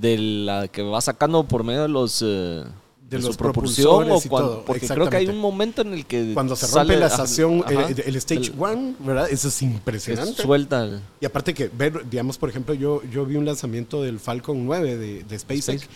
[0.00, 2.22] De la que va sacando por medio de los...
[2.22, 2.64] eh,
[3.08, 6.06] de, los su propulsión o cuando, todo, porque creo que hay un momento en el
[6.06, 9.28] que Cuando se sale- rompe la ajá, estación, ajá, el, el stage el- one, ¿verdad?
[9.28, 10.40] Eso es impresionante.
[10.40, 14.20] suelta el- Y aparte que ver, digamos, por ejemplo, yo, yo vi un lanzamiento del
[14.20, 15.88] Falcon 9 de, de SpaceX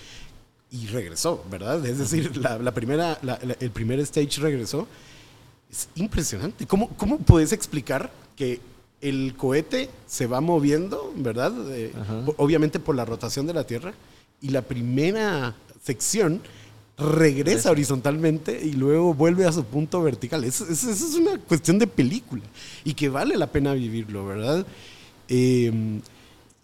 [0.72, 1.86] y regresó, ¿verdad?
[1.86, 4.88] Es decir, la, la primera, la- la- el primer stage regresó.
[5.70, 6.66] Es impresionante.
[6.66, 8.58] ¿Cómo, ¿Cómo puedes explicar que
[9.00, 11.52] el cohete se va moviendo, ¿verdad?
[11.72, 11.92] Eh,
[12.36, 13.92] obviamente por la rotación de la Tierra
[14.40, 16.40] y la primera sección
[16.96, 20.44] regresa horizontalmente y luego vuelve a su punto vertical.
[20.44, 22.42] Eso es una cuestión de película
[22.84, 24.66] y que vale la pena vivirlo, ¿verdad?
[25.28, 26.00] Eh,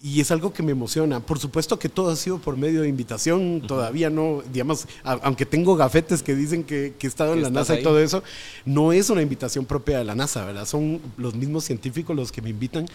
[0.03, 1.21] y es algo que me emociona.
[1.21, 3.63] Por supuesto que todo ha sido por medio de invitación.
[3.67, 7.51] Todavía no, digamos, a- aunque tengo gafetes que dicen que, que he estado en la
[7.51, 7.81] NASA ahí.
[7.81, 8.23] y todo eso,
[8.65, 10.65] no es una invitación propia de la NASA, ¿verdad?
[10.67, 12.87] Son los mismos científicos los que me invitan,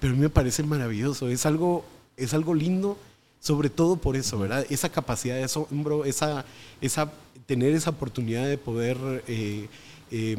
[0.00, 1.28] pero a mí me parece maravilloso.
[1.28, 1.82] Es algo,
[2.18, 2.98] es algo lindo,
[3.40, 4.66] sobre todo por eso, ¿verdad?
[4.68, 6.44] Esa capacidad de asombro, esa,
[6.82, 7.10] esa,
[7.46, 9.66] tener esa oportunidad de poder eh,
[10.10, 10.36] eh,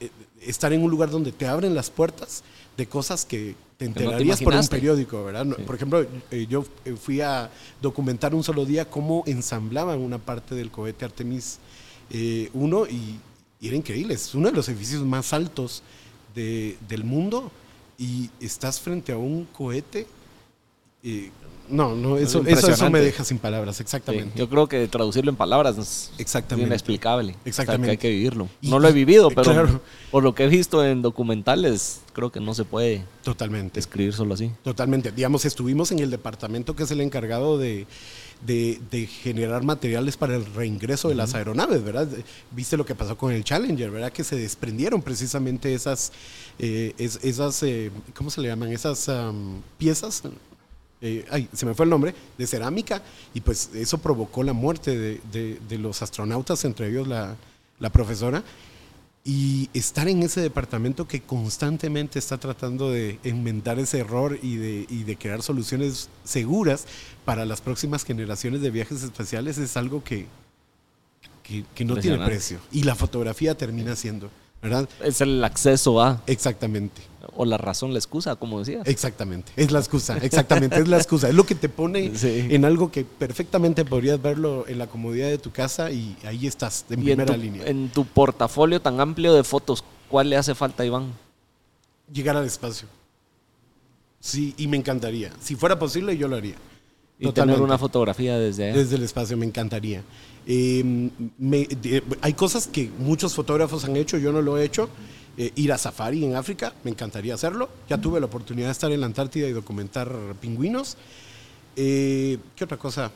[0.00, 0.10] eh,
[0.42, 2.44] estar en un lugar donde te abren las puertas
[2.76, 5.46] de cosas que te no te enterarías por un periódico, ¿verdad?
[5.66, 7.50] Por ejemplo, eh, yo eh, fui a
[7.82, 11.58] documentar un solo día cómo ensamblaban una parte del cohete Artemis
[12.10, 13.18] eh, 1 y,
[13.60, 14.14] y era increíble.
[14.14, 15.82] Es uno de los edificios más altos
[16.34, 17.50] de- del mundo
[17.98, 20.06] y estás frente a un cohete
[21.68, 24.38] no, no, eso, eso, eso me deja sin palabras, Sí, exactamente.
[24.38, 26.68] yo creo que traducirlo en palabras es Exactamente.
[26.68, 27.32] inexplicable.
[27.32, 27.86] O sea, Exactamente.
[27.86, 28.48] que hay que vivirlo.
[28.60, 29.80] Y- no lo he vivido, pero claro.
[30.10, 33.74] por lo que he visto en documentales, creo que no se puede Totalmente.
[33.78, 34.50] describir solo así.
[34.64, 35.12] Totalmente.
[35.12, 37.86] Digamos, estuvimos en el departamento que es el encargado de,
[38.46, 42.06] de- de generar materiales para el reingreso de las aeronaves, ¿verdad?
[42.52, 44.12] Viste lo que pasó con el Challenger, ¿verdad?
[44.12, 46.12] Que se desprendieron precisamente esas,
[46.58, 48.72] eh, es- esas eh, ¿cómo se le llaman?
[48.72, 50.22] Esas am, piezas.
[51.00, 53.02] Eh, ay, se me fue el nombre, de cerámica,
[53.34, 57.36] y pues eso provocó la muerte de, de- de los astronautas, entre ellos la,
[57.78, 58.42] la profesora,
[59.28, 64.86] y estar en ese departamento que constantemente está tratando de enmendar ese error y de,
[64.88, 66.86] y de crear soluciones seguras
[67.24, 70.26] para las próximas generaciones de viajes espaciales es algo que,
[71.42, 72.60] que, que no tiene precio.
[72.70, 74.30] Y la fotografía termina siendo,
[74.68, 74.88] ¿verdad?
[75.02, 77.02] Es el acceso a, Exactamente.
[77.36, 78.86] o la razón, la excusa, como decías.
[78.86, 81.28] Exactamente, es la excusa, exactamente, es la excusa.
[81.28, 82.46] Es lo que te pone Sí.
[82.50, 86.84] en algo que perfectamente podrías verlo en la comodidad de tu casa y ahí estás,
[86.90, 87.66] en y en primera tu, línea.
[87.66, 91.12] en tu portafolio tan amplio de fotos, ¿cuál le hace falta Iván?
[92.12, 92.88] Llegar al espacio.
[94.20, 95.30] Sí, y me encantaría.
[95.40, 96.56] Si fuera posible, yo lo haría.
[97.18, 97.56] Y Totalmente.
[97.56, 98.76] tener una fotografía desde allá.
[98.78, 100.02] Desde el espacio, me encantaría.
[100.46, 104.88] Eh, me- de- hay cosas que muchos fotógrafos han hecho, yo no lo he hecho.
[105.38, 107.68] Eh, ir a safari en África, me encantaría hacerlo.
[107.88, 110.10] Ya tuve la oportunidad de estar en la Antártida y documentar
[110.40, 110.96] pingüinos.
[111.74, 113.10] Eh, ¿Qué otra cosa?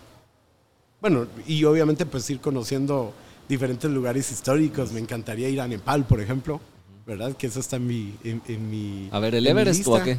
[1.01, 3.13] Bueno, y obviamente pues ir conociendo
[3.49, 4.93] diferentes lugares históricos.
[4.93, 6.61] Me encantaría ir a Nepal, por ejemplo,
[7.11, 7.37] ¿verdad?
[7.37, 8.15] Que eso está en mi...
[8.23, 10.19] En, en mi A ver, ¿el Everest o a qué?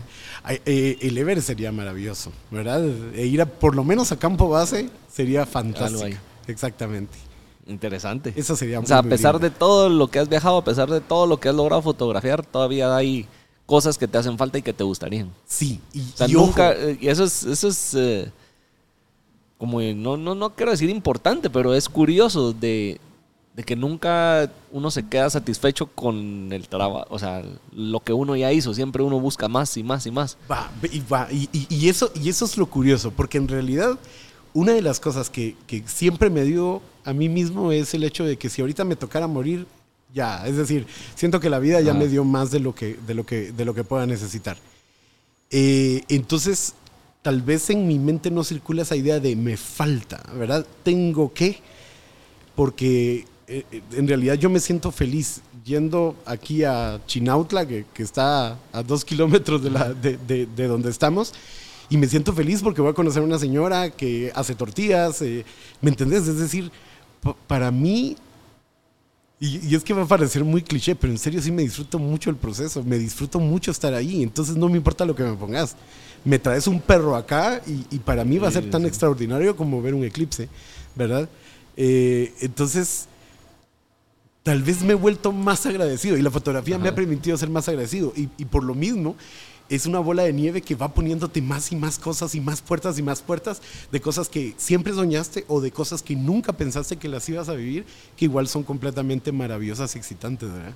[0.65, 2.85] Eh, el Everest sería maravilloso, ¿verdad?
[3.15, 6.17] E ir a, por lo menos a campo base sería fantástico.
[6.47, 7.17] Exactamente.
[7.65, 8.33] Interesante.
[8.35, 10.89] Eso sería O muy, sea, a pesar de todo lo que has viajado, a pesar
[10.89, 13.25] de todo lo que has logrado fotografiar, todavía hay
[13.65, 15.31] cosas que te hacen falta y que te gustarían.
[15.47, 18.29] Sí, y, O sea, y nunca, ojo, eh, y eso es, eso es eh,
[19.57, 22.99] como, no, no, no quiero decir importante, pero es curioso de,
[23.55, 28.35] de que nunca uno se queda satisfecho con el trabajo, o sea, lo que uno
[28.37, 30.37] ya hizo, siempre uno busca más y más y más.
[30.49, 33.99] va, y va, y, y- y eso, y eso es lo curioso, porque en realidad
[34.53, 38.23] una de las cosas que, que siempre me dio a mí mismo es el hecho
[38.23, 39.65] de que si ahorita me tocara morir,
[40.13, 41.95] ya, es decir, siento que la vida ya Ah.
[41.95, 44.57] me dio más de lo que, de lo que, de lo que pueda necesitar.
[45.49, 46.73] Eh, entonces,
[47.21, 50.65] tal vez en mi mente no circula esa idea de me falta, ¿verdad?
[50.83, 51.59] Tengo que,
[52.55, 53.25] porque
[53.71, 58.83] eh, en realidad yo me siento feliz yendo aquí a Chinautla, que, que está a
[58.83, 61.33] dos kilómetros de, la, de, de- de donde estamos,
[61.89, 65.43] y me siento feliz porque voy a conocer a una señora que hace tortillas, eh,
[65.81, 66.27] ¿me entendés?
[66.27, 66.71] Es decir,
[67.21, 68.15] pa- para mí
[69.39, 72.29] y, es que va a parecer muy cliché, pero en serio sí me disfruto mucho
[72.29, 75.75] el proceso, me disfruto mucho estar ahí, entonces no me importa lo que me pongas.
[76.23, 79.81] Me traes un perro acá y, y para mí va a ser tan extraordinario como
[79.81, 80.47] ver un eclipse,
[80.95, 81.27] ¿verdad?
[81.75, 83.07] Eh, entonces,
[84.43, 87.67] tal vez me he vuelto más agradecido y la fotografía me ha permitido ser más
[87.67, 89.15] agradecido y, y por lo mismo
[89.71, 92.99] es una bola de nieve que va poniéndote más y más cosas y más puertas
[92.99, 97.07] y más puertas de cosas que siempre soñaste o de cosas que nunca pensaste que
[97.07, 97.85] las ibas a vivir,
[98.17, 100.73] que igual son completamente maravillosas y excitantes, ¿verdad?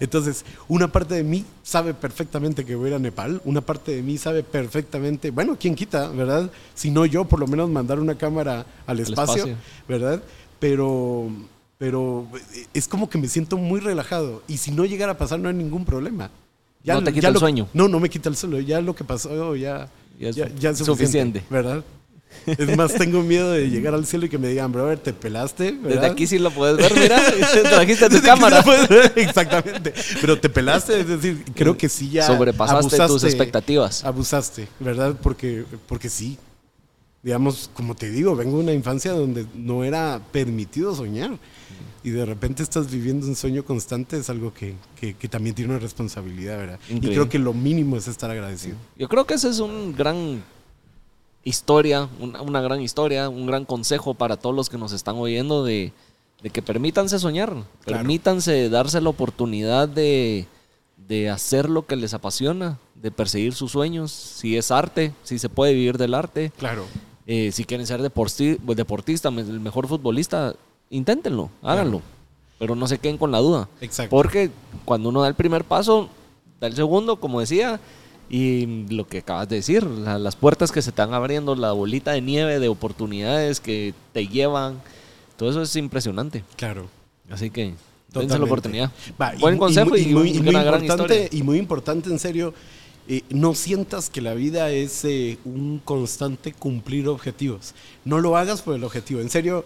[0.00, 3.94] Entonces, una parte de mí sabe perfectamente que voy a ir a Nepal, una parte
[3.94, 6.50] de mí sabe perfectamente, bueno, ¿quién quita, verdad?
[6.74, 9.56] Si no yo, por lo menos mandar una cámara al espacio, espacio.
[9.86, 10.22] ¿verdad?
[10.58, 11.30] Pero,
[11.78, 12.26] pero
[12.74, 15.54] es como que me siento muy relajado y si no llegara a pasar no hay
[15.54, 16.30] ningún problema.
[16.84, 17.68] No te quita el lo- sueño.
[17.74, 18.60] No, no me quita el sueño.
[18.60, 19.88] Ya lo que pasó ya,
[20.18, 21.42] Ya ya, es ya es suficiente, suficiente.
[21.50, 21.84] ¿verdad?
[22.46, 25.72] Es más, tengo miedo de llegar al cielo y que me digan, brother, te pelaste.
[25.72, 26.02] ¿verdad?
[26.02, 27.16] Desde aquí sí lo puedes ver, mira,
[27.70, 28.62] trajiste tu Desde cámara.
[28.62, 29.92] ver, Exactamente.
[30.20, 32.26] Pero te pelaste, es decir, creo que sí ya.
[32.26, 34.04] Sobrepasaste tus expectativas.
[34.04, 35.14] Abusaste, ¿verdad?
[35.22, 36.38] Porque, porque sí.
[37.28, 41.36] Digamos, como te digo, vengo de una infancia donde no era permitido soñar.
[42.02, 45.72] Y de repente estás viviendo un sueño constante, es algo que, que- que también tiene
[45.72, 46.78] una responsabilidad, ¿verdad?
[46.88, 47.10] Increíble.
[47.10, 48.76] Y creo que lo mínimo es estar agradecido.
[48.96, 50.42] Yo creo que ese es un gran
[51.44, 55.62] historia, una, una gran historia, un gran consejo para todos los que nos están oyendo
[55.64, 55.92] de,
[56.42, 57.98] de que permítanse soñar, Claro.
[57.98, 60.46] permítanse darse la oportunidad de,
[61.06, 65.50] de hacer lo que les apasiona, de perseguir sus sueños, si es arte, si se
[65.50, 66.86] puede vivir del arte, Claro.
[67.28, 70.54] Eh, si quieren ser deporti- deportista, me- el mejor futbolista,
[70.90, 72.02] inténtenlo, háganlo,
[72.58, 73.68] pero no se queden con la duda.
[73.80, 74.10] Exacto.
[74.10, 74.50] Porque
[74.84, 76.08] cuando uno da el primer paso,
[76.60, 77.78] da el segundo, como decía,
[78.30, 82.12] y lo que acabas de decir, la- las puertas que se están abriendo, la bolita
[82.12, 84.80] de nieve de oportunidades que te llevan,
[85.36, 86.42] todo eso es impresionante.
[86.56, 86.86] Claro.
[87.30, 87.74] Así que
[88.12, 88.90] dense la oportunidad.
[89.20, 91.38] Va, Buen consejo y, muy, y muy una gran importante, historia.
[91.38, 92.54] y muy importante, en serio,
[93.08, 97.74] eh, no sientas que la vida es eh, un constante cumplir objetivos.
[98.04, 99.20] No lo hagas por el objetivo.
[99.20, 99.64] En serio,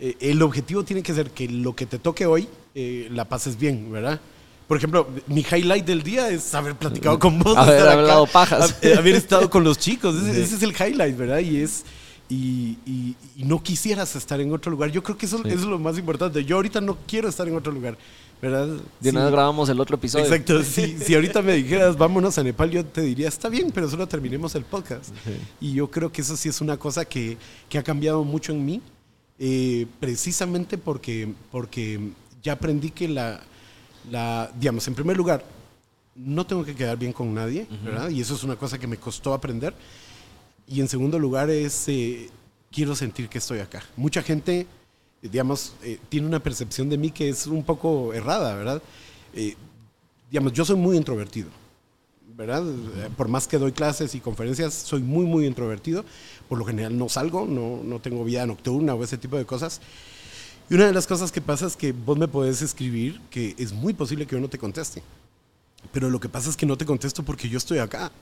[0.00, 3.58] eh, el objetivo tiene que ser que lo que te toque hoy eh, la pases
[3.58, 4.20] bien, ¿verdad?
[4.66, 7.56] Por ejemplo, mi highlight del día es haber platicado con vos.
[7.56, 8.76] Haber hablado pajas.
[8.94, 10.14] ha- haber estado con los chicos.
[10.16, 11.38] Ese, ese es el highlight, ¿verdad?
[11.40, 11.84] Y es.
[12.28, 14.90] Y, y- y no quisieras estar en otro lugar.
[14.92, 16.44] Yo creo que eso, eso es lo más importante.
[16.44, 17.98] Yo ahorita no quiero estar en otro lugar,
[18.40, 18.66] ¿verdad?
[19.00, 19.16] De Sí.
[19.16, 20.24] vez grabamos el otro episodio.
[20.24, 20.62] Exacto.
[20.64, 24.06] Si, si ahorita me dijeras, vámonos a Nepal, yo te diría, está bien, pero solo
[24.06, 25.10] terminemos el podcast.
[25.60, 27.36] Y yo creo que eso sí es una cosa que,
[27.68, 28.80] que ha cambiado mucho en mí,
[29.38, 32.10] eh, precisamente porque, porque
[32.42, 33.40] ya aprendí que la,
[34.10, 35.44] la, digamos, en primer lugar,
[36.14, 38.10] no tengo que quedar bien con nadie, ¿verdad?
[38.10, 39.74] Y eso es una cosa que me costó aprender.
[40.66, 42.28] Y en segundo lugar es, eh,
[42.70, 43.82] quiero sentir que estoy acá.
[43.96, 44.66] Mucha gente,
[45.22, 48.82] digamos, eh, tiene una percepción de mí que es un poco errada, ¿verdad?
[49.34, 49.54] Eh,
[50.30, 51.50] digamos, yo soy muy introvertido,
[52.36, 52.64] ¿verdad?
[52.66, 56.04] Eh, Por más que doy clases y conferencias, soy muy, muy introvertido.
[56.48, 59.80] Por lo general no salgo, no, no tengo vida nocturna o ese tipo de cosas.
[60.70, 63.72] Y una de las cosas que pasa es que vos me podés escribir que es
[63.72, 65.02] muy posible que yo no te conteste.
[65.92, 68.12] Pero lo que pasa es que no te contesto porque yo estoy acá,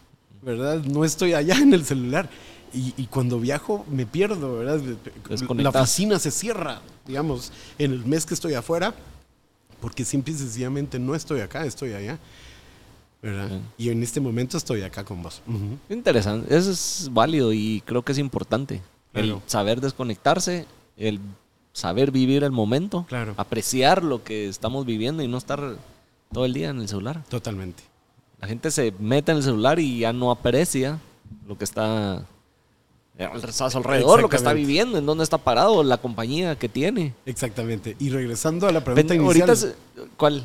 [0.42, 0.82] ¿verdad?
[0.84, 2.28] No estoy allá en el celular.
[2.72, 4.80] Y, y cuando viajo me pierdo, ¿verdad?
[5.56, 8.94] La oficina se cierra, digamos, en el mes que estoy afuera,
[9.80, 12.18] porque simple y sencillamente no estoy acá, estoy allá.
[13.22, 13.60] ¿verdad?
[13.76, 15.42] Y en este momento estoy acá con vos.
[15.90, 16.54] Interesante.
[16.56, 18.80] Eso es válido y creo que es importante.
[19.14, 20.66] El saber desconectarse,
[20.96, 21.18] el
[21.72, 23.34] saber vivir el momento, Claro.
[23.36, 25.76] apreciar lo que estamos viviendo y no estar
[26.32, 27.24] todo el día en el celular.
[27.28, 27.82] Totalmente.
[28.40, 30.98] La gente se mete en el celular y ya no aprecia
[31.46, 35.96] lo que está a su alrededor, lo que está viviendo, en dónde está parado, la
[35.98, 37.14] compañía que tiene.
[37.26, 37.96] Exactamente.
[37.98, 39.74] Y regresando a la pregunta Ven, inicial, ahorita,
[40.16, 40.44] ¿cuál?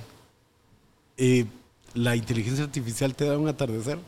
[1.18, 1.46] eh,
[1.94, 4.00] ¿la inteligencia artificial te da un atardecer?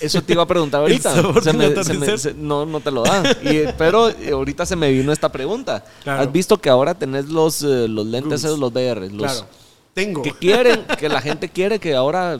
[0.00, 1.12] Eso te iba a preguntar ahorita.
[1.12, 1.98] Se del me- se atardecer.
[2.12, 3.22] me- se- no, no te lo da.
[3.42, 5.84] Y, pero eh, ahorita se me vino esta pregunta.
[6.04, 6.22] Claro.
[6.22, 9.10] ¿Has visto que ahora tenés los, eh, los lentes, esos, los VR?
[9.10, 9.46] Los claro.
[9.92, 10.22] Tengo.
[10.22, 12.38] que quieren, que la gente quiere que ahora,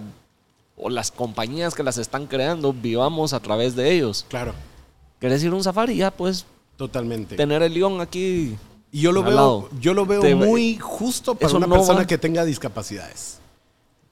[0.77, 4.27] o las compañías que las están creando, vivamos a través de ellos.
[4.29, 4.55] Claro.
[5.21, 5.97] ¿Querés ir a un safari?
[5.97, 6.45] Ya puedes
[6.77, 7.37] Totalmente.
[7.37, 8.57] tener el león aquí.
[8.91, 9.69] Y yo lo veo, lado.
[9.81, 13.39] yo lo veo Te- muy justo para una no persona va- que tenga discapacidades.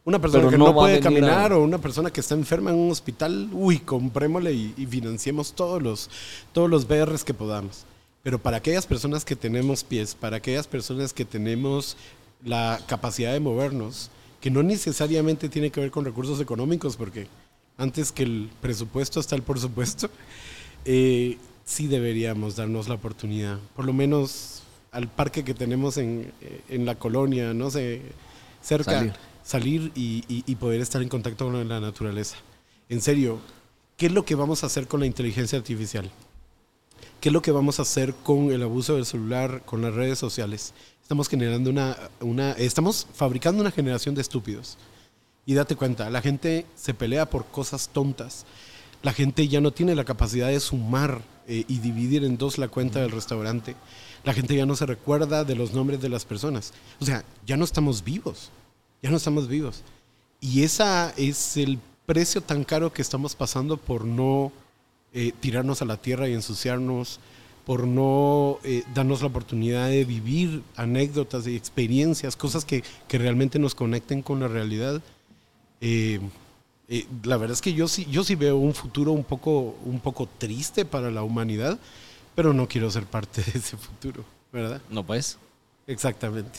[0.05, 2.71] Una persona Pero que no no, puede caminar a- o una persona que está enferma
[2.71, 6.11] en un hospital, uy, comprémosle y, y financiemos todos los,
[6.53, 7.85] todos los BRs que podamos.
[8.25, 11.97] Pero para aquellas personas que tenemos pies, para aquellas personas que tenemos
[12.45, 14.11] la capacidad de movernos,
[14.43, 17.29] que no necesariamente tiene que ver con recursos económicos, porque
[17.79, 20.11] antes que el presupuesto está el por supuesto,
[20.85, 26.61] eh, sí deberíamos darnos la oportunidad, por lo menos al parque que tenemos en, eh,
[26.69, 28.03] en la colonia, no sé,
[28.61, 29.13] cerca, Salir.
[29.43, 32.37] salir, y, y- y poder estar en contacto con la naturaleza.
[32.91, 33.39] En serio,
[33.97, 36.11] ¿qué es lo que vamos a hacer con la inteligencia artificial?
[37.23, 40.19] ¿Qué es lo que vamos a hacer con el abuso del celular, con las redes
[40.19, 40.75] sociales?
[41.01, 44.77] Estamos generando una, una estamos fabricando una generación de estúpidos.
[45.47, 48.45] Y date cuenta, la gente se pelea por cosas tontas.
[49.05, 52.67] La gente ya no tiene la capacidad de sumar eh, y dividir en dos la
[52.67, 53.77] cuenta del restaurante.
[54.25, 56.73] La gente ya no se recuerda de los nombres de las personas.
[57.01, 58.51] O sea, ya no estamos vivos.
[59.01, 59.85] Ya no estamos vivos.
[60.41, 64.51] Y esa es el precio tan caro que estamos pasando por no
[65.15, 67.21] eh, tirarnos a la tierra y ensuciarnos,
[67.65, 73.59] por no eh, darnos la oportunidad de vivir anécdotas y experiencias, cosas que, que realmente
[73.59, 75.01] nos conecten con la realidad.
[75.81, 76.21] Eh,
[76.89, 80.01] eh, la verdad es que yo sí, yo sí veo un futuro un poco, un
[80.01, 81.79] poco triste para la humanidad,
[82.35, 84.81] pero no quiero ser parte de ese futuro, ¿verdad?
[84.91, 85.39] No, pues.
[85.87, 86.59] Exactamente.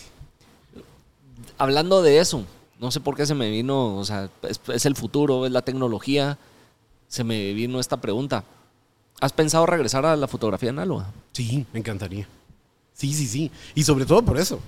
[1.57, 2.45] Hablando de eso,
[2.79, 5.61] no sé por qué se me vino, o sea, es, es el futuro, es la
[5.61, 6.37] tecnología.
[7.13, 8.43] Se me vino esta pregunta.
[9.21, 11.11] ¿Has pensado regresar a la fotografía análoga?
[11.31, 12.27] Sí, me encantaría.
[12.95, 13.51] Sí, sí, sí.
[13.75, 14.59] Y sobre todo por eso.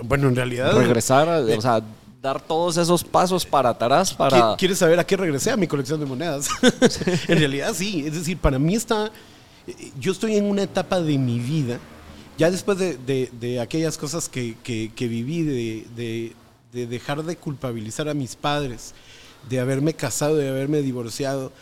[0.00, 0.72] Bueno, en realidad...
[0.72, 1.82] Regresar, a- o sea,
[2.22, 4.38] dar todos esos pasos para atrás para...
[4.52, 5.50] ¿Qui- ¿Quieres saber a qué regresé?
[5.50, 6.48] A mi colección de monedas.
[7.26, 8.04] en realidad sí.
[8.06, 9.10] Es decir, para mí está...
[9.66, 11.80] eh, Yo estoy en una etapa de mi vida,
[12.38, 16.36] ya después de, de- de aquellas cosas que, que- que viví, de, de-
[16.72, 18.94] de dejar de culpabilizar a mis padres,
[19.48, 21.52] de haberme casado, de haberme divorciado, eh,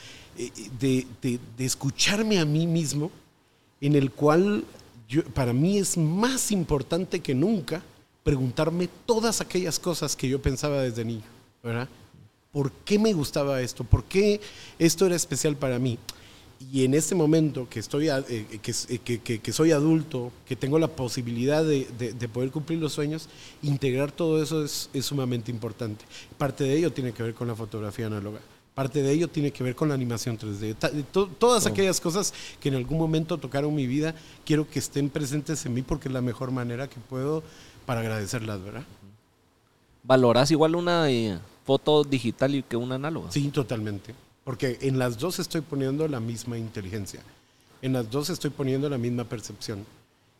[0.80, 3.10] de, de- de escucharme a mí mismo,
[3.80, 4.64] en el cual
[5.34, 7.82] para mí es más importante que nunca
[8.22, 11.24] preguntarme todas aquellas cosas que yo pensaba desde niño,
[11.62, 11.88] ¿verdad?
[12.52, 13.84] ¿Por qué me gustaba esto?
[13.84, 14.40] ¿Por qué
[14.78, 15.98] esto era especial para mí?
[16.72, 20.88] Y en este momento que, estoy, eh, eh, que- que- soy adulto, que tengo la
[20.88, 23.28] posibilidad de, de- de poder cumplir los sueños,
[23.62, 26.04] integrar todo eso es, es sumamente importante.
[26.36, 28.40] Parte de ello tiene que ver con la fotografía análoga.
[28.78, 30.76] Parte de ello tiene que ver con la animación 3D.
[30.76, 34.14] Ta- to- todas aquellas cosas que en algún momento tocaron mi vida,
[34.46, 37.42] quiero que estén presentes en mí porque es la mejor manera que puedo
[37.86, 38.84] para agradecerlas, ¿verdad?
[40.04, 43.32] ¿Valoras igual una eh, foto digital y que una análoga?
[43.32, 44.14] Sí, totalmente.
[44.44, 47.20] Porque en las dos estoy poniendo la misma inteligencia.
[47.82, 49.84] En las dos estoy poniendo la misma percepción.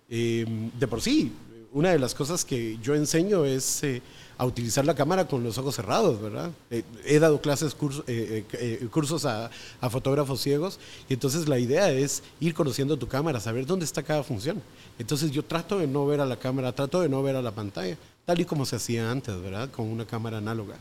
[0.09, 0.47] Eh,
[0.79, 1.33] de por sí,
[1.73, 4.03] una de las cosas que yo enseño es eh,
[4.37, 6.51] a utilizar la cámara con los ojos cerrados, ¿verdad?
[6.71, 9.51] Eh, he dado clases, curso- eh, eh, eh, cursos a,
[9.81, 10.79] a fotógrafos ciegos
[11.09, 14.63] y entonces la idea es ir conociendo tu cámara, saber dónde está cada función.
[14.99, 17.51] Entonces yo trato de no ver a la cámara, trato de no ver a la
[17.53, 19.71] pantalla, tal y como se hacía antes, ¿verdad?
[19.71, 20.77] Con una cámara análoga.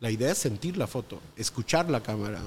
[0.00, 2.40] La idea es sentir la foto, escuchar la cámara,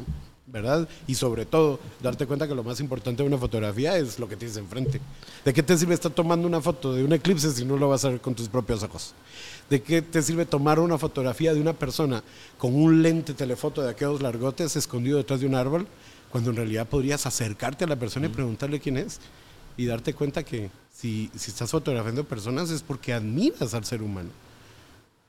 [0.48, 0.88] ¿verdad?
[1.08, 4.36] Y sobre todo, darte cuenta que lo más importante de una fotografía es lo que
[4.36, 5.02] tienes enfrente.
[5.44, 8.06] ¿De qué te sirve estar tomando una foto de un eclipse si no lo vas
[8.06, 9.14] a ver con tus propios ojos?
[9.70, 12.24] ¿De qué te sirve tomar una fotografía de una persona
[12.58, 15.88] con un lente telefoto de aquellos largotes escondido detrás de un árbol,
[16.32, 19.20] cuando en realidad podrías acercarte a la persona y preguntarle quién es?
[19.78, 24.30] Y darte cuenta que si, si estás fotografiando personas es porque admiras al ser humano.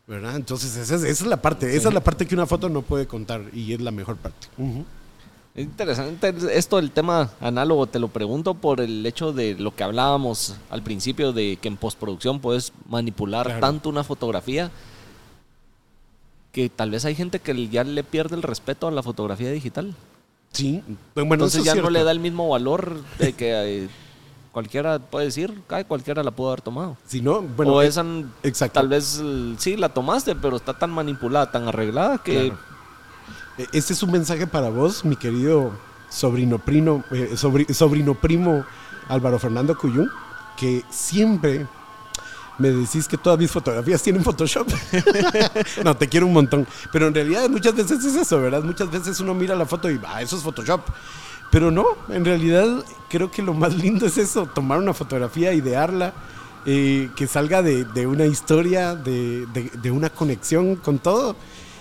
[0.06, 0.36] ¿verdad?
[0.36, 2.82] Entonces esa es, esa es la parte, esa es la parte que una foto no
[2.82, 4.46] puede contar y es la mejor parte.
[4.56, 4.80] Ujú.
[4.80, 5.05] Es
[5.56, 10.56] interesante esto del tema análogo, te lo pregunto por el hecho de lo que hablábamos
[10.70, 13.60] al principio de que en postproducción puedes manipular Claro.
[13.60, 14.70] tanto una fotografía
[16.52, 19.94] que tal vez hay gente que ya le pierde el respeto a la fotografía digital.
[20.52, 20.82] Sí,
[21.14, 23.88] bueno, Entonces ya no le da el mismo valor de que eh,
[24.52, 26.96] cualquiera puede decir, "Ay, cualquiera la pudo haber tomado.
[27.06, 28.04] Si no, bueno, o eh, esa,
[28.42, 28.80] exacto.
[28.80, 29.22] tal vez
[29.58, 32.75] sí la tomaste, pero está tan manipulada, tan arreglada que Claro.
[33.58, 35.72] Eh, este es un mensaje para vos, mi querido
[36.08, 38.64] sobrino primo, eh, sobri- sobrino primo
[39.08, 40.10] Álvaro Fernando Cuyún,
[40.56, 41.66] que siempre
[42.58, 44.66] me decís que todas mis fotografías tienen Photoshop.
[45.84, 46.66] no, te quiero un montón.
[46.90, 48.62] Pero en realidad muchas veces es eso, ¿verdad?
[48.62, 50.80] Muchas veces uno mira la foto y va, eso es Photoshop.
[51.50, 56.14] Pero no, en realidad creo que lo más lindo es eso, tomar una fotografía, idearla,
[56.64, 61.36] eh, que salga de, una historia, de una conexión con todo.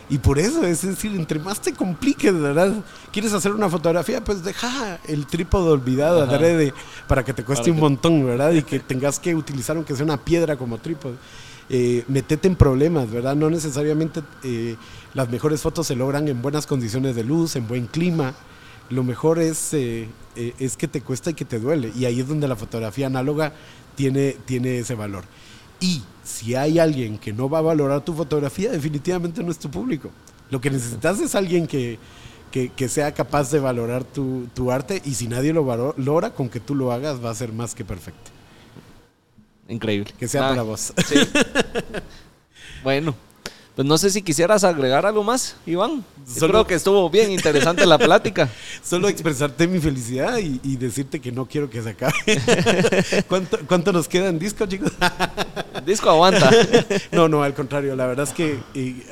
[0.10, 2.74] Y por eso, es decir, entre más te compliques, ¿verdad?
[3.12, 4.24] ¿Quieres hacer una fotografía?
[4.24, 6.74] Pues deja el trípode olvidado adrede
[7.08, 8.52] para que te cueste un montón, ¿verdad?
[8.52, 11.16] Y que tengas que utilizar aunque sea una piedra como trípode.
[11.70, 13.36] Eh, metete en problemas, ¿verdad?
[13.36, 14.76] No necesariamente eh,
[15.16, 18.36] las mejores fotos se logran en buenas condiciones de luz, en buen clima.
[18.90, 21.92] Lo mejor es, eh, eh, es que te cuesta y que te duele.
[21.96, 23.54] Y ahí es donde la fotografía análoga
[23.96, 25.24] tiene, tiene ese valor.
[25.80, 29.70] Y si hay alguien que no va a valorar tu fotografía, definitivamente no es tu
[29.70, 30.10] público.
[30.50, 32.00] Lo que necesitas es alguien que,
[32.52, 36.50] que, que sea capaz de valorar tu, tu arte y si nadie lo valora, con
[36.50, 38.32] que tú lo hagas va a ser más que perfecto.
[39.68, 40.14] increíble.
[40.18, 40.94] Que sea Ah, para vos.
[41.08, 41.16] Sí.
[42.84, 43.16] bueno,
[43.76, 46.04] pues no sé si quisieras agregar algo más, Iván.
[46.26, 48.50] Solo- Creo que estuvo bien interesante la plática.
[48.84, 52.14] Solo expresarte mi felicidad y, y decirte que no quiero que se acabe.
[53.28, 54.92] ¿Cuánto, ¿Cuánto nos queda en disco, chicos?
[55.86, 56.50] Disco aguanta.
[57.12, 58.60] no, no, al contrario, la verdad es que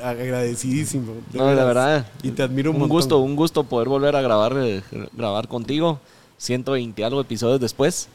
[0.02, 1.14] agradecidísimo.
[1.32, 1.66] de No, veras.
[1.66, 2.06] verdad.
[2.22, 2.96] Y te admiro un, un montón.
[2.96, 4.82] gusto, un gusto poder volver a grabar, eh,
[5.12, 6.00] grabar contigo.
[6.38, 8.08] 120 algo episodios después.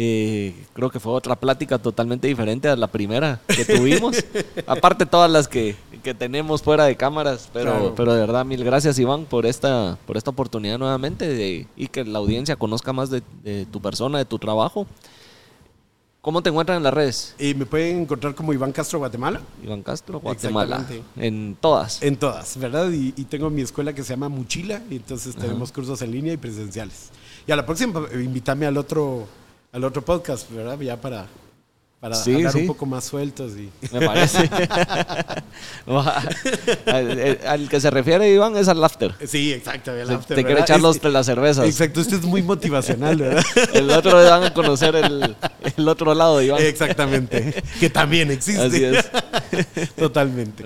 [0.00, 4.24] Eh, creo que fue otra plática totalmente diferente a la primera que tuvimos.
[4.68, 7.50] Aparte todas las que, que tenemos fuera de cámaras.
[7.52, 7.94] Pero, Claro.
[7.96, 12.04] pero de verdad, mil gracias Iván por esta, por esta oportunidad nuevamente de- y que
[12.04, 14.86] la audiencia conozca más de, de tu persona, de tu trabajo.
[16.20, 17.34] ¿Cómo te encuentran en las redes?
[17.38, 19.40] Y me pueden encontrar como Iván Castro Guatemala.
[19.64, 20.84] Iván Castro, Guatemala.
[21.16, 22.02] En todas.
[22.02, 22.90] En todas, ¿verdad?
[22.92, 26.32] Y, y tengo mi escuela que se llama Mochila, y entonces tenemos cursos en línea
[26.34, 27.10] y presenciales.
[27.46, 29.26] Y a la próxima, eh, invítame al otro,
[29.72, 30.78] al otro podcast, ¿verdad?
[30.80, 31.26] Ya para,
[32.00, 32.60] para Sí, hablar sí.
[32.60, 33.52] un poco más sueltos.
[33.56, 33.70] Y...
[33.92, 34.48] Me parece.
[36.86, 39.14] al, al que se refiere Iván es al after.
[39.26, 39.92] Sí, exacto.
[39.92, 41.66] el Te- after, te quiere echar los, las cervezas.
[41.66, 43.44] Exacto, este es muy motivacional, ¿verdad?
[43.74, 45.36] El otro van a conocer el,
[45.76, 46.62] el otro lado de Iván.
[46.62, 47.62] Exactamente.
[47.80, 48.62] Que también existe.
[48.64, 49.08] Así es.
[49.96, 50.64] Totalmente.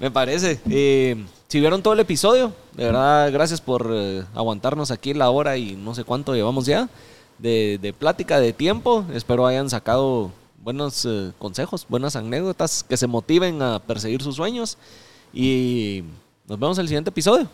[0.00, 0.60] Me parece.
[0.70, 5.56] Eh, si vieron todo el episodio, de verdad, gracias por eh, aguantarnos aquí la hora
[5.56, 6.88] y no sé cuánto llevamos ya
[7.42, 9.04] de, de plática, de tiempo.
[9.12, 10.30] Espero hayan sacado
[10.62, 14.78] buenos eh, consejos, buenas anécdotas que se motiven a perseguir sus sueños.
[15.34, 16.04] Y
[16.46, 17.48] nos vemos en el siguiente episodio.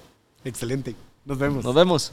[0.45, 0.95] Excelente.
[1.25, 1.65] Nos vemos.
[1.65, 2.13] Nos vemos.